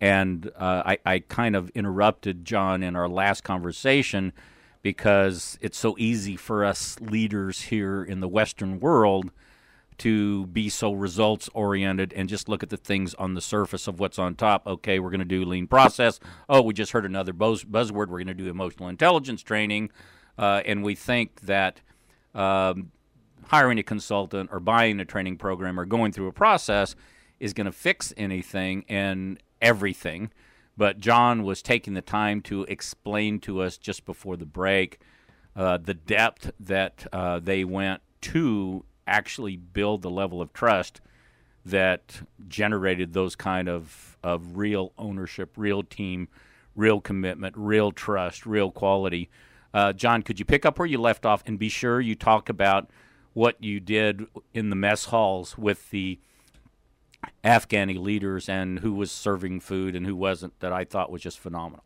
and 0.00 0.50
uh, 0.56 0.82
I, 0.84 0.98
I 1.04 1.18
kind 1.20 1.56
of 1.56 1.70
interrupted 1.70 2.44
John 2.44 2.82
in 2.82 2.96
our 2.96 3.08
last 3.08 3.42
conversation 3.42 4.32
because 4.82 5.58
it's 5.60 5.78
so 5.78 5.96
easy 5.98 6.36
for 6.36 6.64
us 6.64 7.00
leaders 7.00 7.62
here 7.62 8.04
in 8.04 8.20
the 8.20 8.28
Western 8.28 8.78
world 8.80 9.32
to 9.98 10.46
be 10.46 10.68
so 10.68 10.92
results 10.92 11.50
oriented 11.52 12.12
and 12.12 12.28
just 12.28 12.48
look 12.48 12.62
at 12.62 12.70
the 12.70 12.76
things 12.76 13.14
on 13.14 13.34
the 13.34 13.40
surface 13.40 13.88
of 13.88 13.98
what's 13.98 14.18
on 14.18 14.34
top. 14.36 14.66
Okay, 14.66 15.00
we're 15.00 15.10
going 15.10 15.18
to 15.18 15.24
do 15.24 15.44
lean 15.44 15.66
process. 15.66 16.20
Oh, 16.48 16.62
we 16.62 16.72
just 16.72 16.92
heard 16.92 17.04
another 17.04 17.32
buzz- 17.32 17.64
buzzword. 17.64 18.06
We're 18.06 18.22
going 18.22 18.28
to 18.28 18.34
do 18.34 18.48
emotional 18.48 18.88
intelligence 18.88 19.42
training. 19.42 19.90
Uh, 20.38 20.62
and 20.64 20.84
we 20.84 20.94
think 20.94 21.40
that 21.40 21.80
um, 22.32 22.92
hiring 23.46 23.78
a 23.78 23.82
consultant 23.82 24.50
or 24.52 24.60
buying 24.60 25.00
a 25.00 25.04
training 25.04 25.36
program 25.36 25.80
or 25.80 25.84
going 25.84 26.12
through 26.12 26.28
a 26.28 26.32
process 26.32 26.94
is 27.40 27.52
going 27.52 27.66
to 27.66 27.72
fix 27.72 28.12
anything. 28.16 28.84
And 28.88 29.42
everything, 29.60 30.30
but 30.76 31.00
John 31.00 31.42
was 31.42 31.62
taking 31.62 31.94
the 31.94 32.02
time 32.02 32.40
to 32.42 32.62
explain 32.64 33.40
to 33.40 33.62
us 33.62 33.76
just 33.76 34.04
before 34.04 34.36
the 34.36 34.46
break 34.46 35.00
uh, 35.58 35.76
the 35.76 35.94
depth 35.94 36.52
that 36.60 37.04
uh, 37.12 37.40
they 37.40 37.64
went 37.64 38.00
to 38.20 38.84
actually 39.08 39.56
build 39.56 40.02
the 40.02 40.10
level 40.10 40.40
of 40.40 40.52
trust 40.52 41.00
that 41.66 42.22
generated 42.46 43.12
those 43.12 43.34
kind 43.34 43.68
of, 43.68 44.16
of 44.22 44.56
real 44.56 44.92
ownership, 44.96 45.54
real 45.56 45.82
team, 45.82 46.28
real 46.76 47.00
commitment, 47.00 47.54
real 47.58 47.90
trust, 47.90 48.46
real 48.46 48.70
quality. 48.70 49.28
Uh, 49.74 49.92
John, 49.92 50.22
could 50.22 50.38
you 50.38 50.44
pick 50.44 50.64
up 50.64 50.78
where 50.78 50.86
you 50.86 51.00
left 51.00 51.26
off 51.26 51.42
and 51.44 51.58
be 51.58 51.68
sure 51.68 52.00
you 52.00 52.14
talk 52.14 52.48
about 52.48 52.88
what 53.32 53.62
you 53.62 53.80
did 53.80 54.26
in 54.54 54.70
the 54.70 54.76
mess 54.76 55.06
halls 55.06 55.58
with 55.58 55.90
the 55.90 56.20
Afghani 57.44 57.98
leaders 57.98 58.48
and 58.48 58.80
who 58.80 58.92
was 58.92 59.10
serving 59.10 59.60
food 59.60 59.94
and 59.94 60.06
who 60.06 60.16
wasn't 60.16 60.58
that 60.60 60.72
I 60.72 60.84
thought 60.84 61.10
was 61.10 61.22
just 61.22 61.38
phenomenal. 61.38 61.84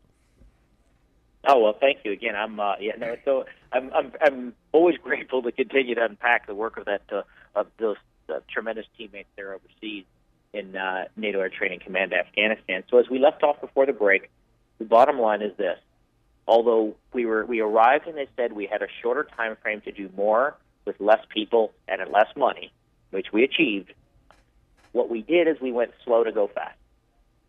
Oh 1.45 1.59
well, 1.59 1.75
thank 1.79 1.99
you 2.03 2.11
again. 2.11 2.35
I'm 2.35 2.59
uh, 2.59 2.75
yeah, 2.79 2.93
no, 2.97 3.15
so 3.25 3.45
I'm 3.71 3.91
I'm 3.93 4.13
I'm 4.21 4.53
always 4.71 4.97
grateful 5.03 5.41
to 5.43 5.51
continue 5.51 5.95
to 5.95 6.05
unpack 6.05 6.47
the 6.47 6.55
work 6.55 6.77
of 6.77 6.85
that 6.85 7.01
uh, 7.11 7.23
of 7.55 7.67
those 7.77 7.97
uh, 8.29 8.39
tremendous 8.49 8.85
teammates 8.97 9.29
there 9.35 9.53
overseas 9.53 10.05
in 10.53 10.75
uh, 10.75 11.05
NATO 11.17 11.39
Air 11.39 11.49
Training 11.49 11.79
Command 11.79 12.13
Afghanistan. 12.13 12.83
So 12.89 12.99
as 12.99 13.09
we 13.09 13.19
left 13.19 13.43
off 13.43 13.59
before 13.59 13.85
the 13.85 13.93
break, 13.93 14.29
the 14.77 14.85
bottom 14.85 15.19
line 15.19 15.41
is 15.41 15.55
this: 15.57 15.77
although 16.47 16.95
we 17.11 17.25
were 17.25 17.45
we 17.45 17.59
arrived 17.59 18.07
and 18.07 18.17
they 18.17 18.27
said 18.37 18.53
we 18.53 18.65
had 18.65 18.81
a 18.81 18.87
shorter 19.01 19.27
time 19.35 19.57
frame 19.61 19.81
to 19.81 19.91
do 19.91 20.09
more 20.15 20.55
with 20.85 20.95
less 20.99 21.23
people 21.29 21.73
and 21.87 22.01
at 22.01 22.11
less 22.11 22.27
money, 22.37 22.71
which 23.11 23.27
we 23.33 23.43
achieved. 23.43 23.93
What 24.93 25.09
we 25.09 25.21
did 25.21 25.47
is 25.47 25.57
we 25.61 25.71
went 25.71 25.91
slow 26.05 26.23
to 26.23 26.31
go 26.31 26.47
fast. 26.47 26.77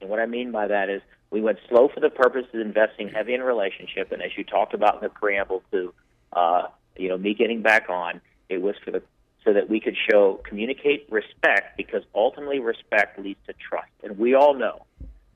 And 0.01 0.11
what 0.11 0.18
I 0.18 0.26
mean 0.26 0.51
by 0.51 0.66
that 0.66 0.90
is 0.90 1.01
we 1.30 1.40
went 1.40 1.59
slow 1.68 1.88
for 1.88 2.01
the 2.01 2.11
purpose 2.11 2.47
of 2.53 2.61
investing 2.61 3.09
heavy 3.09 3.34
in 3.34 3.42
relationship, 3.42 4.12
and 4.12 4.20
as 4.22 4.30
you 4.36 4.45
talked 4.45 4.74
about 4.74 4.97
in 4.97 5.01
the 5.03 5.09
preamble 5.09 5.62
to, 5.72 5.95
uh, 6.32 6.62
you 6.97 7.09
know, 7.09 7.18
me 7.18 7.34
getting 7.34 7.62
back 7.62 7.88
on, 7.88 8.20
it 8.49 8.61
was 8.61 8.74
for 8.84 8.90
the 8.90 9.03
so 9.45 9.53
that 9.53 9.68
we 9.68 9.78
could 9.78 9.97
show 10.11 10.40
communicate 10.49 11.07
respect 11.11 11.76
because 11.76 12.03
ultimately 12.14 12.61
respect 12.61 13.18
leads 13.18 13.38
to 13.47 13.53
trust, 13.53 13.90
and 14.03 14.18
we 14.18 14.34
all 14.34 14.55
know 14.55 14.86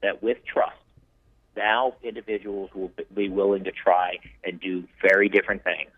that 0.02 0.22
with 0.22 0.38
trust, 0.46 0.76
now 1.56 1.94
individuals 2.02 2.70
will 2.74 2.90
be 3.14 3.28
willing 3.28 3.64
to 3.64 3.72
try 3.72 4.18
and 4.44 4.60
do 4.60 4.84
very 5.02 5.28
different 5.28 5.64
things. 5.64 5.90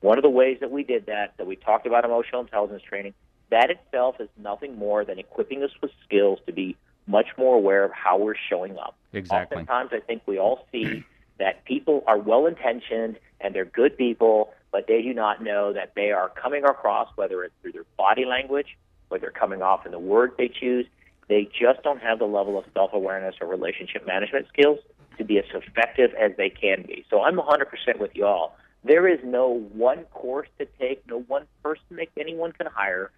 One 0.00 0.18
of 0.18 0.22
the 0.22 0.30
ways 0.30 0.58
that 0.60 0.70
we 0.70 0.82
did 0.82 1.06
that, 1.06 1.34
that 1.36 1.46
we 1.46 1.56
talked 1.56 1.86
about 1.86 2.04
emotional 2.04 2.40
intelligence 2.40 2.82
training, 2.82 3.14
that 3.50 3.70
itself 3.70 4.16
is 4.20 4.28
nothing 4.36 4.78
more 4.78 5.04
than 5.04 5.18
equipping 5.18 5.62
us 5.62 5.70
with 5.82 5.90
skills 6.04 6.38
to 6.46 6.52
be 6.52 6.76
much 7.06 7.26
more 7.36 7.56
aware 7.56 7.84
of 7.84 7.92
how 7.92 8.18
we're 8.18 8.34
showing 8.48 8.78
up. 8.78 8.96
Exactly. 9.12 9.56
Oftentimes, 9.56 9.90
I 9.92 10.00
think 10.00 10.22
we 10.26 10.38
all 10.38 10.66
see 10.72 11.04
that 11.38 11.64
people 11.64 12.04
are 12.06 12.18
well 12.18 12.46
intentioned 12.46 13.18
and 13.40 13.54
they're 13.54 13.64
good 13.64 13.96
people, 13.96 14.52
but 14.70 14.86
they 14.86 15.02
do 15.02 15.12
not 15.12 15.42
know 15.42 15.72
that 15.72 15.92
they 15.96 16.12
are 16.12 16.28
coming 16.28 16.64
across, 16.64 17.08
whether 17.16 17.42
it's 17.42 17.54
through 17.62 17.72
their 17.72 17.86
body 17.96 18.24
language, 18.24 18.76
whether 19.08 19.22
they're 19.22 19.30
coming 19.30 19.62
off 19.62 19.86
in 19.86 19.92
the 19.92 19.98
words 19.98 20.34
they 20.38 20.48
choose. 20.48 20.86
They 21.28 21.44
just 21.44 21.82
don't 21.82 22.00
have 22.00 22.18
the 22.18 22.26
level 22.26 22.58
of 22.58 22.64
self 22.74 22.92
awareness 22.92 23.36
or 23.40 23.46
relationship 23.46 24.06
management 24.06 24.46
skills 24.48 24.78
to 25.18 25.24
be 25.24 25.38
as 25.38 25.44
effective 25.54 26.10
as 26.14 26.32
they 26.36 26.50
can 26.50 26.82
be. 26.86 27.04
So 27.10 27.22
I'm 27.22 27.36
100% 27.36 27.98
with 27.98 28.10
you 28.14 28.26
all. 28.26 28.56
There 28.84 29.06
is 29.06 29.20
no 29.22 29.60
one 29.72 30.04
course 30.06 30.48
to 30.58 30.66
take, 30.78 31.06
no 31.06 31.20
one 31.20 31.46
person 31.62 31.96
that 31.96 32.08
anyone 32.18 32.52
can 32.52 32.66
hire. 32.66 33.10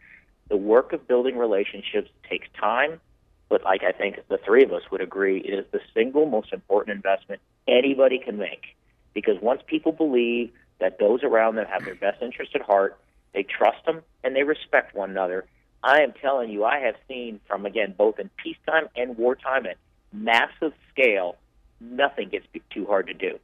The 0.52 0.58
work 0.58 0.92
of 0.92 1.08
building 1.08 1.38
relationships 1.38 2.10
takes 2.28 2.46
time, 2.60 3.00
but 3.48 3.64
like 3.64 3.82
I 3.84 3.92
think 3.92 4.18
the 4.28 4.36
three 4.36 4.62
of 4.62 4.70
us 4.70 4.82
would 4.90 5.00
agree, 5.00 5.38
it 5.38 5.54
is 5.54 5.64
the 5.72 5.80
single 5.94 6.26
most 6.26 6.52
important 6.52 6.94
investment 6.94 7.40
anybody 7.66 8.18
can 8.18 8.36
make. 8.36 8.76
Because 9.14 9.40
once 9.40 9.62
people 9.66 9.92
believe 9.92 10.52
that 10.78 10.98
those 10.98 11.22
around 11.22 11.54
them 11.54 11.64
have 11.64 11.86
their 11.86 11.94
best 11.94 12.20
interest 12.20 12.54
at 12.54 12.60
heart, 12.60 12.98
they 13.32 13.44
trust 13.44 13.82
them 13.86 14.02
and 14.22 14.36
they 14.36 14.42
respect 14.42 14.94
one 14.94 15.08
another. 15.08 15.46
I 15.82 16.02
am 16.02 16.12
telling 16.20 16.50
you, 16.50 16.66
I 16.66 16.80
have 16.80 16.96
seen 17.08 17.40
from 17.48 17.64
again 17.64 17.94
both 17.96 18.18
in 18.18 18.28
peacetime 18.36 18.90
and 18.94 19.16
wartime 19.16 19.64
at 19.64 19.78
massive 20.12 20.74
scale, 20.90 21.36
nothing 21.80 22.28
gets 22.28 22.44
too 22.68 22.84
hard 22.84 23.06
to 23.06 23.14
do. 23.14 23.38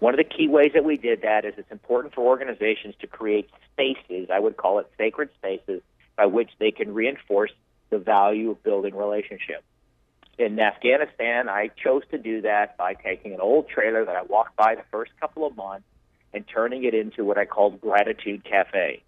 One 0.00 0.12
of 0.12 0.18
the 0.18 0.24
key 0.24 0.46
ways 0.46 0.72
that 0.74 0.84
we 0.84 0.98
did 0.98 1.22
that 1.22 1.46
is 1.46 1.54
it's 1.56 1.72
important 1.72 2.14
for 2.14 2.20
organizations 2.20 2.96
to 3.00 3.06
create 3.06 3.48
spaces, 3.72 4.28
I 4.30 4.40
would 4.40 4.58
call 4.58 4.78
it 4.78 4.90
sacred 4.98 5.30
spaces, 5.38 5.80
by 6.20 6.26
which 6.26 6.50
they 6.58 6.70
can 6.70 6.92
reinforce 6.92 7.50
the 7.88 7.96
value 7.96 8.50
of 8.50 8.62
building 8.62 8.94
relationships. 8.94 9.64
In 10.36 10.60
Afghanistan, 10.60 11.48
I 11.48 11.70
chose 11.82 12.02
to 12.10 12.18
do 12.18 12.42
that 12.42 12.76
by 12.76 12.92
taking 12.92 13.32
an 13.32 13.40
old 13.40 13.70
trailer 13.70 14.04
that 14.04 14.14
I 14.14 14.22
walked 14.22 14.54
by 14.54 14.74
the 14.74 14.82
first 14.90 15.12
couple 15.18 15.46
of 15.46 15.56
months 15.56 15.86
and 16.34 16.44
turning 16.46 16.84
it 16.84 16.92
into 16.92 17.24
what 17.24 17.38
I 17.38 17.46
called 17.46 17.80
Gratitude 17.80 18.44
Cafe. 18.44 19.02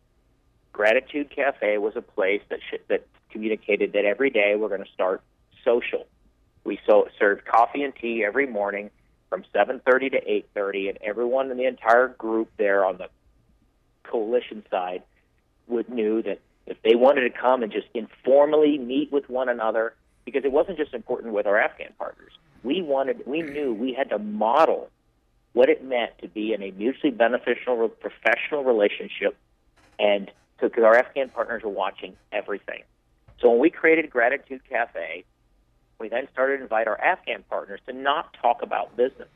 Gratitude 0.72 1.28
Cafe 1.28 1.76
was 1.76 1.96
a 1.96 2.00
place 2.00 2.40
that 2.48 2.60
sh- 2.70 2.80
that 2.88 3.06
communicated 3.30 3.92
that 3.92 4.06
every 4.06 4.30
day 4.30 4.56
we're 4.56 4.68
going 4.68 4.84
to 4.84 4.92
start 4.92 5.20
social. 5.66 6.06
We 6.64 6.80
so 6.86 7.08
served 7.18 7.44
coffee 7.44 7.82
and 7.82 7.94
tea 7.94 8.24
every 8.24 8.46
morning 8.46 8.90
from 9.28 9.44
7:30 9.54 10.12
to 10.12 10.30
8:30, 10.30 10.88
and 10.88 10.98
everyone 11.02 11.50
in 11.50 11.58
the 11.58 11.66
entire 11.66 12.08
group 12.08 12.48
there 12.56 12.86
on 12.86 12.96
the 12.96 13.10
coalition 14.02 14.64
side 14.70 15.02
would 15.66 15.90
knew 15.90 16.22
that 16.22 16.40
if 16.66 16.80
they 16.82 16.94
wanted 16.94 17.22
to 17.22 17.30
come 17.30 17.62
and 17.62 17.72
just 17.72 17.88
informally 17.94 18.78
meet 18.78 19.10
with 19.12 19.28
one 19.28 19.48
another, 19.48 19.94
because 20.24 20.44
it 20.44 20.52
wasn't 20.52 20.78
just 20.78 20.94
important 20.94 21.34
with 21.34 21.46
our 21.46 21.58
Afghan 21.58 21.92
partners, 21.98 22.32
we 22.62 22.82
wanted, 22.82 23.26
we 23.26 23.42
knew 23.42 23.74
we 23.74 23.92
had 23.92 24.10
to 24.10 24.18
model 24.18 24.88
what 25.52 25.68
it 25.68 25.84
meant 25.84 26.12
to 26.20 26.28
be 26.28 26.52
in 26.52 26.62
a 26.62 26.70
mutually 26.72 27.10
beneficial 27.10 27.88
professional 27.88 28.64
relationship, 28.64 29.36
and 29.98 30.30
because 30.60 30.84
our 30.84 30.96
Afghan 30.96 31.28
partners 31.28 31.62
were 31.62 31.70
watching 31.70 32.16
everything. 32.32 32.82
So 33.40 33.50
when 33.50 33.58
we 33.58 33.70
created 33.70 34.08
Gratitude 34.08 34.60
Cafe, 34.68 35.24
we 35.98 36.08
then 36.08 36.28
started 36.32 36.58
to 36.58 36.62
invite 36.62 36.86
our 36.86 37.00
Afghan 37.00 37.44
partners 37.50 37.80
to 37.86 37.92
not 37.92 38.36
talk 38.40 38.62
about 38.62 38.96
business. 38.96 39.28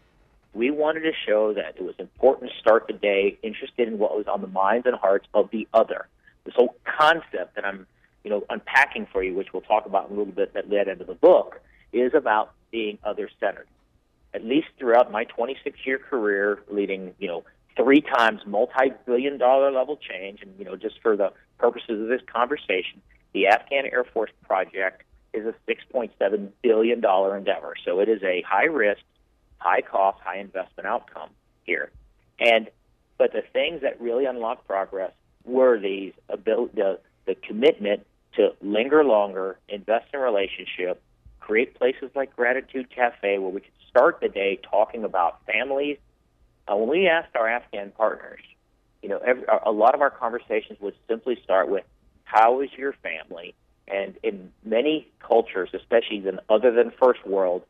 We 0.55 0.71
wanted 0.71 1.01
to 1.01 1.13
show 1.27 1.53
that 1.55 1.77
it 1.77 1.83
was 1.83 1.97
important 1.99 2.51
to 2.51 2.59
start 2.59 2.87
the 2.87 2.93
day 2.93 3.39
interested 3.43 3.89
in 3.89 3.99
what 3.99 4.17
was 4.17 4.27
on 4.27 4.41
the 4.41 4.47
minds 4.47 4.87
and 4.87 4.97
hearts 4.97 5.27
of 5.35 5.51
the 5.51 5.69
other. 5.75 6.07
This 6.47 6.55
whole 6.55 6.75
concept 6.85 7.57
that 7.57 7.65
I'm, 7.65 7.87
you 8.25 8.31
know, 8.31 8.45
unpacking 8.49 9.07
for 9.13 9.23
you, 9.23 9.35
which 9.35 9.53
we'll 9.53 9.63
talk 9.63 9.85
about 9.85 10.09
in 10.09 10.17
a 10.17 10.19
little 10.19 10.33
bit 10.33 10.55
that 10.55 10.71
led 10.71 10.89
into 10.89 11.05
the 11.05 11.15
book, 11.15 11.61
is 11.93 12.15
about 12.15 12.53
being 12.71 12.99
other-centered. 13.05 13.67
At 14.33 14.45
least 14.45 14.69
throughout 14.79 15.11
my 15.11 15.25
26-year 15.25 15.99
career, 15.99 16.63
leading, 16.71 17.15
you 17.19 17.29
know, 17.29 17.45
three 17.77 18.01
times 18.01 18.41
multi-billion 18.47 19.39
dollar 19.39 19.71
level 19.71 19.97
change, 19.97 20.41
and 20.43 20.55
you 20.59 20.65
know, 20.65 20.77
just 20.77 21.01
for 21.03 21.17
the 21.17 21.33
purposes 21.59 22.01
of 22.03 22.09
this 22.09 22.23
conversation, 22.33 23.03
the 23.33 23.49
Afghan 23.49 23.87
Air 23.87 24.05
Force 24.05 24.31
project 24.47 25.03
is 25.33 25.47
a 25.47 25.55
$6.7 25.71 26.49
billion 26.63 27.05
endeavor. 27.05 27.75
So 27.85 28.01
it 28.01 28.09
is 28.09 28.23
a 28.23 28.43
high 28.49 28.65
risk, 28.65 29.03
high 29.59 29.83
cost, 29.83 30.19
high 30.23 30.39
investment 30.39 30.87
outcome 30.87 31.31
here. 31.65 31.91
And 32.41 32.71
but 33.19 33.33
the 33.33 33.43
things 33.53 33.83
that 33.83 34.01
really 34.01 34.27
unlock 34.27 34.67
progress 34.67 35.13
were 35.47 35.79
these 35.79 36.13
the 36.29 36.99
the 37.27 37.35
commitment 37.35 38.07
to 38.35 38.55
linger 38.61 39.03
longer, 39.03 39.59
invest 39.69 40.07
in 40.13 40.21
relationship, 40.21 41.03
create 41.41 41.75
places 41.75 42.11
like 42.15 42.37
Gratitude 42.37 42.91
Cafe 42.91 43.39
where 43.39 43.51
we 43.51 43.61
could 43.61 43.71
start 43.89 44.21
the 44.21 44.29
day 44.29 44.61
talking 44.71 45.05
about 45.05 45.45
families. 45.47 45.99
Uh, 46.69 46.77
when 46.77 46.89
we 46.89 47.09
asked 47.09 47.35
our 47.35 47.49
Afghan 47.49 47.93
partners, 47.97 48.41
you 49.03 49.09
know, 49.09 49.19
every, 49.19 49.45
a 49.65 49.71
lot 49.71 49.95
of 49.95 50.01
our 50.01 50.11
conversations 50.11 50.79
would 50.81 50.95
simply 51.09 51.39
start 51.43 51.69
with, 51.69 51.85
"How 52.25 52.61
is 52.61 52.71
your 52.77 52.93
family?" 52.93 53.55
And 53.89 54.17
in 54.25 54.53
many 54.65 55.09
cultures, 55.21 55.71
especially 55.73 56.27
in 56.27 56.41
other 56.51 56.73
than 56.73 56.91
first 56.91 57.25
world, 57.25 57.63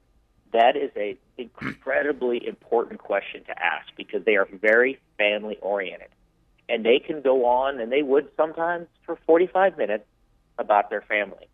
that 0.52 0.76
is 0.76 0.90
a 0.96 1.16
incredibly 1.36 2.46
important 2.46 3.00
question 3.00 3.44
to 3.44 3.62
ask 3.62 3.88
because 3.96 4.24
they 4.24 4.36
are 4.36 4.48
very 4.50 4.98
family 5.18 5.58
oriented. 5.60 6.08
And 6.68 6.84
they 6.84 6.98
can 6.98 7.22
go 7.22 7.46
on 7.46 7.80
and 7.80 7.92
they 7.92 8.02
would 8.02 8.28
sometimes 8.36 8.88
for 9.04 9.16
45 9.26 9.78
minutes 9.78 10.04
about 10.58 10.90
their 10.90 11.02
family. 11.02 11.48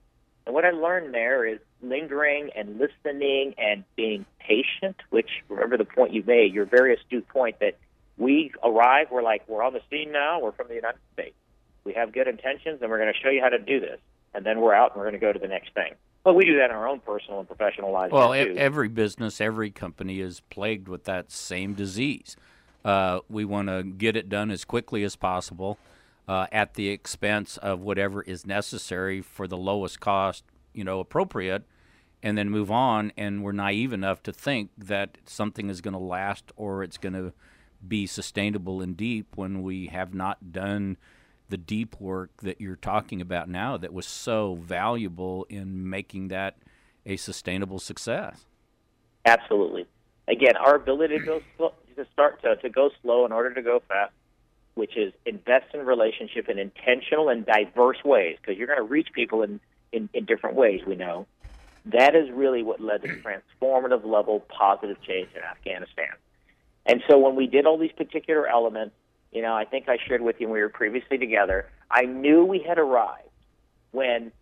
And 0.46 0.54
what 0.54 0.64
I 0.64 0.70
learned 0.70 1.14
there 1.14 1.44
is 1.46 1.58
lingering 1.82 2.50
and 2.56 2.78
listening 2.78 3.54
and 3.58 3.84
being 3.96 4.24
patient, 4.40 4.96
which 5.10 5.28
remember 5.48 5.76
the 5.76 5.84
point 5.84 6.12
you 6.12 6.22
made, 6.26 6.52
your 6.52 6.64
very 6.64 6.94
astute 6.94 7.28
point 7.28 7.60
that 7.60 7.76
we 8.16 8.52
arrive, 8.62 9.08
we're 9.10 9.22
like, 9.22 9.46
we're 9.48 9.62
on 9.62 9.72
the 9.72 9.82
scene 9.90 10.12
now, 10.12 10.40
we're 10.40 10.52
from 10.52 10.68
the 10.68 10.74
United 10.74 11.00
States. 11.12 11.36
We 11.84 11.92
have 11.94 12.12
good 12.12 12.28
intentions 12.28 12.80
and 12.80 12.90
we're 12.90 12.98
going 12.98 13.12
to 13.12 13.20
show 13.20 13.30
you 13.30 13.40
how 13.40 13.50
to 13.50 13.58
do 13.58 13.80
this 13.80 14.00
and 14.34 14.46
then 14.46 14.60
we're 14.60 14.74
out 14.74 14.92
and 14.92 14.98
we're 14.98 15.10
going 15.10 15.20
to 15.20 15.26
go 15.26 15.32
to 15.32 15.38
the 15.38 15.48
next 15.48 15.74
thing. 15.74 15.92
Well, 16.24 16.34
we 16.34 16.44
do 16.44 16.56
that 16.58 16.66
in 16.66 16.70
our 16.70 16.88
own 16.88 17.00
personal 17.00 17.40
and 17.40 17.48
professional 17.48 17.90
lives. 17.90 18.12
Well, 18.12 18.32
too. 18.32 18.54
every 18.56 18.88
business, 18.88 19.40
every 19.40 19.70
company 19.70 20.20
is 20.20 20.40
plagued 20.50 20.86
with 20.88 21.04
that 21.04 21.32
same 21.32 21.74
disease. 21.74 22.36
Uh, 22.84 23.20
we 23.28 23.44
want 23.44 23.68
to 23.68 23.82
get 23.82 24.16
it 24.16 24.28
done 24.28 24.50
as 24.50 24.64
quickly 24.64 25.04
as 25.04 25.16
possible 25.16 25.78
uh, 26.26 26.46
at 26.50 26.74
the 26.74 26.88
expense 26.88 27.56
of 27.58 27.80
whatever 27.80 28.22
is 28.22 28.46
necessary 28.46 29.20
for 29.20 29.46
the 29.46 29.56
lowest 29.56 30.00
cost, 30.00 30.44
you 30.72 30.84
know, 30.84 31.00
appropriate, 31.00 31.64
and 32.22 32.36
then 32.36 32.50
move 32.50 32.70
on. 32.70 33.12
And 33.16 33.42
we're 33.42 33.52
naive 33.52 33.92
enough 33.92 34.22
to 34.24 34.32
think 34.32 34.70
that 34.76 35.18
something 35.26 35.70
is 35.70 35.80
going 35.80 35.94
to 35.94 36.00
last 36.00 36.52
or 36.56 36.82
it's 36.82 36.98
going 36.98 37.14
to 37.14 37.32
be 37.86 38.06
sustainable 38.06 38.80
and 38.80 38.96
deep 38.96 39.36
when 39.36 39.62
we 39.62 39.86
have 39.86 40.14
not 40.14 40.52
done– 40.52 40.96
the 41.52 41.58
deep 41.58 42.00
work 42.00 42.30
that 42.38 42.62
you're 42.62 42.76
talking 42.76 43.20
about 43.20 43.46
now 43.46 43.76
that 43.76 43.92
was 43.92 44.06
so 44.06 44.54
valuable 44.62 45.44
in 45.50 45.88
making 45.88 46.28
that 46.28 46.56
a 47.04 47.14
sustainable 47.18 47.78
success. 47.78 48.46
Absolutely. 49.26 49.84
Again, 50.28 50.56
our 50.56 50.76
ability 50.76 51.18
to 51.18 51.42
slow, 51.58 51.74
to 51.96 52.06
start 52.12 52.42
to, 52.42 52.56
to 52.56 52.68
go 52.68 52.90
slow 53.02 53.26
in 53.26 53.32
order 53.32 53.52
to 53.54 53.62
go 53.62 53.82
fast, 53.88 54.12
which 54.74 54.96
is 54.96 55.12
invest 55.26 55.74
in 55.74 55.84
relationship 55.84 56.48
in 56.48 56.58
intentional 56.58 57.28
and 57.28 57.44
diverse 57.44 58.02
ways, 58.04 58.36
because 58.40 58.58
you're 58.58 58.66
going 58.66 58.78
to 58.78 58.84
reach 58.84 59.08
people 59.12 59.42
in, 59.42 59.60
in, 59.92 60.08
in 60.14 60.24
different 60.24 60.56
ways. 60.56 60.80
We 60.86 60.96
know 60.96 61.26
that 61.86 62.14
is 62.14 62.30
really 62.30 62.62
what 62.62 62.80
led 62.80 63.02
to 63.02 63.08
transformative 63.62 64.04
level 64.04 64.40
positive 64.40 65.00
change 65.02 65.28
in 65.34 65.42
Afghanistan. 65.42 66.14
And 66.86 67.02
so 67.08 67.18
when 67.18 67.36
we 67.36 67.46
did 67.46 67.66
all 67.66 67.78
these 67.78 67.92
particular 67.92 68.46
elements, 68.46 68.94
you 69.30 69.42
know, 69.42 69.54
I 69.54 69.64
think 69.64 69.88
I 69.88 69.98
shared 70.06 70.20
with 70.20 70.40
you 70.40 70.46
when 70.46 70.54
we 70.54 70.60
were 70.60 70.68
previously 70.68 71.18
together. 71.18 71.68
I 71.90 72.02
knew 72.02 72.44
we 72.44 72.58
had 72.60 72.78
arrived 72.78 73.28
when, 73.92 74.32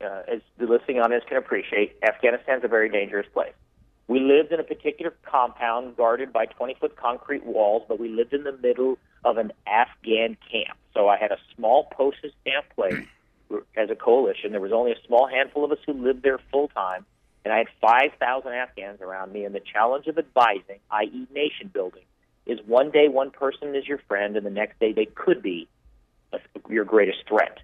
uh, 0.00 0.22
as 0.28 0.40
the 0.58 0.66
listening 0.66 1.00
audience 1.00 1.24
can 1.26 1.36
appreciate, 1.36 1.96
Afghanistan 2.02 2.58
is 2.58 2.64
a 2.64 2.68
very 2.68 2.88
dangerous 2.88 3.26
place. 3.32 3.54
We 4.10 4.18
lived 4.18 4.50
in 4.50 4.58
a 4.58 4.64
particular 4.64 5.14
compound 5.22 5.96
guarded 5.96 6.32
by 6.32 6.46
20 6.46 6.74
foot 6.80 6.96
concrete 6.96 7.46
walls, 7.46 7.84
but 7.86 8.00
we 8.00 8.08
lived 8.08 8.32
in 8.32 8.42
the 8.42 8.50
middle 8.50 8.98
of 9.24 9.38
an 9.38 9.52
Afghan 9.68 10.36
camp. 10.50 10.76
So 10.94 11.08
I 11.08 11.16
had 11.16 11.30
a 11.30 11.38
small 11.54 11.84
postage 11.92 12.32
stamp 12.40 12.64
place 12.74 13.06
as 13.76 13.88
a 13.88 13.94
coalition. 13.94 14.50
There 14.50 14.60
was 14.60 14.72
only 14.72 14.90
a 14.90 15.00
small 15.06 15.28
handful 15.28 15.64
of 15.64 15.70
us 15.70 15.78
who 15.86 15.92
lived 15.92 16.24
there 16.24 16.40
full 16.50 16.66
time, 16.66 17.06
and 17.44 17.54
I 17.54 17.58
had 17.58 17.68
5,000 17.80 18.52
Afghans 18.52 19.00
around 19.00 19.32
me. 19.32 19.44
And 19.44 19.54
the 19.54 19.60
challenge 19.60 20.08
of 20.08 20.18
advising, 20.18 20.80
i.e., 20.90 21.28
nation 21.32 21.70
building, 21.72 22.02
is 22.46 22.58
one 22.66 22.90
day 22.90 23.06
one 23.06 23.30
person 23.30 23.76
is 23.76 23.86
your 23.86 24.00
friend, 24.08 24.36
and 24.36 24.44
the 24.44 24.50
next 24.50 24.80
day 24.80 24.92
they 24.92 25.06
could 25.06 25.40
be 25.40 25.68
your 26.68 26.84
greatest 26.84 27.18
threat. 27.28 27.58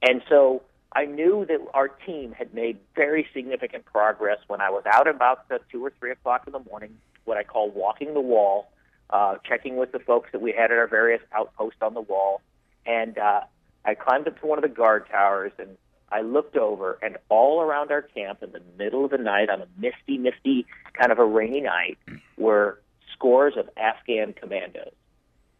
And 0.00 0.22
so 0.28 0.62
I 0.94 1.06
knew 1.06 1.46
that 1.48 1.60
our 1.74 1.88
team 1.88 2.32
had 2.32 2.52
made 2.52 2.78
very 2.94 3.26
significant 3.32 3.84
progress 3.86 4.38
when 4.46 4.60
I 4.60 4.70
was 4.70 4.84
out 4.86 5.08
about 5.08 5.48
the 5.48 5.60
two 5.70 5.84
or 5.84 5.92
three 5.98 6.10
o'clock 6.10 6.44
in 6.46 6.52
the 6.52 6.60
morning, 6.60 6.98
what 7.24 7.38
I 7.38 7.44
call 7.44 7.70
walking 7.70 8.12
the 8.14 8.20
wall, 8.20 8.70
uh, 9.10 9.36
checking 9.44 9.76
with 9.76 9.92
the 9.92 9.98
folks 9.98 10.30
that 10.32 10.42
we 10.42 10.52
had 10.52 10.70
at 10.70 10.78
our 10.78 10.86
various 10.86 11.22
outposts 11.32 11.80
on 11.80 11.94
the 11.94 12.00
wall. 12.00 12.42
And 12.84 13.16
uh, 13.16 13.42
I 13.84 13.94
climbed 13.94 14.28
up 14.28 14.38
to 14.40 14.46
one 14.46 14.58
of 14.58 14.62
the 14.62 14.68
guard 14.68 15.08
towers 15.08 15.52
and 15.58 15.76
I 16.12 16.20
looked 16.20 16.56
over, 16.56 16.98
and 17.00 17.16
all 17.30 17.62
around 17.62 17.90
our 17.90 18.02
camp 18.02 18.42
in 18.42 18.52
the 18.52 18.60
middle 18.76 19.06
of 19.06 19.10
the 19.10 19.18
night 19.18 19.48
on 19.48 19.62
a 19.62 19.66
misty, 19.78 20.18
misty 20.18 20.66
kind 20.92 21.10
of 21.10 21.18
a 21.18 21.24
rainy 21.24 21.62
night 21.62 21.98
were 22.36 22.78
scores 23.14 23.54
of 23.56 23.70
Afghan 23.78 24.34
commandos. 24.34 24.92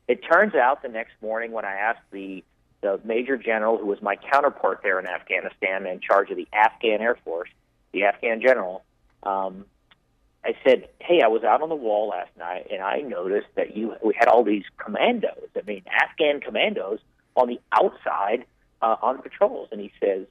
It 0.09 0.21
turns 0.31 0.55
out 0.55 0.83
the 0.83 0.89
next 0.89 1.13
morning 1.23 1.53
when 1.53 1.65
I 1.65 1.73
asked 1.73 2.03
the 2.11 2.45
the 2.83 3.01
major 3.05 3.37
general 3.37 3.79
who 3.79 3.87
was 3.87 4.03
my 4.03 4.17
counterpart 4.17 4.81
there 4.83 4.99
in 4.99 5.07
Afghanistan 5.07 5.87
in 5.87 6.01
charge 6.01 6.31
of 6.31 6.37
the 6.37 6.49
Afghan 6.53 7.01
Air 7.01 7.17
Force, 7.25 7.49
the 7.93 8.05
Afghan 8.05 8.43
general, 8.43 8.83
um, 9.23 9.65
I 10.45 10.57
said, 10.65 10.89
"Hey, 10.99 11.23
I 11.23 11.29
was 11.29 11.45
out 11.45 11.63
on 11.63 11.69
the 11.69 11.77
wall 11.77 12.09
last 12.09 12.37
night 12.37 12.67
and 12.73 12.83
I 12.83 13.01
noticed 13.01 13.47
that 13.55 13.77
you 13.77 13.95
we 14.03 14.15
had 14.19 14.29
all 14.29 14.43
these 14.43 14.65
commandos. 14.77 15.49
I 15.57 15.63
mean, 15.65 15.85
Afghan 15.87 16.41
commandos 16.41 16.99
on 17.37 17.49
the 17.49 17.61
outside 17.73 18.45
uh, 18.83 18.97
on 19.01 19.23
patrols." 19.23 19.69
And 19.71 19.81
he 19.81 19.93
says, 20.01 20.27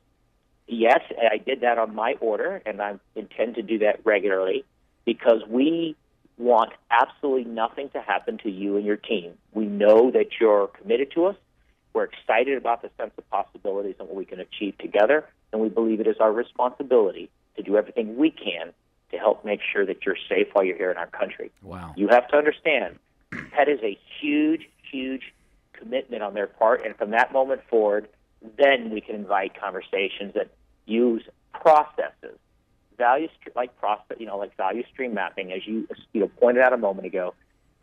"Yes, 0.68 1.00
I 1.32 1.38
did 1.38 1.62
that 1.62 1.78
on 1.78 1.96
my 1.96 2.16
order, 2.20 2.62
and 2.66 2.82
I 2.82 3.00
intend 3.16 3.56
to 3.56 3.62
do 3.62 3.80
that 3.80 4.02
regularly 4.04 4.66
because 5.06 5.42
we 5.48 5.96
want 6.38 6.74
absolutely 6.90 7.46
nothing 7.46 7.90
to 7.92 8.02
happen 8.02 8.38
to 8.40 8.50
you 8.52 8.76
and 8.76 8.86
your 8.86 8.98
team. 8.98 9.38
We 9.54 9.66
know 9.66 10.12
that 10.12 10.42
you're 10.42 10.68
committed 10.68 11.12
to 11.12 11.28
us." 11.28 11.38
We're 11.94 12.06
excited 12.06 12.58
about 12.58 12.82
the 12.82 12.90
sense 12.98 13.12
of 13.18 13.30
possibilities 13.30 13.96
and 14.00 14.08
what 14.08 14.16
we 14.16 14.26
can 14.26 14.40
achieve 14.40 14.78
together, 14.78 15.28
and 15.52 15.62
we 15.62 15.70
believe 15.70 16.00
it 16.00 16.08
is 16.08 16.18
our 16.20 16.32
responsibility 16.32 17.30
to 17.58 17.64
do 17.64 17.78
everything 17.78 18.18
we 18.18 18.32
can 18.32 18.74
to 19.12 19.18
help 19.18 19.44
make 19.44 19.60
sure 19.74 19.86
that 19.86 20.06
you're 20.06 20.18
safe 20.30 20.48
while 20.54 20.64
you're 20.64 20.78
here 20.78 20.92
in 20.92 20.98
our 20.98 21.08
country. 21.08 21.52
Wow. 21.62 21.94
You 21.98 22.08
have 22.08 22.28
to 22.30 22.38
understand 22.38 22.98
that 23.58 23.68
is 23.68 23.80
a 23.84 23.98
huge, 24.22 24.70
huge 24.90 25.34
commitment 25.74 26.24
on 26.24 26.34
their 26.34 26.48
part, 26.48 26.86
and 26.86 26.96
from 26.96 27.12
that 27.12 27.34
moment 27.34 27.62
forward, 27.70 28.08
then 28.58 28.90
we 28.90 29.02
can 29.02 29.16
invite 29.16 29.60
conversations 29.60 30.34
that 30.36 30.50
use 30.86 31.24
processes, 31.54 32.38
value 32.98 33.28
like 33.56 33.78
process, 33.80 34.18
you 34.20 34.26
know, 34.26 34.38
like 34.38 34.56
value 34.56 34.84
stream 34.92 35.14
mapping, 35.14 35.52
as 35.52 35.66
you 35.68 35.88
you 36.14 36.22
know 36.22 36.28
pointed 36.40 36.64
out 36.64 36.72
a 36.72 36.78
moment 36.78 37.06
ago. 37.06 37.34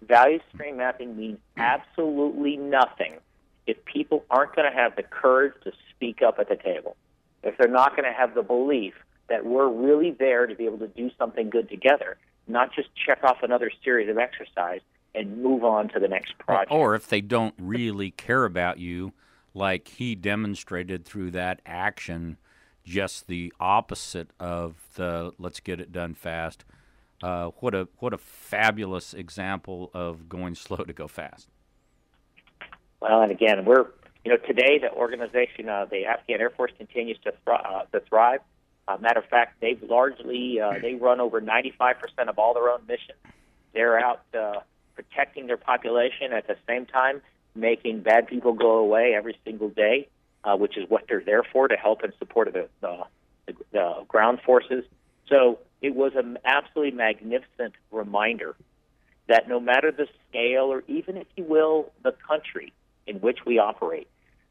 Value 0.01 0.39
stream 0.55 0.77
mapping 0.77 1.17
means 1.17 1.39
absolutely 1.57 2.57
nothing 2.57 3.15
if 3.69 3.85
people 3.85 4.25
aren't 4.31 4.57
going 4.57 4.69
to 4.69 4.77
have 4.77 4.97
the 4.97 5.03
courage 5.03 5.53
to 5.63 5.73
speak 5.91 6.23
up 6.23 6.39
at 6.39 6.49
the 6.49 6.57
table, 6.57 6.97
if 7.43 7.57
they're 7.59 7.69
not 7.69 7.95
going 7.95 8.11
to 8.11 8.19
have 8.19 8.35
the 8.35 8.43
belief 8.43 8.95
that 9.29 9.45
we're 9.45 9.69
really 9.69 10.11
there 10.11 10.47
to 10.47 10.55
be 10.55 10.65
able 10.65 10.79
to 10.79 10.89
do 10.89 11.11
something 11.19 11.51
good 11.51 11.69
together, 11.69 12.17
not 12.49 12.75
just 12.75 12.89
check 12.97 13.23
off 13.23 13.43
another 13.43 13.71
series 13.85 14.09
of 14.09 14.17
exercise 14.17 14.81
and 15.15 15.43
move 15.43 15.65
on 15.65 15.89
to 15.91 16.01
the 16.01 16.09
next 16.09 16.39
project. 16.39 16.73
Or 16.73 16.95
if 16.95 17.09
they 17.09 17.21
don't 17.21 17.55
really 17.59 18.11
care 18.11 18.47
about 18.47 18.79
you, 18.79 19.13
like 19.53 19.89
he 19.89 20.15
demonstrated 20.15 21.05
through 21.05 21.33
that 21.33 21.61
action, 21.67 22.39
just 22.85 23.27
the 23.27 23.53
opposite 23.61 24.31
of 24.41 24.77
the 24.95 25.33
let's 25.39 25.61
get 25.61 25.79
it 25.79 25.93
done 25.93 26.15
fast. 26.15 26.65
Uh, 27.23 27.51
what 27.59 27.75
a 27.75 27.87
what 27.99 28.15
a 28.15 28.19
fabulous 28.19 29.13
example 29.13 29.91
of 29.93 30.27
going 30.27 30.55
slow 30.55 30.79
to 30.79 30.95
go 30.95 31.07
fast. 31.07 31.49
Well, 33.01 33.23
and 33.23 33.33
again, 33.33 33.65
we're 33.65 33.87
you 34.25 34.33
know 34.33 34.37
today 34.37 34.79
the 34.79 34.93
organization, 34.93 35.69
uh, 35.69 35.87
the 35.91 36.07
Afghan 36.07 36.41
Air 36.41 36.51
Force, 36.51 36.73
continues 36.77 37.19
to 37.25 37.33
thri- 37.45 37.55
uh, 37.65 37.83
to 37.93 38.01
thrive. 38.01 38.41
Uh, 38.87 38.97
matter 38.99 39.21
of 39.21 39.27
fact, 39.27 39.61
they've 39.61 39.83
largely 39.83 40.61
uh, 40.61 40.75
they 40.81 40.95
run 40.95 41.21
over 41.21 41.41
95% 41.41 41.95
of 42.29 42.39
all 42.39 42.55
their 42.55 42.71
own 42.71 42.81
missions. 42.89 43.19
They're 43.75 43.99
out 43.99 44.23
uh, 44.35 44.61
protecting 44.95 45.47
their 45.47 45.59
population 45.59 46.33
at 46.33 46.47
the 46.47 46.57
same 46.67 46.87
time 46.87 47.21
making 47.59 48.01
bad 48.01 48.27
people 48.27 48.53
go 48.53 48.79
away 48.79 49.15
every 49.17 49.37
single 49.45 49.69
day, 49.69 50.09
uh, 50.45 50.57
which 50.57 50.77
is 50.77 50.89
what 50.89 51.05
they're 51.09 51.23
there 51.25 51.43
for 51.43 51.69
to 51.69 51.77
help 51.77 52.03
and 52.03 52.13
support 52.19 52.53
the, 52.53 52.69
the, 52.81 53.05
the, 53.47 53.53
the 53.73 54.05
ground 54.07 54.41
forces. 54.45 54.85
So 55.29 55.59
it 55.83 55.95
was 55.95 56.13
an 56.15 56.39
absolutely 56.45 56.97
magnificent 56.97 57.75
reminder 57.91 58.57
that 59.27 59.49
no 59.49 59.61
matter 59.61 59.93
the 59.93 60.07
scale 60.29 60.73
or 60.73 60.83
even, 60.87 61.17
if 61.17 61.27
you 61.37 61.45
will, 61.45 61.93
the 62.03 62.13
country 62.27 62.73
in 63.09 63.17
which 63.17 63.39
we 63.47 63.59
operate, 63.59 64.09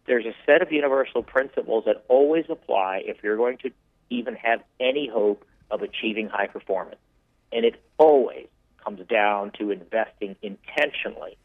there's 0.07 0.25
a 0.25 0.33
set 0.45 0.61
of 0.61 0.71
universal 0.71 1.23
principles 1.23 1.83
that 1.85 2.03
always 2.07 2.45
apply 2.49 3.03
if 3.05 3.17
you're 3.23 3.37
going 3.37 3.57
to 3.59 3.71
even 4.09 4.35
have 4.35 4.61
any 4.79 5.07
hope 5.07 5.45
of 5.69 5.81
achieving 5.81 6.29
high 6.29 6.47
performance. 6.47 6.99
And 7.51 7.65
it 7.65 7.75
always 7.97 8.47
comes 8.83 9.05
down 9.07 9.51
to 9.59 9.71
investing 9.71 10.35
intentionally 10.41 11.37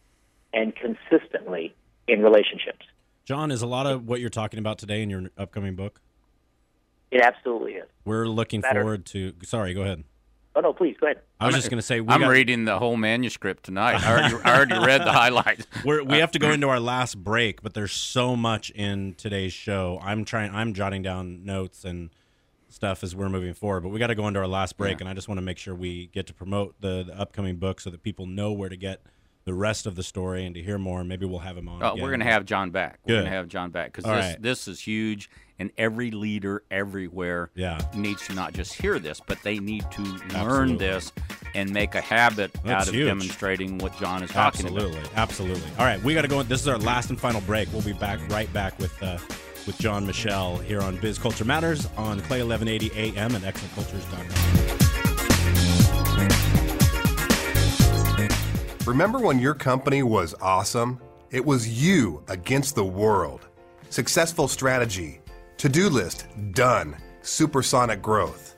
and 0.53 0.73
consistently 0.75 1.75
in 2.07 2.23
relationships. 2.23 2.87
John, 3.25 3.51
is 3.51 3.63
a 3.63 3.67
lot 3.67 3.87
of 3.87 4.07
what 4.07 4.21
you're 4.21 4.31
talking 4.31 4.59
about 4.59 4.79
today 4.79 5.03
in 5.03 5.11
your 5.11 5.31
upcoming 5.37 5.77
book? 5.77 6.01
It 7.11 7.21
absolutely 7.21 7.73
is. 7.73 7.89
We're 8.05 8.27
looking 8.27 8.61
Better. 8.63 8.81
forward 8.81 9.07
to. 9.07 9.35
Sorry, 9.43 9.75
go 9.75 9.83
ahead. 9.83 10.05
Oh 10.55 10.61
no, 10.61 10.73
please 10.73 10.97
go 11.01 11.07
ahead. 11.07 11.21
I 11.41 11.47
was 11.47 11.55
just 11.55 11.71
going 11.71 11.79
to 11.79 11.83
say 11.83 12.01
we 12.01 12.09
I'm 12.13 12.21
got- 12.21 12.29
reading 12.29 12.65
the 12.67 12.79
whole 12.79 12.97
manuscript 12.97 13.65
tonight. 13.65 13.95
I 14.05 14.13
already, 14.13 14.35
I 14.45 14.57
already 14.57 14.87
read 14.87 15.01
the 15.01 15.13
highlights. 15.13 15.67
We're, 15.85 16.03
we 16.05 16.19
have 16.19 16.31
to 16.33 16.39
go 16.39 16.51
into 16.53 16.69
our 16.69 16.81
last 16.81 17.17
break, 17.23 17.63
but 17.63 17.73
there's 17.75 17.93
so 17.93 18.37
much 18.37 18.71
in 18.71 19.15
today's 19.15 19.53
show. 19.53 19.99
I'm 20.03 20.25
trying. 20.25 20.55
I'm 20.55 20.75
jotting 20.75 21.03
down 21.03 21.45
notes 21.45 21.85
and 21.85 22.11
stuff 22.69 23.03
as 23.03 23.15
we're 23.17 23.29
moving 23.29 23.55
forward. 23.55 23.83
But 23.83 23.91
we 23.91 23.99
got 23.99 24.09
to 24.09 24.15
go 24.15 24.29
into 24.29 24.41
our 24.41 24.47
last 24.47 24.77
break, 24.77 25.01
and 25.01 25.09
I 25.09 25.15
just 25.15 25.29
want 25.29 25.39
to 25.39 25.43
make 25.43 25.59
sure 25.59 25.75
we 25.75 26.07
get 26.09 26.27
to 26.27 26.35
promote 26.35 26.75
the, 26.81 27.05
the 27.07 27.19
upcoming 27.19 27.57
book 27.57 27.81
so 27.81 27.91
that 27.91 28.03
people 28.03 28.27
know 28.27 28.53
where 28.53 28.69
to 28.69 28.77
get 28.77 29.03
the 29.45 29.55
rest 29.55 29.87
of 29.87 29.97
the 29.97 30.03
story 30.03 30.45
and 30.47 30.55
to 30.55 30.63
hear 30.63 30.79
more. 30.79 31.03
Maybe 31.03 31.27
we'll 31.27 31.41
have 31.41 31.57
him 31.57 31.69
on. 31.69 31.83
Oh, 31.83 31.93
again. 31.93 32.03
we're 32.03 32.11
going 32.11 32.21
to 32.21 32.27
have 32.27 32.45
John 32.45 32.71
back. 32.71 33.01
We're 33.05 33.15
Good. 33.15 33.21
going 33.21 33.31
to 33.33 33.37
have 33.37 33.49
John 33.49 33.71
back 33.71 33.93
because 33.93 34.05
this 34.05 34.13
right. 34.13 34.43
this 34.43 34.69
is 34.69 34.81
huge, 34.81 35.31
and 35.63 35.71
every 35.79 36.11
leader 36.11 36.65
everywhere 36.73 37.51
Yeah. 37.55 37.79
needs 37.95 38.27
to 38.27 38.35
not 38.35 38.53
just 38.53 38.75
hear 38.75 38.99
this, 38.99 39.21
but 39.25 39.41
they 39.45 39.61
need 39.61 39.89
to 39.93 40.03
learn 40.03 40.73
Absolutely. 40.73 40.77
this 40.79 41.13
and 41.55 41.71
make 41.71 41.95
a 41.95 42.01
habit 42.01 42.53
That's 42.65 42.83
out 42.83 42.89
of 42.89 42.95
huge. 42.95 43.07
demonstrating 43.07 43.79
what 43.79 43.97
John 43.99 44.23
is 44.25 44.31
talking 44.31 44.67
Absolutely, 44.67 44.99
about. 44.99 45.13
absolutely. 45.17 45.71
All 45.79 45.85
right, 45.87 46.03
we 46.03 46.15
got 46.15 46.23
to 46.23 46.29
go. 46.29 46.43
This 46.43 46.61
is 46.61 46.67
our 46.69 46.79
last 46.79 47.11
and 47.11 47.21
final 47.21 47.41
break. 47.43 47.73
We'll 47.73 47.83
be 47.83 47.93
back 47.93 48.19
right 48.29 48.53
back 48.53 48.77
with 48.81 49.01
uh, 49.03 49.19
with 49.67 49.79
John 49.79 50.05
Michel 50.05 50.57
here 50.57 50.81
on 50.83 50.97
Biz 50.97 51.19
Culture 51.21 51.45
Matters 51.45 51.87
on 51.97 52.21
KLAY 52.23 52.43
1180 52.43 53.17
AM 53.17 53.35
and 53.37 53.45
excellentcultures.com. 53.45 54.27
Remember 58.87 59.21
when 59.21 59.39
your 59.39 59.55
company 59.55 60.03
was 60.03 60.35
awesome? 60.41 61.01
It 61.31 61.45
was 61.45 61.81
you 61.83 62.25
against 62.27 62.75
the 62.75 62.85
world. 62.85 63.47
Successful 63.91 64.49
strategy, 64.49 65.21
to 65.63 65.69
do 65.69 65.89
list, 65.89 66.27
done, 66.51 66.97
supersonic 67.21 68.03
growth. 68.03 68.57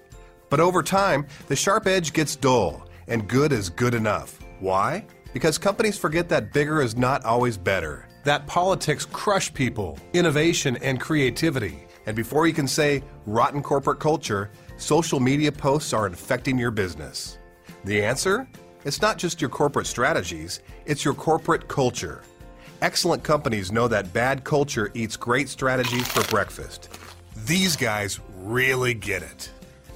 But 0.49 0.59
over 0.59 0.83
time, 0.83 1.27
the 1.49 1.55
sharp 1.55 1.87
edge 1.87 2.15
gets 2.15 2.35
dull, 2.35 2.89
and 3.09 3.29
good 3.29 3.53
is 3.53 3.69
good 3.69 3.93
enough. 3.93 4.39
Why? 4.59 5.05
Because 5.35 5.59
companies 5.59 5.99
forget 5.99 6.31
that 6.31 6.55
bigger 6.55 6.81
is 6.81 6.97
not 6.97 7.23
always 7.27 7.59
better. 7.59 8.09
That 8.25 8.47
politics 8.47 9.05
crush 9.05 9.53
people, 9.53 9.99
innovation, 10.15 10.79
and 10.79 10.99
creativity. 10.99 11.87
And 12.07 12.17
before 12.17 12.47
you 12.47 12.55
can 12.55 12.67
say 12.67 13.03
rotten 13.27 13.63
corporate 13.63 14.01
culture, 14.01 14.51
social 14.79 15.21
media 15.21 15.53
posts 15.53 15.93
are 15.93 16.07
infecting 16.07 16.57
your 16.57 16.71
business. 16.71 17.37
The 17.85 18.03
answer? 18.03 18.49
It's 18.87 19.03
not 19.03 19.19
just 19.19 19.43
your 19.43 19.51
corporate 19.51 19.87
strategies, 19.87 20.61
it's 20.87 21.05
your 21.05 21.13
corporate 21.13 21.69
culture. 21.69 22.23
Excellent 22.85 23.23
companies 23.23 23.73
know 23.73 23.89
that 23.89 24.13
bad 24.13 24.45
culture 24.45 24.91
eats 24.93 25.17
great 25.17 25.49
strategies 25.49 26.07
for 26.07 26.23
breakfast. 26.25 26.91
These 27.47 27.77
guys 27.77 28.21
really 28.37 28.93
get 28.93 29.23
it. 29.23 29.51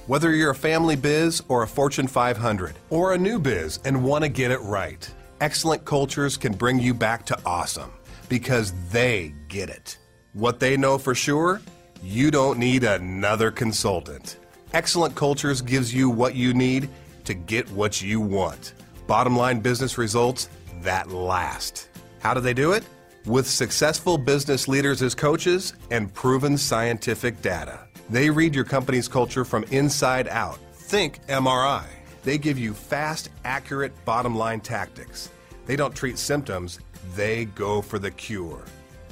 Whether 0.07 0.33
you're 0.33 0.49
a 0.49 0.55
family 0.55 0.95
biz 0.95 1.43
or 1.49 1.61
a 1.61 1.67
Fortune 1.67 2.07
500 2.07 2.73
or 2.89 3.13
a 3.13 3.17
new 3.19 3.37
biz 3.37 3.77
and 3.85 4.03
want 4.03 4.23
to 4.23 4.27
get 4.27 4.49
it 4.49 4.59
right, 4.61 5.07
excellent 5.39 5.85
cultures 5.85 6.35
can 6.35 6.51
bring 6.51 6.79
you 6.79 6.95
back 6.95 7.27
to 7.27 7.37
awesome 7.45 7.91
because 8.27 8.73
they 8.89 9.35
get 9.49 9.69
it. 9.69 9.99
What 10.33 10.59
they 10.59 10.75
know 10.75 10.97
for 10.97 11.13
sure, 11.13 11.61
you 12.01 12.31
don't 12.31 12.57
need 12.57 12.83
another 12.83 13.51
consultant. 13.51 14.37
Excellent 14.73 15.13
Cultures 15.13 15.61
gives 15.61 15.93
you 15.93 16.09
what 16.09 16.33
you 16.33 16.55
need 16.55 16.89
to 17.25 17.35
get 17.35 17.69
what 17.69 18.01
you 18.01 18.19
want. 18.19 18.73
Bottom 19.05 19.37
line 19.37 19.59
business 19.59 19.99
results 19.99 20.49
that 20.81 21.11
last. 21.11 21.88
How 22.19 22.33
do 22.33 22.41
they 22.41 22.53
do 22.53 22.73
it? 22.73 22.83
With 23.25 23.47
successful 23.47 24.17
business 24.17 24.67
leaders 24.67 25.01
as 25.01 25.15
coaches 25.15 25.73
and 25.91 26.13
proven 26.13 26.57
scientific 26.57 27.41
data. 27.41 27.79
They 28.09 28.29
read 28.29 28.55
your 28.55 28.63
company's 28.63 29.07
culture 29.07 29.45
from 29.45 29.63
inside 29.65 30.27
out. 30.27 30.57
Think 30.73 31.25
MRI. 31.27 31.85
They 32.23 32.37
give 32.37 32.57
you 32.57 32.73
fast, 32.73 33.29
accurate 33.45 33.93
bottom 34.05 34.35
line 34.35 34.59
tactics. 34.59 35.29
They 35.65 35.75
don't 35.75 35.95
treat 35.95 36.17
symptoms, 36.17 36.79
they 37.15 37.45
go 37.45 37.81
for 37.81 37.99
the 37.99 38.11
cure. 38.11 38.63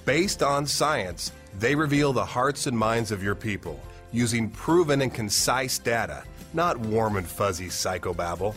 Based 0.05 0.41
on 0.41 0.65
science, 0.65 1.31
they 1.59 1.75
reveal 1.75 2.13
the 2.13 2.25
hearts 2.25 2.67
and 2.67 2.77
minds 2.77 3.11
of 3.11 3.23
your 3.23 3.35
people 3.35 3.79
using 4.11 4.49
proven 4.49 5.01
and 5.01 5.13
concise 5.13 5.77
data, 5.77 6.23
not 6.53 6.77
warm 6.79 7.17
and 7.17 7.27
fuzzy 7.27 7.67
psychobabble. 7.67 8.55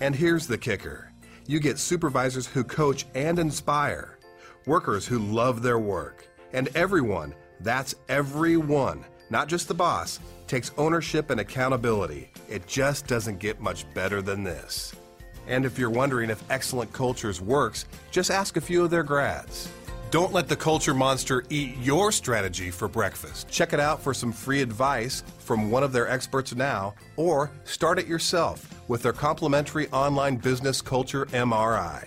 And 0.00 0.14
here's 0.14 0.46
the 0.46 0.58
kicker 0.58 1.11
you 1.46 1.60
get 1.60 1.78
supervisors 1.78 2.46
who 2.46 2.64
coach 2.64 3.06
and 3.14 3.38
inspire, 3.38 4.18
workers 4.66 5.06
who 5.06 5.18
love 5.18 5.62
their 5.62 5.78
work, 5.78 6.26
and 6.52 6.68
everyone 6.74 7.34
that's 7.62 7.94
everyone, 8.08 9.04
not 9.30 9.48
just 9.48 9.68
the 9.68 9.74
boss 9.74 10.18
takes 10.48 10.72
ownership 10.76 11.30
and 11.30 11.40
accountability. 11.40 12.30
It 12.48 12.66
just 12.66 13.06
doesn't 13.06 13.38
get 13.38 13.60
much 13.60 13.92
better 13.94 14.20
than 14.20 14.42
this. 14.42 14.92
And 15.46 15.64
if 15.64 15.78
you're 15.78 15.90
wondering 15.90 16.28
if 16.28 16.42
Excellent 16.50 16.92
Cultures 16.92 17.40
works, 17.40 17.86
just 18.10 18.30
ask 18.30 18.56
a 18.56 18.60
few 18.60 18.84
of 18.84 18.90
their 18.90 19.02
grads. 19.02 19.70
Don't 20.12 20.34
let 20.34 20.46
the 20.46 20.56
culture 20.56 20.92
monster 20.92 21.42
eat 21.48 21.74
your 21.78 22.12
strategy 22.12 22.70
for 22.70 22.86
breakfast. 22.86 23.48
Check 23.48 23.72
it 23.72 23.80
out 23.80 23.98
for 23.98 24.12
some 24.12 24.30
free 24.30 24.60
advice 24.60 25.24
from 25.38 25.70
one 25.70 25.82
of 25.82 25.90
their 25.90 26.06
experts 26.06 26.54
now, 26.54 26.94
or 27.16 27.50
start 27.64 27.98
it 27.98 28.06
yourself 28.06 28.68
with 28.88 29.02
their 29.02 29.14
complimentary 29.14 29.88
online 29.88 30.36
business 30.36 30.82
culture 30.82 31.24
MRI. 31.32 32.06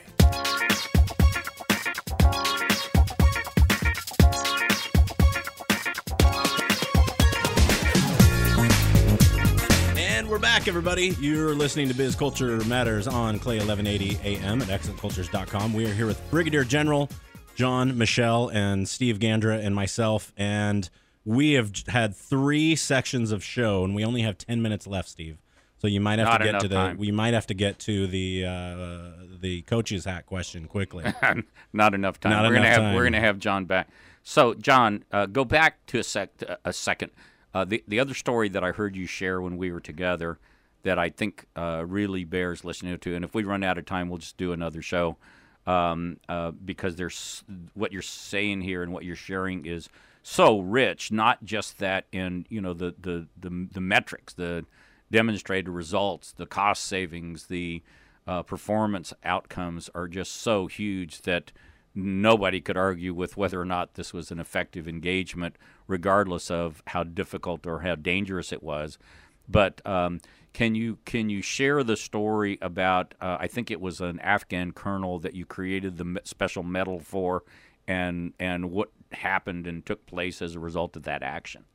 And 9.97 10.29
we're 10.29 10.37
back, 10.37 10.67
everybody. 10.67 11.15
You're 11.19 11.55
listening 11.55 11.87
to 11.87 11.95
Biz 11.95 12.15
Culture 12.15 12.63
Matters 12.65 13.07
on 13.07 13.39
KLAY 13.39 13.57
1180 13.57 14.19
AM 14.23 14.61
at 14.61 14.67
excellentcultures.com. 14.67 15.73
We 15.73 15.87
are 15.87 15.93
here 15.95 16.05
with 16.05 16.21
Brigadier 16.29 16.63
General 16.63 17.09
John 17.55 17.97
Michel 17.97 18.49
and 18.49 18.87
Steve 18.87 19.17
Gandra 19.19 19.63
and 19.63 19.73
myself, 19.73 20.33
and 20.37 20.89
we 21.23 21.53
have 21.53 21.71
had 21.87 22.15
three 22.15 22.75
sections 22.75 23.31
of 23.31 23.43
show, 23.43 23.83
and 23.83 23.95
we 23.95 24.05
only 24.05 24.21
have 24.21 24.37
10 24.37 24.61
minutes 24.61 24.85
left, 24.85 25.09
Steve. 25.09 25.37
So 25.77 25.87
you 25.87 25.99
might 26.01 26.19
have 26.19 26.27
Not 26.27 26.37
to 26.39 26.43
get 26.51 26.59
to 26.61 26.67
the 26.67 26.75
time. 26.75 26.97
we 26.97 27.11
might 27.11 27.33
have 27.33 27.47
to 27.47 27.53
get 27.53 27.79
to 27.79 28.07
the 28.07 28.45
uh, 28.45 29.11
the 29.39 29.61
coach's 29.63 30.05
hat 30.05 30.25
question 30.25 30.67
quickly. 30.67 31.03
Not 31.73 31.93
enough 31.93 32.19
time. 32.19 32.31
Not 32.31 32.43
we're 32.43 32.55
gonna 32.55 32.67
enough 32.67 32.81
have 32.81 32.95
we're 32.95 33.03
gonna 33.03 33.19
have 33.19 33.39
John 33.39 33.65
back. 33.65 33.89
So 34.23 34.53
John, 34.55 35.03
uh, 35.11 35.25
go 35.27 35.45
back 35.45 35.85
to 35.87 35.99
a 35.99 36.03
sec 36.03 36.29
a 36.63 36.73
second. 36.73 37.11
Uh, 37.53 37.65
the 37.65 37.83
the 37.87 37.99
other 37.99 38.13
story 38.13 38.49
that 38.49 38.63
I 38.63 38.71
heard 38.71 38.95
you 38.95 39.05
share 39.05 39.41
when 39.41 39.57
we 39.57 39.71
were 39.71 39.79
together 39.81 40.39
that 40.83 40.97
I 40.97 41.09
think 41.09 41.45
uh, 41.55 41.83
really 41.85 42.23
bears 42.23 42.63
listening 42.63 42.97
to, 42.97 43.15
and 43.15 43.25
if 43.25 43.35
we 43.35 43.43
run 43.43 43.63
out 43.63 43.77
of 43.77 43.85
time, 43.85 44.09
we'll 44.09 44.19
just 44.19 44.37
do 44.37 44.53
another 44.53 44.81
show 44.81 45.17
um, 45.67 46.17
uh, 46.29 46.51
because 46.51 46.95
there's 46.95 47.43
what 47.73 47.91
you're 47.91 48.01
saying 48.01 48.61
here 48.61 48.83
and 48.83 48.91
what 48.91 49.03
you're 49.03 49.15
sharing 49.15 49.65
is 49.65 49.89
so 50.23 50.59
rich. 50.59 51.11
Not 51.11 51.43
just 51.43 51.79
that 51.79 52.05
in 52.11 52.45
you 52.49 52.61
know 52.61 52.73
the 52.73 52.95
the 52.99 53.27
the, 53.37 53.67
the 53.71 53.81
metrics, 53.81 54.33
the 54.33 54.65
demonstrated 55.11 55.69
results, 55.69 56.31
the 56.31 56.45
cost 56.45 56.83
savings, 56.85 57.47
the 57.47 57.81
uh, 58.27 58.41
performance 58.43 59.13
outcomes 59.23 59.89
are 59.93 60.07
just 60.07 60.33
so 60.33 60.67
huge 60.67 61.21
that 61.21 61.51
nobody 61.93 62.59
could 62.59 62.75
argue 62.75 63.13
with 63.13 63.37
whether 63.37 63.59
or 63.59 63.65
not 63.65 63.93
this 63.93 64.13
was 64.13 64.31
an 64.31 64.39
effective 64.39 64.87
engagement, 64.87 65.55
regardless 65.87 66.51
of 66.51 66.83
how 66.87 67.03
difficult 67.03 67.65
or 67.65 67.81
how 67.81 67.95
dangerous 67.95 68.51
it 68.51 68.61
was. 68.61 68.97
But 69.47 69.85
um, 69.85 70.19
can 70.55 70.73
you 70.73 70.97
can 71.03 71.29
you 71.29 71.41
share 71.41 71.83
the 71.83 71.97
story 71.97 72.57
about? 72.61 73.13
Uh, 73.19 73.35
I 73.37 73.47
think 73.47 73.69
it 73.69 73.81
was 73.81 73.99
an 73.99 74.21
Afghan 74.21 74.71
colonel 74.71 75.19
that 75.19 75.33
you 75.33 75.45
created 75.45 75.97
the 75.97 76.21
special 76.23 76.63
medal 76.63 77.01
for, 77.01 77.43
and 77.89 78.31
and 78.39 78.71
what 78.71 78.89
happened 79.11 79.67
and 79.67 79.85
took 79.85 80.05
place 80.05 80.41
as 80.41 80.55
a 80.55 80.59
result 80.59 80.95
of 80.95 81.03
that 81.03 81.23
action. 81.23 81.65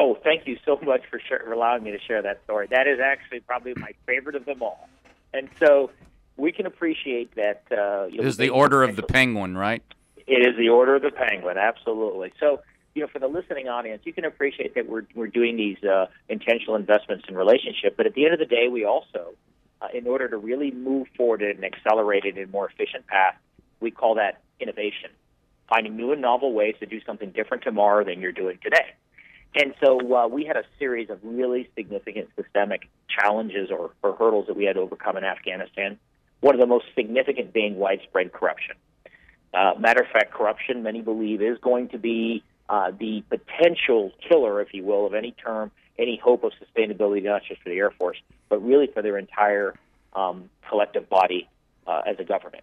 Oh, 0.00 0.18
thank 0.24 0.48
you 0.48 0.58
so 0.64 0.80
much 0.82 1.02
for, 1.08 1.20
for 1.28 1.52
allowing 1.52 1.84
me 1.84 1.92
to 1.92 2.00
share 2.00 2.20
that 2.22 2.42
story. 2.42 2.66
That 2.72 2.88
is 2.88 2.98
actually 2.98 3.38
probably 3.38 3.74
my 3.76 3.92
favorite 4.04 4.34
of 4.34 4.46
them 4.46 4.62
all. 4.62 4.88
And 5.32 5.48
so 5.60 5.92
we 6.36 6.50
can 6.50 6.66
appreciate 6.66 7.36
that. 7.36 7.62
Uh, 7.70 8.06
you 8.06 8.16
know, 8.16 8.24
This 8.24 8.32
is 8.32 8.36
the 8.36 8.48
Order 8.48 8.82
of 8.82 8.96
the 8.96 9.04
Penguin, 9.04 9.56
right? 9.56 9.82
It 10.26 10.44
is 10.44 10.56
the 10.58 10.70
Order 10.70 10.96
of 10.96 11.02
the 11.02 11.12
Penguin, 11.12 11.56
absolutely. 11.56 12.32
So, 12.40 12.62
you 12.94 13.02
know, 13.02 13.08
for 13.08 13.18
the 13.18 13.28
listening 13.28 13.68
audience, 13.68 14.02
you 14.04 14.12
can 14.12 14.24
appreciate 14.24 14.74
that 14.74 14.88
we're 14.88 15.04
we're 15.14 15.28
doing 15.28 15.56
these 15.56 15.82
uh, 15.84 16.06
intentional 16.28 16.76
investments 16.76 17.24
in 17.28 17.36
relationship. 17.36 17.96
But 17.96 18.06
at 18.06 18.14
the 18.14 18.24
end 18.24 18.34
of 18.34 18.40
the 18.40 18.46
day, 18.46 18.68
we 18.68 18.84
also, 18.84 19.34
uh, 19.80 19.88
in 19.94 20.06
order 20.06 20.28
to 20.28 20.36
really 20.36 20.70
move 20.70 21.06
forward 21.16 21.42
at 21.42 21.56
an 21.56 21.64
accelerated 21.64 22.36
and 22.36 22.50
more 22.50 22.68
efficient 22.68 23.06
path, 23.06 23.36
we 23.80 23.90
call 23.90 24.16
that 24.16 24.42
innovation, 24.58 25.10
finding 25.68 25.96
new 25.96 26.12
and 26.12 26.20
novel 26.20 26.52
ways 26.52 26.74
to 26.80 26.86
do 26.86 27.00
something 27.06 27.30
different 27.30 27.62
tomorrow 27.62 28.04
than 28.04 28.20
you're 28.20 28.32
doing 28.32 28.58
today. 28.62 28.94
And 29.54 29.74
so 29.82 30.14
uh, 30.14 30.28
we 30.28 30.44
had 30.44 30.56
a 30.56 30.64
series 30.78 31.10
of 31.10 31.18
really 31.22 31.68
significant 31.76 32.28
systemic 32.36 32.88
challenges 33.08 33.70
or, 33.70 33.90
or 34.02 34.14
hurdles 34.14 34.46
that 34.46 34.56
we 34.56 34.64
had 34.64 34.74
to 34.74 34.80
overcome 34.80 35.16
in 35.16 35.24
Afghanistan. 35.24 35.98
One 36.40 36.54
of 36.54 36.60
the 36.60 36.66
most 36.66 36.86
significant 36.94 37.52
being 37.52 37.76
widespread 37.76 38.32
corruption. 38.32 38.76
Uh, 39.52 39.72
matter 39.78 40.02
of 40.02 40.08
fact, 40.12 40.32
corruption, 40.32 40.84
many 40.84 41.00
believe, 41.02 41.42
is 41.42 41.58
going 41.58 41.88
to 41.88 41.98
be 41.98 42.44
uh, 42.70 42.92
the 42.96 43.24
potential 43.28 44.12
killer, 44.26 44.62
if 44.62 44.72
you 44.72 44.84
will, 44.84 45.04
of 45.04 45.12
any 45.12 45.32
term, 45.32 45.72
any 45.98 46.16
hope 46.16 46.44
of 46.44 46.52
sustainability, 46.52 47.22
not 47.22 47.42
just 47.46 47.60
for 47.62 47.68
the 47.68 47.76
Air 47.76 47.90
Force, 47.90 48.16
but 48.48 48.64
really 48.64 48.86
for 48.86 49.02
their 49.02 49.18
entire 49.18 49.74
um, 50.14 50.48
collective 50.68 51.10
body 51.10 51.48
uh, 51.88 52.02
as 52.06 52.16
a 52.20 52.24
government. 52.24 52.62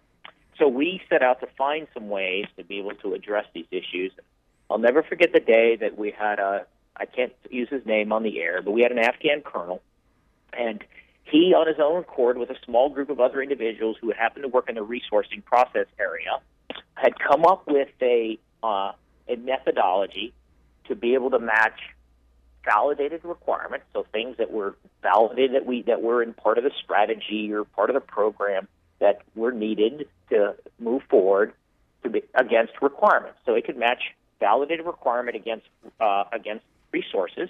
So 0.58 0.66
we 0.66 1.02
set 1.10 1.22
out 1.22 1.40
to 1.40 1.46
find 1.58 1.86
some 1.92 2.08
ways 2.08 2.46
to 2.56 2.64
be 2.64 2.78
able 2.78 2.94
to 3.02 3.12
address 3.12 3.44
these 3.54 3.66
issues. 3.70 4.10
I'll 4.70 4.78
never 4.78 5.02
forget 5.02 5.32
the 5.34 5.40
day 5.40 5.76
that 5.76 5.98
we 5.98 6.10
had 6.10 6.38
a, 6.38 6.64
I 6.96 7.04
can't 7.04 7.32
use 7.50 7.68
his 7.68 7.84
name 7.84 8.10
on 8.10 8.22
the 8.22 8.40
air, 8.40 8.62
but 8.62 8.70
we 8.70 8.80
had 8.80 8.92
an 8.92 8.98
Afghan 8.98 9.42
colonel, 9.42 9.82
and 10.58 10.82
he, 11.24 11.52
on 11.52 11.66
his 11.66 11.76
own 11.78 12.00
accord, 12.00 12.38
with 12.38 12.48
a 12.48 12.56
small 12.64 12.88
group 12.88 13.10
of 13.10 13.20
other 13.20 13.42
individuals 13.42 13.98
who 14.00 14.10
happened 14.10 14.44
to 14.44 14.48
work 14.48 14.70
in 14.70 14.76
the 14.76 14.84
resourcing 14.84 15.44
process 15.44 15.86
area, 16.00 16.40
had 16.94 17.12
come 17.18 17.44
up 17.44 17.64
with 17.66 17.90
a 18.00 18.38
uh, 18.62 18.92
a 19.28 19.36
methodology 19.36 20.32
to 20.86 20.94
be 20.94 21.14
able 21.14 21.30
to 21.30 21.38
match 21.38 21.80
validated 22.64 23.24
requirements, 23.24 23.86
so 23.92 24.04
things 24.12 24.36
that 24.38 24.50
were 24.50 24.76
validated 25.02 25.54
that 25.54 25.66
we 25.66 25.82
that 25.82 26.02
were 26.02 26.22
in 26.22 26.34
part 26.34 26.58
of 26.58 26.64
the 26.64 26.72
strategy 26.82 27.52
or 27.52 27.64
part 27.64 27.90
of 27.90 27.94
the 27.94 28.00
program 28.00 28.68
that 28.98 29.22
were 29.34 29.52
needed 29.52 30.06
to 30.30 30.54
move 30.78 31.02
forward 31.08 31.52
to 32.02 32.10
be 32.10 32.22
against 32.34 32.72
requirements. 32.82 33.38
So 33.46 33.54
it 33.54 33.64
could 33.64 33.76
match 33.76 34.02
validated 34.40 34.86
requirement 34.86 35.36
against 35.36 35.66
uh, 36.00 36.24
against 36.32 36.64
resources, 36.92 37.48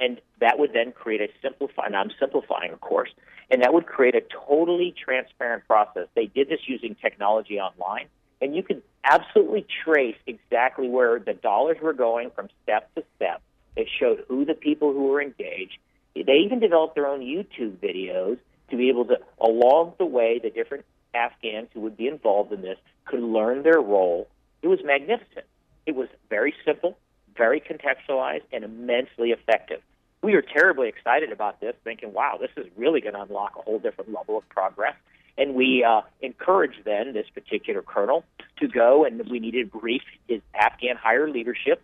and 0.00 0.20
that 0.40 0.58
would 0.58 0.72
then 0.72 0.92
create 0.92 1.20
a 1.20 1.28
simplified. 1.42 1.86
And 1.86 1.96
I'm 1.96 2.10
simplifying, 2.18 2.72
of 2.72 2.80
course, 2.80 3.10
and 3.50 3.62
that 3.62 3.74
would 3.74 3.86
create 3.86 4.14
a 4.14 4.22
totally 4.46 4.94
transparent 4.96 5.66
process. 5.66 6.08
They 6.14 6.26
did 6.26 6.48
this 6.48 6.60
using 6.66 6.94
technology 6.94 7.58
online, 7.60 8.06
and 8.40 8.54
you 8.54 8.62
could 8.62 8.82
absolutely 9.04 9.66
trace 9.84 10.16
exactly 10.26 10.88
where 10.88 11.18
the 11.18 11.34
dollars 11.34 11.76
were 11.82 11.92
going 11.92 12.30
from 12.30 12.48
step 12.62 12.92
to 12.94 13.04
step. 13.16 13.42
It 13.76 13.88
showed 13.98 14.24
who 14.28 14.44
the 14.44 14.54
people 14.54 14.92
who 14.92 15.04
were 15.08 15.22
engaged. 15.22 15.78
They 16.14 16.44
even 16.44 16.60
developed 16.60 16.94
their 16.94 17.06
own 17.06 17.20
YouTube 17.20 17.78
videos 17.78 18.38
to 18.70 18.76
be 18.76 18.88
able 18.88 19.04
to, 19.06 19.18
along 19.40 19.94
the 19.98 20.06
way, 20.06 20.38
the 20.42 20.50
different 20.50 20.84
Afghans 21.14 21.68
who 21.72 21.80
would 21.80 21.96
be 21.96 22.08
involved 22.08 22.52
in 22.52 22.62
this 22.62 22.78
could 23.04 23.20
learn 23.20 23.62
their 23.62 23.80
role. 23.80 24.28
It 24.62 24.68
was 24.68 24.80
magnificent. 24.84 25.46
It 25.86 25.94
was 25.94 26.08
very 26.30 26.54
simple, 26.64 26.96
very 27.36 27.60
contextualized, 27.60 28.42
and 28.52 28.64
immensely 28.64 29.30
effective. 29.30 29.80
We 30.22 30.34
were 30.34 30.42
terribly 30.42 30.88
excited 30.88 31.32
about 31.32 31.60
this, 31.60 31.74
thinking, 31.84 32.12
wow, 32.12 32.38
this 32.40 32.50
is 32.56 32.70
really 32.76 33.00
going 33.00 33.14
to 33.14 33.22
unlock 33.22 33.56
a 33.58 33.62
whole 33.62 33.78
different 33.78 34.12
level 34.12 34.38
of 34.38 34.48
progress. 34.48 34.94
And 35.36 35.54
we 35.54 35.84
uh, 35.84 36.02
encouraged 36.20 36.84
then 36.84 37.12
this 37.12 37.26
particular 37.34 37.82
colonel 37.82 38.24
to 38.58 38.68
go, 38.68 39.04
and 39.04 39.28
we 39.28 39.40
needed 39.40 39.72
to 39.72 39.78
brief 39.78 40.02
his 40.28 40.40
Afghan 40.54 40.96
higher 40.96 41.28
leadership. 41.28 41.82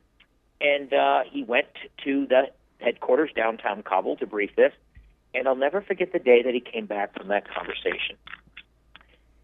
And 0.61 0.93
uh, 0.93 1.25
he 1.31 1.43
went 1.43 1.67
to 2.05 2.27
the 2.27 2.51
headquarters 2.79 3.31
downtown 3.35 3.83
Kabul 3.83 4.17
to 4.19 4.27
brief 4.27 4.55
this. 4.57 4.73
And 5.35 5.49
I'll 5.49 5.57
never 5.57 5.81
forget 5.81 6.13
the 6.13 6.19
day 6.19 6.43
that 6.43 6.55
he 6.55 6.61
came 6.61 6.87
back 6.87 7.17
from 7.17 7.29
that 7.29 7.49
conversation. 7.53 8.17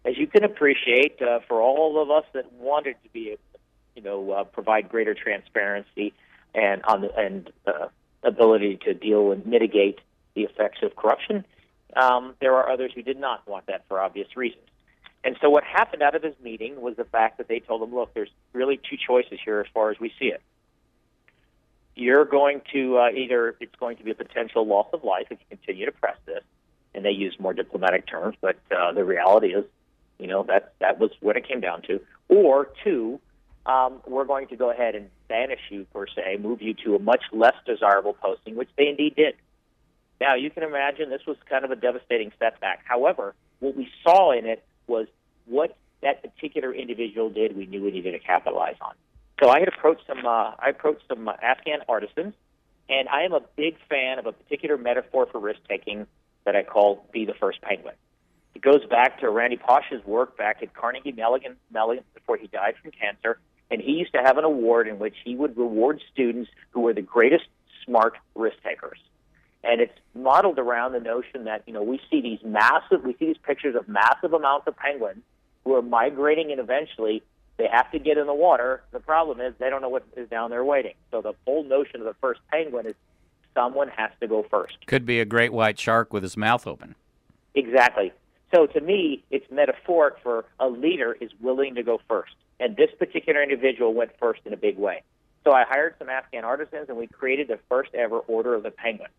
As 0.05 0.17
you 0.17 0.27
can 0.27 0.43
appreciate, 0.43 1.21
uh, 1.21 1.39
for 1.47 1.61
all 1.61 2.01
of 2.01 2.09
us 2.11 2.23
that 2.33 2.51
wanted 2.53 2.95
to 3.03 3.09
be, 3.09 3.29
able 3.29 3.39
to, 3.53 3.59
you 3.95 4.01
know, 4.01 4.31
uh, 4.31 4.43
provide 4.45 4.89
greater 4.89 5.13
transparency 5.13 6.13
and 6.53 6.81
on 6.85 7.01
the, 7.01 7.15
and 7.15 7.51
uh, 7.65 7.87
ability 8.23 8.79
to 8.85 8.93
deal 8.93 9.31
and 9.31 9.45
mitigate 9.45 9.99
the 10.35 10.43
effects 10.43 10.79
of 10.83 10.95
corruption, 10.95 11.45
Um, 11.97 12.35
there 12.39 12.55
are 12.55 12.69
others 12.69 12.91
who 12.93 13.01
did 13.01 13.19
not 13.19 13.47
want 13.47 13.65
that 13.67 13.85
for 13.87 13.99
obvious 13.99 14.35
reasons. 14.35 14.63
And 15.23 15.35
so 15.41 15.49
what 15.49 15.63
happened 15.63 16.03
out 16.03 16.15
of 16.15 16.21
this 16.21 16.35
meeting 16.41 16.79
was 16.79 16.95
the 16.95 17.03
fact 17.03 17.37
that 17.39 17.47
they 17.47 17.59
told 17.59 17.81
them, 17.81 17.93
look, 17.93 18.13
there's 18.13 18.29
really 18.53 18.77
two 18.77 18.97
choices 18.97 19.39
here 19.43 19.59
as 19.59 19.65
far 19.73 19.89
as 19.89 19.99
we 19.99 20.13
see 20.19 20.27
it. 20.27 20.41
You're 21.95 22.25
going 22.25 22.61
to 22.73 22.97
uh, 22.97 23.09
either 23.09 23.55
it's 23.59 23.75
going 23.79 23.97
to 23.97 24.03
be 24.03 24.11
a 24.11 24.15
potential 24.15 24.65
loss 24.65 24.87
of 24.93 25.03
life 25.03 25.27
if 25.31 25.39
you 25.39 25.57
continue 25.57 25.85
to 25.87 25.91
press 25.91 26.17
this, 26.25 26.43
and 26.93 27.03
they 27.03 27.11
use 27.11 27.35
more 27.39 27.53
diplomatic 27.53 28.05
terms, 28.05 28.37
but 28.39 28.57
uh, 28.71 28.91
the 28.93 29.03
reality 29.03 29.47
is, 29.47 29.65
you 30.19 30.27
know, 30.27 30.43
that 30.43 30.73
that 30.79 30.99
was 30.99 31.11
what 31.19 31.35
it 31.35 31.47
came 31.47 31.59
down 31.59 31.81
to. 31.83 31.99
Or 32.29 32.69
two, 32.83 33.19
um, 33.65 34.01
we're 34.05 34.25
going 34.25 34.47
to 34.47 34.55
go 34.55 34.69
ahead 34.69 34.95
and 34.95 35.09
banish 35.27 35.59
you 35.69 35.85
per 35.91 36.05
se, 36.07 36.37
move 36.39 36.61
you 36.61 36.75
to 36.85 36.95
a 36.95 36.99
much 36.99 37.23
less 37.33 37.55
desirable 37.65 38.13
posting, 38.13 38.55
which 38.55 38.69
they 38.77 38.87
indeed 38.87 39.15
did. 39.15 39.35
Now 40.19 40.35
you 40.35 40.49
can 40.49 40.63
imagine 40.63 41.09
this 41.09 41.25
was 41.27 41.37
kind 41.49 41.63
of 41.63 41.71
a 41.71 41.75
devastating 41.75 42.31
setback. 42.39 42.81
However, 42.85 43.35
what 43.59 43.75
we 43.75 43.89
saw 44.03 44.31
in 44.31 44.45
it 44.45 44.63
was 44.87 45.07
what 45.45 45.75
that 46.01 46.21
particular 46.21 46.73
individual 46.73 47.29
did. 47.29 47.55
We 47.55 47.65
knew 47.65 47.83
we 47.83 47.91
needed 47.91 48.11
to 48.11 48.19
capitalize 48.19 48.75
on. 48.81 48.93
So 49.41 49.49
I 49.49 49.59
had 49.59 49.67
approached 49.67 50.03
some. 50.07 50.25
Uh, 50.25 50.51
I 50.57 50.69
approached 50.69 51.03
some 51.07 51.27
uh, 51.27 51.33
Afghan 51.41 51.79
artisans, 51.87 52.33
and 52.89 53.07
I 53.09 53.23
am 53.23 53.33
a 53.33 53.41
big 53.55 53.77
fan 53.89 54.19
of 54.19 54.25
a 54.25 54.31
particular 54.31 54.77
metaphor 54.77 55.27
for 55.31 55.39
risk 55.39 55.59
taking 55.69 56.07
that 56.45 56.55
I 56.55 56.63
call 56.63 57.05
"Be 57.11 57.25
the 57.25 57.33
First 57.33 57.61
Penguin." 57.61 57.95
It 58.55 58.61
goes 58.61 58.83
back 58.89 59.19
to 59.19 59.29
Randy 59.29 59.57
Pausch's 59.57 60.03
work 60.05 60.35
back 60.35 60.63
at 60.63 60.73
Carnegie 60.73 61.11
Mellon, 61.11 61.57
Mellon 61.71 61.99
before 62.15 62.37
he 62.37 62.47
died 62.47 62.73
from 62.81 62.89
cancer, 62.89 63.37
and 63.69 63.79
he 63.79 63.91
used 63.91 64.13
to 64.13 64.19
have 64.23 64.39
an 64.39 64.43
award 64.43 64.87
in 64.87 64.97
which 64.97 65.15
he 65.23 65.35
would 65.35 65.55
reward 65.55 66.01
students 66.11 66.49
who 66.71 66.81
were 66.81 66.93
the 66.93 67.03
greatest 67.03 67.45
smart 67.85 68.15
risk 68.33 68.57
takers. 68.63 68.97
And 69.67 69.81
it's 69.81 69.93
modeled 70.15 70.59
around 70.59 70.93
the 70.93 71.01
notion 71.01 71.43
that 71.43 71.63
you 71.67 71.73
know 71.73 71.83
we 71.83 71.99
see 72.09 72.21
these 72.21 72.39
massive, 72.43 73.03
we 73.03 73.13
see 73.19 73.25
these 73.25 73.37
pictures 73.43 73.75
of 73.75 73.87
massive 73.87 74.31
amounts 74.31 74.65
of 74.65 74.77
penguins 74.77 75.21
who 75.65 75.75
are 75.75 75.81
migrating, 75.81 76.51
and 76.51 76.59
eventually 76.61 77.21
they 77.57 77.67
have 77.69 77.91
to 77.91 77.99
get 77.99 78.17
in 78.17 78.27
the 78.27 78.33
water. 78.33 78.81
The 78.91 79.01
problem 79.01 79.41
is 79.41 79.53
they 79.59 79.69
don't 79.69 79.81
know 79.81 79.89
what 79.89 80.05
is 80.15 80.29
down 80.29 80.51
there 80.51 80.63
waiting. 80.63 80.93
So 81.11 81.21
the 81.21 81.33
whole 81.45 81.65
notion 81.65 81.99
of 81.99 82.05
the 82.05 82.15
first 82.21 82.39
penguin 82.49 82.87
is 82.87 82.95
someone 83.53 83.89
has 83.89 84.11
to 84.21 84.27
go 84.27 84.45
first. 84.49 84.77
Could 84.85 85.05
be 85.05 85.19
a 85.19 85.25
great 85.25 85.51
white 85.51 85.77
shark 85.77 86.13
with 86.13 86.23
his 86.23 86.37
mouth 86.37 86.65
open. 86.65 86.95
Exactly. 87.53 88.13
So 88.55 88.67
to 88.67 88.79
me, 88.79 89.23
it's 89.31 89.45
metaphoric 89.51 90.15
for 90.23 90.45
a 90.59 90.69
leader 90.69 91.17
is 91.19 91.31
willing 91.41 91.75
to 91.75 91.83
go 91.83 91.99
first. 92.07 92.35
And 92.59 92.77
this 92.77 92.89
particular 92.97 93.43
individual 93.43 93.93
went 93.93 94.11
first 94.19 94.41
in 94.45 94.53
a 94.53 94.57
big 94.57 94.77
way. 94.77 95.03
So 95.43 95.51
I 95.51 95.63
hired 95.67 95.95
some 95.99 96.09
Afghan 96.09 96.45
artisans 96.45 96.85
and 96.87 96.97
we 96.97 97.07
created 97.07 97.47
the 97.47 97.59
first 97.67 97.93
ever 97.93 98.19
Order 98.19 98.53
of 98.53 98.63
the 98.63 98.71
Penguin. 98.71 99.09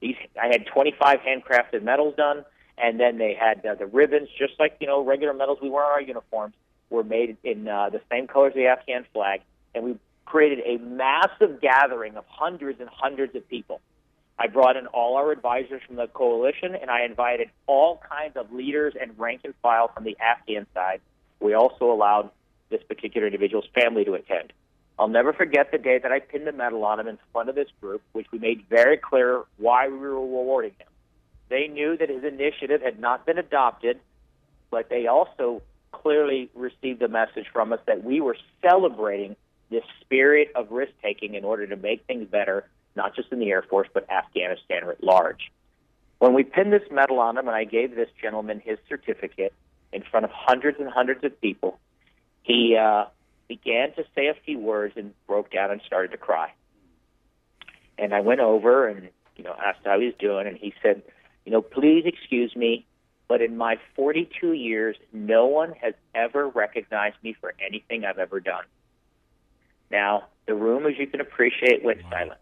These, 0.00 0.16
I 0.40 0.46
had 0.46 0.66
25 0.66 1.18
handcrafted 1.20 1.82
medals 1.82 2.14
done, 2.16 2.44
and 2.78 2.98
then 2.98 3.18
they 3.18 3.34
had 3.34 3.64
uh, 3.64 3.74
the 3.74 3.86
ribbons, 3.86 4.28
just 4.38 4.54
like 4.58 4.76
you 4.80 4.86
know 4.86 5.04
regular 5.04 5.34
medals 5.34 5.58
we 5.62 5.68
wear 5.68 5.84
on 5.84 5.92
our 5.92 6.00
uniforms 6.00 6.54
were 6.88 7.04
made 7.04 7.36
in 7.44 7.68
uh, 7.68 7.90
the 7.90 8.00
same 8.10 8.26
colors 8.26 8.52
as 8.52 8.56
the 8.56 8.66
Afghan 8.66 9.04
flag, 9.12 9.40
and 9.74 9.84
we 9.84 9.98
created 10.24 10.60
a 10.64 10.78
massive 10.82 11.60
gathering 11.60 12.16
of 12.16 12.24
hundreds 12.28 12.80
and 12.80 12.88
hundreds 12.88 13.34
of 13.34 13.48
people. 13.48 13.80
I 14.38 14.46
brought 14.46 14.76
in 14.76 14.86
all 14.86 15.16
our 15.16 15.32
advisors 15.32 15.82
from 15.86 15.96
the 15.96 16.06
coalition, 16.06 16.74
and 16.74 16.90
I 16.90 17.04
invited 17.04 17.50
all 17.66 18.00
kinds 18.08 18.36
of 18.36 18.50
leaders 18.52 18.94
and 18.98 19.12
rank 19.18 19.42
and 19.44 19.54
file 19.60 19.88
from 19.88 20.04
the 20.04 20.16
Afghan 20.18 20.66
side. 20.72 21.00
We 21.40 21.52
also 21.54 21.92
allowed 21.92 22.30
this 22.70 22.82
particular 22.84 23.26
individual's 23.26 23.68
family 23.74 24.04
to 24.04 24.14
attend. 24.14 24.52
I'll 25.00 25.08
never 25.08 25.32
forget 25.32 25.72
the 25.72 25.78
day 25.78 25.98
that 25.98 26.12
I 26.12 26.18
pinned 26.18 26.46
the 26.46 26.52
medal 26.52 26.84
on 26.84 27.00
him 27.00 27.08
in 27.08 27.18
front 27.32 27.48
of 27.48 27.54
this 27.54 27.68
group, 27.80 28.02
which 28.12 28.26
we 28.30 28.38
made 28.38 28.66
very 28.68 28.98
clear 28.98 29.44
why 29.56 29.88
we 29.88 29.96
were 29.96 30.10
rewarding 30.10 30.72
him. 30.78 30.88
They 31.48 31.68
knew 31.68 31.96
that 31.96 32.10
his 32.10 32.22
initiative 32.22 32.82
had 32.82 33.00
not 33.00 33.24
been 33.24 33.38
adopted, 33.38 33.98
but 34.70 34.90
they 34.90 35.06
also 35.06 35.62
clearly 35.90 36.50
received 36.54 37.00
a 37.00 37.08
message 37.08 37.46
from 37.50 37.72
us 37.72 37.80
that 37.86 38.04
we 38.04 38.20
were 38.20 38.36
celebrating 38.60 39.36
this 39.70 39.84
spirit 40.02 40.52
of 40.54 40.70
risk 40.70 40.92
taking 41.02 41.34
in 41.34 41.46
order 41.46 41.66
to 41.66 41.76
make 41.76 42.04
things 42.04 42.28
better, 42.28 42.68
not 42.94 43.16
just 43.16 43.32
in 43.32 43.38
the 43.38 43.50
Air 43.50 43.62
Force, 43.62 43.88
but 43.94 44.08
Afghanistan 44.10 44.82
at 44.86 45.02
large. 45.02 45.50
When 46.18 46.34
we 46.34 46.44
pinned 46.44 46.74
this 46.74 46.82
medal 46.90 47.20
on 47.20 47.38
him 47.38 47.48
and 47.48 47.56
I 47.56 47.64
gave 47.64 47.94
this 47.94 48.10
gentleman 48.20 48.60
his 48.62 48.76
certificate 48.86 49.54
in 49.94 50.02
front 50.02 50.24
of 50.24 50.30
hundreds 50.30 50.78
and 50.78 50.90
hundreds 50.90 51.24
of 51.24 51.40
people, 51.40 51.78
he 52.42 52.76
uh, 52.76 53.06
began 53.50 53.92
to 53.94 54.04
say 54.14 54.28
a 54.28 54.34
few 54.46 54.60
words 54.60 54.94
and 54.96 55.12
broke 55.26 55.50
down 55.50 55.72
and 55.72 55.82
started 55.84 56.12
to 56.12 56.16
cry. 56.16 56.52
And 57.98 58.14
I 58.14 58.20
went 58.20 58.38
over 58.38 58.86
and 58.86 59.08
you 59.36 59.42
know 59.42 59.56
asked 59.60 59.80
how 59.84 59.98
he 59.98 60.06
was 60.06 60.14
doing, 60.20 60.46
and 60.46 60.56
he 60.56 60.72
said, 60.80 61.02
"You 61.44 61.50
know, 61.50 61.60
please 61.60 62.04
excuse 62.06 62.54
me, 62.54 62.86
but 63.26 63.42
in 63.42 63.56
my 63.56 63.76
42 63.96 64.52
years, 64.52 64.96
no 65.12 65.46
one 65.46 65.72
has 65.72 65.94
ever 66.14 66.46
recognized 66.46 67.16
me 67.24 67.32
for 67.32 67.52
anything 67.58 68.04
I've 68.04 68.20
ever 68.20 68.38
done." 68.38 68.64
Now, 69.90 70.28
the 70.46 70.54
room, 70.54 70.86
as 70.86 70.96
you 70.96 71.08
can 71.08 71.20
appreciate, 71.20 71.82
went 71.82 72.02
silent. 72.08 72.40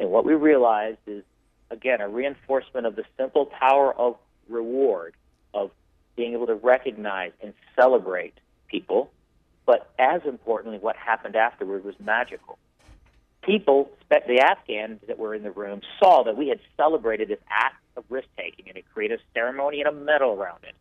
And 0.00 0.10
what 0.10 0.24
we 0.24 0.34
realized 0.34 0.98
is, 1.06 1.22
again, 1.70 2.00
a 2.00 2.08
reinforcement 2.08 2.84
of 2.84 2.96
the 2.96 3.04
simple 3.16 3.46
power 3.46 3.94
of 3.94 4.16
reward, 4.48 5.14
of 5.54 5.70
being 6.16 6.32
able 6.32 6.48
to 6.48 6.56
recognize 6.56 7.30
and 7.40 7.54
celebrate 7.76 8.34
people. 8.66 9.12
But 9.66 9.90
as 9.98 10.22
importantly, 10.24 10.78
what 10.78 10.96
happened 10.96 11.36
afterward 11.36 11.84
was 11.84 11.94
magical. 12.00 12.58
People, 13.42 13.90
the 14.08 14.40
Afghans 14.40 15.00
that 15.08 15.18
were 15.18 15.34
in 15.34 15.42
the 15.42 15.50
room, 15.50 15.80
saw 15.98 16.22
that 16.24 16.36
we 16.36 16.48
had 16.48 16.60
celebrated 16.76 17.28
this 17.28 17.38
act 17.48 17.76
of 17.96 18.04
risk 18.08 18.28
taking 18.36 18.68
and 18.68 18.76
it 18.76 18.84
created 18.92 19.20
a 19.20 19.22
ceremony 19.34 19.80
and 19.80 19.88
a 19.88 19.92
medal 19.92 20.32
around 20.32 20.64
it. 20.64 20.74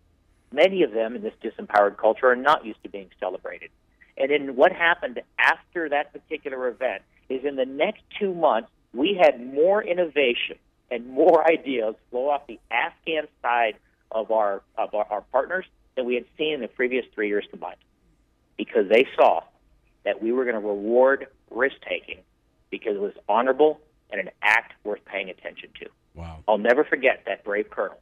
Many 0.52 0.84
of 0.84 0.92
them 0.92 1.16
in 1.16 1.22
this 1.22 1.34
disempowered 1.44 1.98
culture 1.98 2.28
are 2.28 2.36
not 2.36 2.66
used 2.66 2.82
to 2.84 2.90
being 2.90 3.10
celebrated. 3.20 3.70
And 4.18 4.32
then 4.32 4.56
what 4.56 4.72
happened 4.72 5.22
after 5.38 5.90
that 5.90 6.12
particular 6.12 6.68
event 6.68 7.04
is 7.30 7.46
in 7.46 7.56
the 7.56 7.66
next 7.66 8.02
two 8.20 8.34
months, 8.34 8.70
we 8.94 9.20
had 9.20 9.42
more 9.54 9.82
innovation 9.84 10.58
and 10.92 11.08
more 11.08 11.48
ideas 11.52 11.96
flow 12.10 12.30
off 12.30 12.48
the 12.48 12.60
Afghan 12.72 13.28
side 13.42 13.76
of 14.12 14.32
our 14.32 14.62
of 14.78 14.94
our, 14.96 15.06
our 15.10 15.22
partners 15.32 15.66
than 15.96 16.06
we 16.06 16.16
had 16.16 16.26
seen 16.38 16.56
in 16.56 16.62
the 16.62 16.68
previous 16.68 17.06
three 17.14 17.28
years 17.28 17.46
combined, 17.50 17.78
because 18.60 18.90
they 18.90 19.08
saw 19.16 19.40
that 20.04 20.22
we 20.22 20.34
were 20.34 20.44
going 20.44 20.62
to 20.62 20.68
reward 20.68 21.28
risk 21.50 21.78
taking 21.88 22.18
because 22.70 22.94
it 22.96 23.02
was 23.02 23.14
honorable 23.30 23.80
and 24.12 24.20
an 24.20 24.30
act 24.42 24.74
worth 24.84 25.04
paying 25.06 25.30
attention 25.30 25.70
to. 25.80 25.88
Wow. 26.14 26.44
I'll 26.46 26.58
never 26.58 26.84
forget 26.84 27.24
that 27.26 27.46
brave 27.46 27.70
colonel 27.70 28.00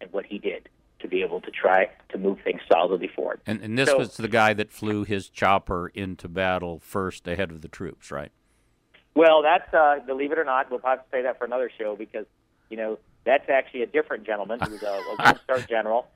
and 0.00 0.10
what 0.14 0.24
he 0.24 0.38
did 0.38 0.70
to 1.00 1.08
be 1.08 1.22
able 1.22 1.42
to 1.42 1.50
try 1.50 1.90
to 2.08 2.18
move 2.18 2.38
things 2.42 2.62
solidly 2.72 3.08
forward. 3.14 3.42
And, 3.46 3.60
and 3.60 3.76
this 3.78 3.90
So- 3.90 3.98
was 3.98 4.16
the 4.16 4.28
guy 4.28 4.54
that 4.54 4.70
flew 4.70 5.04
his 5.04 5.28
chopper 5.28 5.88
into 5.88 6.26
battle 6.26 6.78
first 6.78 7.28
ahead 7.28 7.50
of 7.50 7.60
the 7.60 7.68
troops, 7.68 8.10
right? 8.10 8.32
Well, 9.14 9.42
that's 9.42 9.74
uh, 9.74 9.98
believe 10.06 10.32
it 10.32 10.38
or 10.38 10.44
not, 10.44 10.70
we'll 10.70 10.80
have 10.84 11.00
to 11.00 11.10
say 11.10 11.22
that 11.22 11.36
for 11.38 11.44
another 11.44 11.70
show 11.76 11.96
because 11.96 12.24
you 12.70 12.76
know 12.76 12.98
that's 13.24 13.50
actually 13.50 13.82
a 13.82 13.86
different 13.86 14.24
gentleman 14.24 14.60
who's 14.60 14.82
a, 14.82 14.86
a 14.86 15.16
one-star 15.18 15.60
general 15.62 16.06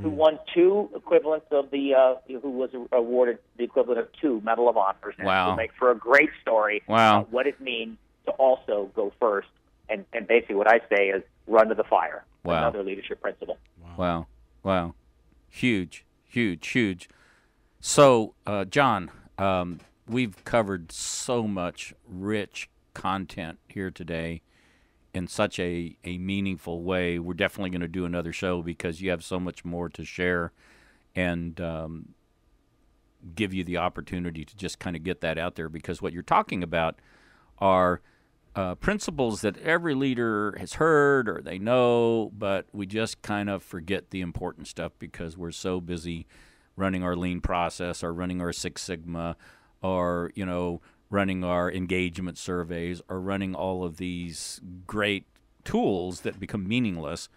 who 0.00 0.10
won 0.10 0.38
two 0.52 0.90
equivalents 0.94 1.46
of 1.50 1.70
the 1.70 1.94
uh, 1.94 2.14
who 2.40 2.50
was 2.50 2.70
awarded 2.92 3.38
the 3.56 3.64
equivalent 3.64 4.00
of 4.00 4.08
two 4.20 4.40
Medal 4.44 4.68
of 4.68 4.76
Honors. 4.76 5.14
And 5.18 5.26
Wow. 5.26 5.44
it'll 5.46 5.56
make 5.56 5.70
for 5.78 5.90
a 5.90 5.94
great 5.96 6.30
story. 6.42 6.82
Wow. 6.88 7.20
about 7.20 7.32
what 7.32 7.46
it 7.46 7.60
means 7.60 7.96
to 8.26 8.32
also 8.32 8.90
go 8.94 9.12
first, 9.20 9.48
and 9.88 10.04
and 10.12 10.26
basically 10.26 10.56
what 10.56 10.68
I 10.68 10.80
say 10.94 11.08
is 11.08 11.22
run 11.46 11.68
to 11.68 11.74
the 11.74 11.84
fire. 11.84 12.24
Wow. 12.44 12.58
Another 12.68 12.82
leadership 12.82 13.20
principle. 13.20 13.58
Wow. 13.96 14.26
Wow. 14.62 14.94
Huge, 15.48 16.04
huge, 16.24 16.66
huge. 16.66 17.08
So, 17.80 18.34
uh, 18.46 18.64
John, 18.64 19.10
um, 19.38 19.78
we've 20.08 20.42
covered 20.44 20.90
so 20.90 21.46
much 21.46 21.94
rich 22.08 22.68
content 22.94 23.58
here 23.68 23.90
today 23.90 24.42
in 25.14 25.28
such 25.28 25.58
a, 25.60 25.96
a 26.04 26.18
meaningful 26.18 26.82
way. 26.82 27.18
We're 27.18 27.34
definitely 27.34 27.70
going 27.70 27.80
to 27.80 27.88
do 27.88 28.04
another 28.04 28.32
show 28.32 28.60
because 28.62 29.00
you 29.00 29.10
have 29.10 29.22
so 29.22 29.38
much 29.38 29.64
more 29.64 29.88
to 29.90 30.04
share 30.04 30.52
and 31.14 31.60
um, 31.60 32.14
give 33.34 33.54
you 33.54 33.62
the 33.64 33.76
opportunity 33.78 34.44
to 34.44 34.56
just 34.56 34.78
kind 34.78 34.96
of 34.96 35.04
get 35.04 35.20
that 35.20 35.38
out 35.38 35.54
there 35.54 35.68
because 35.68 36.02
what 36.02 36.12
you're 36.12 36.22
talking 36.22 36.62
about 36.62 36.98
are 37.58 38.00
uh, 38.56 38.74
principles 38.74 39.40
that 39.40 39.56
every 39.58 39.94
leader 39.94 40.56
has 40.58 40.74
heard 40.74 41.28
or 41.28 41.40
they 41.42 41.58
know, 41.58 42.30
but 42.36 42.66
we 42.72 42.86
just 42.86 43.22
kind 43.22 43.48
of 43.48 43.62
forget 43.62 44.10
the 44.10 44.20
important 44.20 44.66
stuff 44.68 44.92
because 44.98 45.36
we're 45.36 45.50
so 45.50 45.80
busy 45.80 46.26
running 46.76 47.02
our 47.02 47.16
lean 47.16 47.40
process 47.40 48.02
or 48.02 48.12
running 48.12 48.40
our 48.40 48.52
Six 48.52 48.82
Sigma 48.82 49.36
or, 49.82 50.32
you 50.34 50.46
know, 50.46 50.80
running 51.14 51.44
our 51.44 51.70
engagement 51.70 52.36
surveys 52.36 53.00
or 53.08 53.20
running 53.20 53.54
all 53.54 53.84
of 53.84 53.98
these 53.98 54.60
great 54.84 55.24
tools 55.62 56.22
that 56.22 56.40
become 56.40 56.66
meaningless 56.66 57.28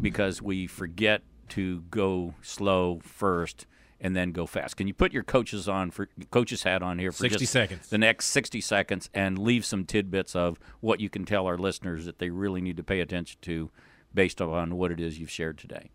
because 0.00 0.42
we 0.42 0.66
forget 0.66 1.22
to 1.48 1.82
go 1.82 2.34
slow 2.42 3.00
first 3.04 3.64
and 4.00 4.16
then 4.16 4.32
go 4.32 4.44
fast. 4.44 4.76
Can 4.76 4.88
you 4.88 4.94
put 4.94 5.12
your 5.12 5.22
coaches 5.22 5.68
on 5.68 5.92
for 5.92 6.08
coach's 6.32 6.64
hat 6.64 6.82
on 6.82 6.98
here 6.98 7.12
for 7.12 7.18
60 7.18 7.38
just 7.38 7.52
seconds. 7.52 7.88
the 7.90 7.98
next 7.98 8.26
60 8.26 8.60
seconds 8.60 9.08
and 9.14 9.38
leave 9.38 9.64
some 9.64 9.84
tidbits 9.84 10.34
of 10.34 10.58
what 10.80 10.98
you 10.98 11.08
can 11.08 11.24
tell 11.24 11.46
our 11.46 11.56
listeners 11.56 12.04
that 12.06 12.18
they 12.18 12.30
really 12.30 12.60
need 12.60 12.76
to 12.76 12.82
pay 12.82 12.98
attention 12.98 13.38
to 13.42 13.70
based 14.12 14.42
on 14.42 14.76
what 14.76 14.90
it 14.90 14.98
is 14.98 15.20
you've 15.20 15.30
shared 15.30 15.56
today. 15.56 15.90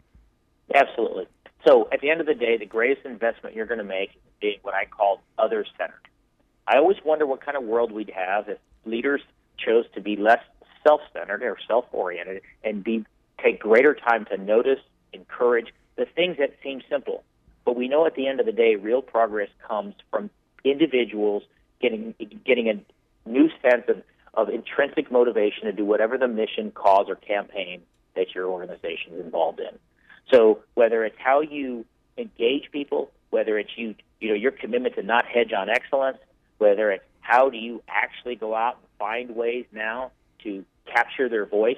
Absolutely. 0.74 1.28
So 1.68 1.90
at 1.92 2.00
the 2.00 2.10
end 2.10 2.22
of 2.22 2.28
the 2.28 2.34
day, 2.34 2.58
the 2.58 2.66
greatest 2.66 3.06
investment 3.06 3.54
you're 3.54 3.66
going 3.66 3.80
to 3.80 3.84
make 3.84 4.12
is 4.12 4.22
being 4.40 4.60
what 4.62 4.74
I 4.74 4.86
call 4.86 5.22
other 5.38 5.66
centered. 5.78 6.08
I 6.68 6.78
always 6.78 6.98
wonder 7.04 7.26
what 7.26 7.44
kind 7.44 7.56
of 7.56 7.64
world 7.64 7.92
we'd 7.92 8.12
have 8.16 8.50
if 8.50 8.58
leaders 8.86 9.22
chose 9.58 9.86
to 9.96 10.02
be 10.02 10.16
less 10.16 10.42
self 10.86 11.02
centered 11.14 11.42
or 11.42 11.58
self 11.68 11.86
oriented 11.92 12.42
and 12.64 12.84
be 12.84 13.06
take 13.44 13.60
greater 13.60 13.94
time 13.94 14.26
to 14.26 14.38
notice, 14.38 14.80
encourage 15.14 15.74
the 15.96 16.06
things 16.06 16.38
that 16.38 16.56
seem 16.64 16.82
simple. 16.90 17.24
But 17.66 17.76
we 17.76 17.88
know 17.88 18.06
at 18.06 18.16
the 18.16 18.28
end 18.28 18.40
of 18.40 18.46
the 18.46 18.52
day, 18.52 18.76
real 18.76 19.02
progress 19.02 19.50
comes 19.68 19.96
from 20.10 20.30
individuals 20.64 21.44
getting 21.82 22.14
getting 22.46 22.70
a 22.70 23.30
new 23.30 23.50
sense 23.62 23.84
of, 23.88 24.02
of 24.34 24.50
intrinsic 24.50 25.12
motivation 25.12 25.66
to 25.66 25.72
do 25.72 25.86
whatever 25.86 26.18
the 26.18 26.28
mission, 26.28 26.72
cause, 26.72 27.06
or 27.10 27.16
campaign 27.16 27.82
that 28.16 28.34
your 28.34 28.48
organization 28.48 29.14
is 29.14 29.20
involved 29.20 29.60
in. 29.60 29.78
So 30.34 30.60
whether 30.74 31.06
it's 31.06 31.18
how 31.18 31.42
you 31.42 31.86
engage 32.18 32.72
people, 32.72 33.12
whether 33.30 33.58
it's 33.58 33.72
you 33.78 33.96
you 34.20 34.30
know 34.30 34.36
your 34.36 34.52
commitment 34.52 34.96
to 34.96 35.04
not 35.04 35.26
hedge 35.26 35.54
on 35.54 35.70
excellence, 35.70 36.18
whether 36.58 36.92
it's 36.92 37.04
how 37.22 37.50
do 37.50 37.58
you 37.58 37.84
actually 37.88 38.36
go 38.36 38.56
out 38.56 38.76
and 38.76 38.88
find 39.00 39.36
ways 39.36 39.66
now 39.72 40.12
to 40.44 40.64
capture 40.86 41.30
their 41.30 41.46
voice, 41.46 41.78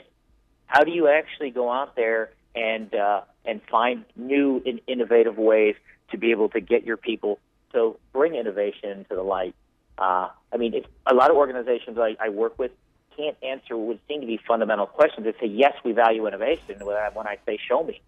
how 0.68 0.84
do 0.84 0.92
you 0.92 1.08
actually 1.08 1.50
go 1.50 1.72
out 1.72 1.96
there 1.96 2.32
and 2.56 2.94
uh, 2.94 3.22
and 3.46 3.62
find 3.70 4.06
new 4.16 4.62
and 4.66 4.82
innovative 4.88 5.38
ways 5.38 5.76
to 6.12 6.18
be 6.18 6.32
able 6.32 6.50
to 6.50 6.60
get 6.60 6.86
your 6.86 6.98
people 6.98 7.40
to 7.74 7.96
bring 8.14 8.36
innovation 8.36 9.06
to 9.10 9.16
the 9.16 9.24
light. 9.24 9.56
Uh, 9.98 10.30
I 10.52 10.58
mean, 10.58 10.74
if 10.74 10.86
a 11.06 11.14
lot 11.14 11.30
of 11.30 11.38
organizations 11.38 11.98
I, 12.00 12.16
I 12.20 12.30
work 12.30 12.58
with 12.58 12.72
can't 13.20 13.38
answer 13.44 13.76
what 13.78 13.88
would 13.88 14.00
seem 14.08 14.22
to 14.22 14.28
be 14.28 14.40
fundamental 14.48 14.86
questions. 14.86 15.26
They 15.26 15.34
say, 15.46 15.52
yes, 15.52 15.74
we 15.84 15.92
value 15.92 16.26
innovation. 16.26 16.78
When 16.80 17.28
I 17.28 17.38
say, 17.46 17.60
show 17.68 17.84
me, 17.84 18.02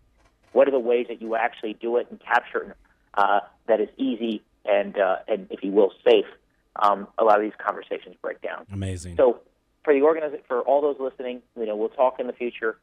what 0.53 0.67
are 0.67 0.71
the 0.71 0.79
ways 0.79 1.07
that 1.09 1.21
you 1.21 1.35
actually 1.35 1.73
do 1.73 1.97
it 1.97 2.07
and 2.09 2.19
capture 2.19 2.71
it 2.71 2.77
uh, 3.15 3.41
that 3.67 3.81
is 3.81 3.89
easy 3.97 4.41
and, 4.65 4.97
uh, 4.97 5.17
and, 5.27 5.47
if 5.49 5.63
you 5.63 5.71
will, 5.71 5.91
safe? 6.05 6.25
Um, 6.77 7.07
a 7.17 7.23
lot 7.23 7.37
of 7.37 7.43
these 7.43 7.57
conversations 7.57 8.15
break 8.21 8.41
down. 8.41 8.65
Amazing. 8.71 9.17
So 9.17 9.41
for 9.83 9.93
the 9.93 9.99
organiz- 9.99 10.43
for 10.47 10.61
all 10.61 10.81
those 10.81 10.97
listening, 10.99 11.41
you 11.57 11.65
know, 11.65 11.75
we'll 11.75 11.89
talk 11.89 12.19
in 12.19 12.27
the 12.27 12.33
future. 12.33 12.77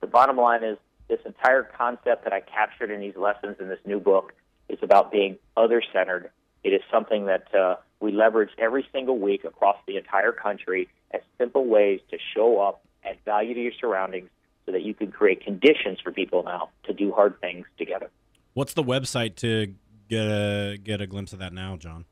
The 0.00 0.06
bottom 0.06 0.36
line 0.36 0.64
is 0.64 0.78
this 1.08 1.20
entire 1.26 1.62
concept 1.62 2.24
that 2.24 2.32
I 2.32 2.40
captured 2.40 2.90
in 2.90 3.00
these 3.00 3.16
lessons 3.16 3.56
in 3.60 3.68
this 3.68 3.80
new 3.84 4.00
book 4.00 4.32
is 4.68 4.78
about 4.82 5.12
being 5.12 5.36
other 5.56 5.82
centered. 5.92 6.30
It 6.62 6.70
is 6.70 6.80
something 6.90 7.26
that 7.26 7.54
uh, 7.54 7.76
we 8.00 8.12
leverage 8.12 8.50
every 8.58 8.86
single 8.92 9.18
week 9.18 9.44
across 9.44 9.76
the 9.86 9.96
entire 9.96 10.32
country 10.32 10.88
as 11.12 11.20
simple 11.38 11.66
ways 11.66 12.00
to 12.10 12.18
show 12.34 12.60
up, 12.60 12.82
add 13.04 13.18
value 13.24 13.54
to 13.54 13.60
your 13.60 13.72
surroundings, 13.78 14.30
so 14.64 14.72
that 14.72 14.82
you 14.82 14.94
can 14.94 15.12
create 15.12 15.44
conditions 15.44 16.00
for 16.02 16.10
people 16.10 16.42
now 16.42 16.70
to 16.84 16.94
do 16.94 17.12
hard 17.12 17.38
things 17.40 17.66
together. 17.76 18.10
What's 18.54 18.72
the 18.72 18.82
website 18.82 19.36
to 19.36 19.74
get 20.08 20.26
a 20.26 20.78
get 20.82 21.00
a 21.00 21.06
glimpse 21.06 21.32
of 21.34 21.38
that 21.40 21.52
now, 21.52 21.76
John? 21.76 22.06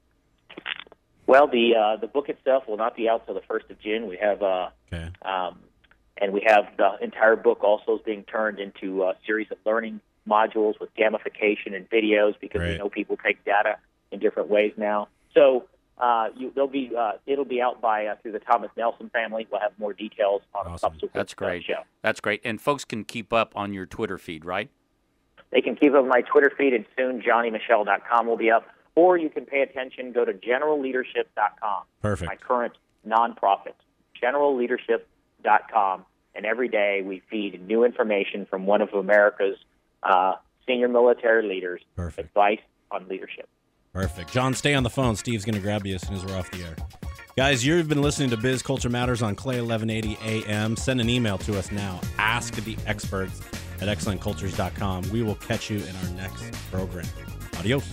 Well, 1.33 1.47
the 1.47 1.75
uh, 1.75 1.97
the 1.97 2.09
book 2.09 2.29
itself 2.29 2.65
will 2.69 2.77
not 2.77 2.95
be 2.95 3.09
out 3.09 3.25
till 3.25 3.35
the 3.35 3.41
first 3.49 3.71
of 3.71 3.81
June. 3.81 4.07
We 4.07 4.19
have 4.19 4.43
uh, 4.43 4.69
okay. 4.93 5.09
um, 5.23 5.61
and 6.19 6.31
we 6.35 6.43
have 6.47 6.65
the 6.77 6.99
entire 7.01 7.37
book 7.37 7.65
also 7.65 7.97
is 7.97 8.03
being 8.05 8.23
turned 8.25 8.59
into 8.61 9.05
a 9.05 9.15
series 9.25 9.47
of 9.51 9.57
learning 9.65 10.03
modules 10.29 10.79
with 10.79 10.95
gamification 10.95 11.75
and 11.75 11.89
videos 11.89 12.35
because 12.39 12.61
Right. 12.61 12.73
we 12.73 12.77
know 12.79 12.91
people 12.91 13.17
take 13.17 13.43
data 13.47 13.77
in 14.11 14.19
different 14.19 14.51
ways 14.51 14.75
now. 14.77 15.09
So 15.33 15.65
uh, 15.97 16.29
you, 16.37 16.53
they'll 16.55 16.67
be 16.67 16.93
uh, 16.95 17.13
it'll 17.27 17.47
be 17.47 17.63
out 17.63 17.81
by 17.81 18.09
uh, 18.09 18.17
through 18.21 18.33
the 18.33 18.39
Thomas 18.41 18.71
Nelson 18.77 19.09
family. 19.09 19.47
We'll 19.51 19.63
have 19.63 19.73
more 19.79 19.95
details 19.95 20.43
on 20.55 20.67
a 20.67 20.71
Awesome. 20.75 20.79
subsequent 20.81 21.15
That's 21.15 21.33
uh, 21.33 21.37
great. 21.37 21.65
show. 21.65 21.81
That's 22.03 22.21
great. 22.21 22.43
And 22.45 22.61
folks 22.61 22.85
can 22.85 23.05
keep 23.05 23.33
up 23.33 23.55
on 23.57 23.73
your 23.73 23.87
Twitter 23.87 24.19
feed, 24.19 24.45
right? 24.45 24.69
They 25.51 25.63
can 25.63 25.77
keep 25.77 25.95
up 25.95 26.03
on 26.03 26.09
my 26.09 26.21
Twitter 26.21 26.53
feed, 26.59 26.75
and 26.75 26.85
soon 26.95 27.23
JohnnyMichelle.com 27.23 28.27
will 28.27 28.37
be 28.37 28.51
up. 28.51 28.67
Or 28.95 29.17
you 29.17 29.31
can 29.31 29.47
pay 29.47 29.63
attention. 29.63 30.13
Go 30.13 30.25
to 30.25 30.33
GeneralLeadership.com. 30.33 31.85
Perfect. 32.03 32.29
My 32.31 32.37
current 32.37 32.75
nonprofit, 33.07 33.75
GeneralLeadership.com, 34.23 36.05
and 36.35 36.47
every 36.47 36.69
day 36.69 37.03
we 37.05 37.23
feed 37.31 37.67
new 37.67 37.85
information 37.85 38.47
from 38.47 38.67
one 38.67 38.83
of 38.83 38.91
America's 38.93 39.57
uh, 40.03 40.35
senior 40.67 40.89
military 40.89 41.47
leaders. 41.49 41.81
Perfect. 41.97 42.29
Advice 42.29 42.61
on 42.91 43.09
leadership. 43.09 43.49
Perfect. 43.93 44.33
John, 44.33 44.55
stay 44.55 44.75
on 44.75 44.83
the 44.83 44.91
phone. 44.91 45.17
Steve's 45.17 45.45
going 45.45 45.55
to 45.55 45.61
grab 45.61 45.87
you 45.87 45.95
as 45.95 46.07
soon 46.07 46.17
as 46.17 46.25
we're 46.25 46.37
off 46.37 46.51
the 46.51 46.63
air. 46.63 46.77
Guys, 47.37 47.65
you've 47.65 47.89
been 47.89 48.03
listening 48.03 48.29
to 48.31 48.37
Biz 48.37 48.63
Culture 48.63 48.91
Matters 48.91 49.23
on 49.23 49.35
KLAY 49.35 49.61
1180 49.61 50.47
AM. 50.47 50.77
Send 50.77 51.01
an 51.01 51.09
email 51.09 51.39
to 51.39 51.59
us 51.59 51.73
now. 51.73 52.01
Ask 52.19 52.55
the 52.57 52.77
experts 52.87 53.41
at 53.81 53.89
excellentcultures.com. 53.89 55.11
We 55.11 55.23
will 55.23 55.37
catch 55.37 55.71
you 55.71 55.79
in 55.79 55.97
our 55.97 56.11
next 56.15 56.53
program. 56.71 57.07
Adios. 57.59 57.89